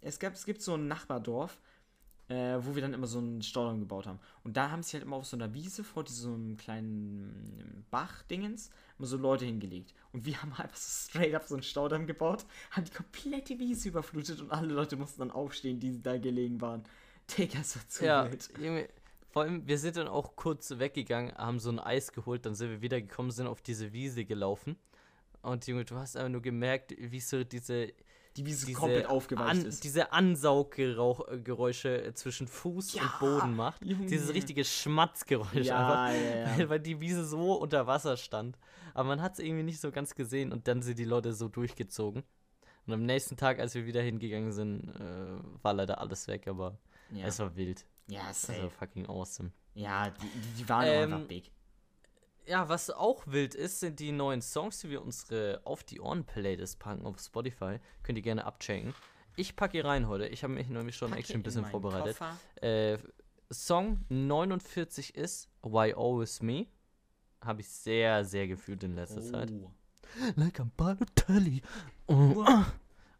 es, 0.00 0.18
gab, 0.18 0.34
es 0.34 0.44
gibt 0.44 0.60
so 0.60 0.74
ein 0.74 0.88
Nachbardorf, 0.88 1.58
äh, 2.28 2.58
wo 2.60 2.74
wir 2.74 2.82
dann 2.82 2.94
immer 2.94 3.06
so 3.06 3.18
einen 3.18 3.42
Staudamm 3.42 3.80
gebaut 3.80 4.06
haben. 4.06 4.18
Und 4.44 4.56
da 4.56 4.70
haben 4.70 4.82
sich 4.82 4.94
halt 4.94 5.04
immer 5.04 5.16
auf 5.16 5.26
so 5.26 5.36
einer 5.36 5.52
Wiese 5.54 5.84
vor 5.84 6.04
diesem 6.04 6.56
kleinen 6.56 7.84
Bach-Dingens 7.90 8.70
immer 8.98 9.06
so 9.06 9.16
Leute 9.16 9.44
hingelegt. 9.44 9.94
Und 10.12 10.24
wir 10.26 10.40
haben 10.42 10.52
einfach 10.58 10.76
so 10.76 11.10
straight 11.10 11.34
up 11.34 11.44
so 11.46 11.54
einen 11.54 11.62
Staudamm 11.62 12.06
gebaut, 12.06 12.44
haben 12.72 12.84
die 12.84 12.92
komplette 12.92 13.58
Wiese 13.58 13.88
überflutet 13.88 14.40
und 14.40 14.50
alle 14.50 14.72
Leute 14.72 14.96
mussten 14.96 15.20
dann 15.20 15.30
aufstehen, 15.30 15.78
die 15.80 16.00
da 16.02 16.18
gelegen 16.18 16.60
waren. 16.60 16.82
Digga, 17.38 17.58
doch 17.58 17.86
zu 17.88 18.04
Ja, 18.04 18.28
wild. 18.30 18.50
Vor 19.32 19.42
allem, 19.42 19.66
wir 19.66 19.78
sind 19.78 19.96
dann 19.96 20.08
auch 20.08 20.36
kurz 20.36 20.78
weggegangen, 20.78 21.34
haben 21.36 21.58
so 21.58 21.70
ein 21.70 21.78
Eis 21.78 22.12
geholt, 22.12 22.44
dann 22.44 22.54
sind 22.54 22.68
wir 22.70 22.82
wieder 22.82 23.00
gekommen, 23.00 23.30
sind 23.30 23.46
auf 23.46 23.62
diese 23.62 23.92
Wiese 23.92 24.24
gelaufen. 24.26 24.76
Und 25.40 25.66
Junge, 25.66 25.84
du 25.84 25.96
hast 25.96 26.16
einfach 26.16 26.30
nur 26.30 26.42
gemerkt, 26.42 26.94
wie 26.98 27.18
so 27.18 27.42
diese, 27.42 27.88
Die 28.36 28.46
Wiese 28.46 28.66
diese, 28.66 28.78
komplett 28.78 29.06
aufgeweicht 29.06 29.50
an, 29.50 29.66
ist. 29.66 29.82
diese 29.84 30.12
Ansauggeräusche 30.12 32.12
zwischen 32.14 32.46
Fuß 32.46 32.94
Ja, 32.94 33.02
und 33.02 33.18
Boden 33.18 33.56
macht. 33.56 33.84
Junge. 33.84 34.06
Dieses 34.06 34.32
richtige 34.34 34.64
Schmatzgeräusch 34.64 35.66
ja, 35.66 36.04
einfach. 36.04 36.22
ja. 36.22 36.58
Weil, 36.58 36.68
weil 36.68 36.80
die 36.80 37.00
Wiese 37.00 37.24
so 37.24 37.54
unter 37.54 37.86
Wasser 37.86 38.16
stand. 38.16 38.58
Aber 38.94 39.08
man 39.08 39.22
hat 39.22 39.34
es 39.34 39.38
irgendwie 39.38 39.62
nicht 39.64 39.80
so 39.80 39.90
ganz 39.90 40.14
gesehen 40.14 40.52
und 40.52 40.68
dann 40.68 40.82
sind 40.82 40.98
die 40.98 41.04
Leute 41.04 41.32
so 41.32 41.48
durchgezogen. 41.48 42.22
Und 42.86 42.92
am 42.92 43.04
nächsten 43.06 43.36
Tag, 43.36 43.60
als 43.60 43.74
wir 43.74 43.86
wieder 43.86 44.02
hingegangen 44.02 44.52
sind, 44.52 44.88
äh, 44.90 45.62
war 45.62 45.72
leider 45.72 46.00
alles 46.00 46.28
weg, 46.28 46.48
aber 46.48 46.76
es 47.24 47.38
war 47.38 47.56
wild. 47.56 47.86
Ja 48.12 48.24
war 48.26 48.34
safe. 48.34 48.70
fucking 48.70 49.06
awesome. 49.08 49.52
Ja, 49.74 50.10
die, 50.10 50.26
die- 50.26 50.52
die 50.62 50.68
waren 50.68 50.84
auch 50.84 50.92
Ähm, 50.92 51.12
einfach 51.14 51.28
big. 51.28 51.50
Ja, 52.46 52.68
was 52.68 52.90
auch 52.90 53.22
wild 53.26 53.54
ist, 53.54 53.80
sind 53.80 54.00
die 54.00 54.10
neuen 54.12 54.42
Songs, 54.42 54.80
die 54.80 54.90
wir 54.90 55.00
unsere 55.02 55.60
auf 55.64 55.84
die 55.84 56.00
Ohren 56.00 56.24
Playlist 56.24 56.78
packen 56.80 57.06
auf 57.06 57.20
Spotify. 57.20 57.78
Könnt 58.02 58.18
ihr 58.18 58.22
gerne 58.22 58.44
abchecken. 58.44 58.94
Ich 59.36 59.54
packe 59.56 59.72
hier 59.78 59.84
rein 59.84 60.08
heute. 60.08 60.26
Ich 60.26 60.42
habe 60.42 60.52
mich 60.52 60.68
nämlich 60.68 60.96
schon 60.96 61.12
echt 61.12 61.30
ein 61.30 61.36
in 61.36 61.42
bisschen 61.44 61.64
vorbereitet. 61.64 62.18
Äh, 62.60 62.98
Song 63.50 64.04
49 64.08 65.14
ist 65.14 65.48
Why 65.62 65.94
Always 65.94 66.42
Me. 66.42 66.66
Habe 67.42 67.60
ich 67.60 67.68
sehr, 67.68 68.24
sehr 68.24 68.46
gefühlt 68.48 68.82
in 68.82 68.94
letzter 68.96 69.22
Zeit. 69.22 69.50
Oh. 69.52 69.70
Like 70.36 70.58
a 70.60 70.66
Balotelli. 70.76 71.62
Oh. 72.08 72.44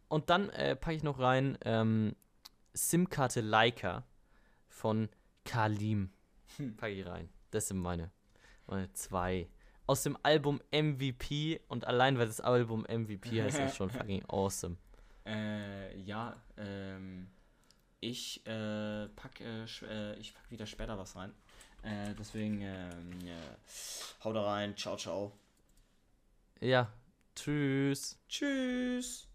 Und 0.09 0.29
dann 0.29 0.49
äh, 0.49 0.75
packe 0.75 0.95
ich 0.97 1.03
noch 1.03 1.17
rein 1.19 1.57
ähm, 1.65 2.15
SIM-Karte 2.73 3.41
Leica 3.41 4.03
von 4.73 5.09
Kalim. 5.45 6.11
Hm. 6.57 6.75
Packe 6.75 6.93
ich 6.93 7.05
rein. 7.05 7.29
Das 7.51 7.67
sind 7.67 7.77
meine, 7.77 8.11
meine 8.67 8.91
zwei. 8.93 9.47
Aus 9.85 10.03
dem 10.03 10.17
Album 10.23 10.61
MVP 10.71 11.61
und 11.67 11.85
allein 11.85 12.17
weil 12.17 12.27
das 12.27 12.41
Album 12.41 12.81
MVP 12.81 13.41
heißt, 13.41 13.59
ist 13.59 13.75
schon 13.75 13.89
fucking 13.89 14.23
awesome. 14.27 14.77
Äh, 15.25 15.97
ja, 15.99 16.35
ähm, 16.57 17.27
ich 17.99 18.45
äh, 18.47 19.07
pack, 19.09 19.39
äh, 19.41 19.63
äh, 19.63 20.19
ich 20.19 20.33
pack 20.33 20.49
wieder 20.49 20.65
später 20.65 20.97
was 20.97 21.15
rein. 21.15 21.33
Äh, 21.83 22.15
deswegen, 22.17 22.61
ähm, 22.61 23.19
ja, 23.25 23.35
hau 24.23 24.33
da 24.33 24.43
rein, 24.43 24.75
ciao, 24.75 24.95
ciao. 24.97 25.33
Ja, 26.59 26.91
tschüss. 27.35 28.17
Tschüss. 28.27 29.32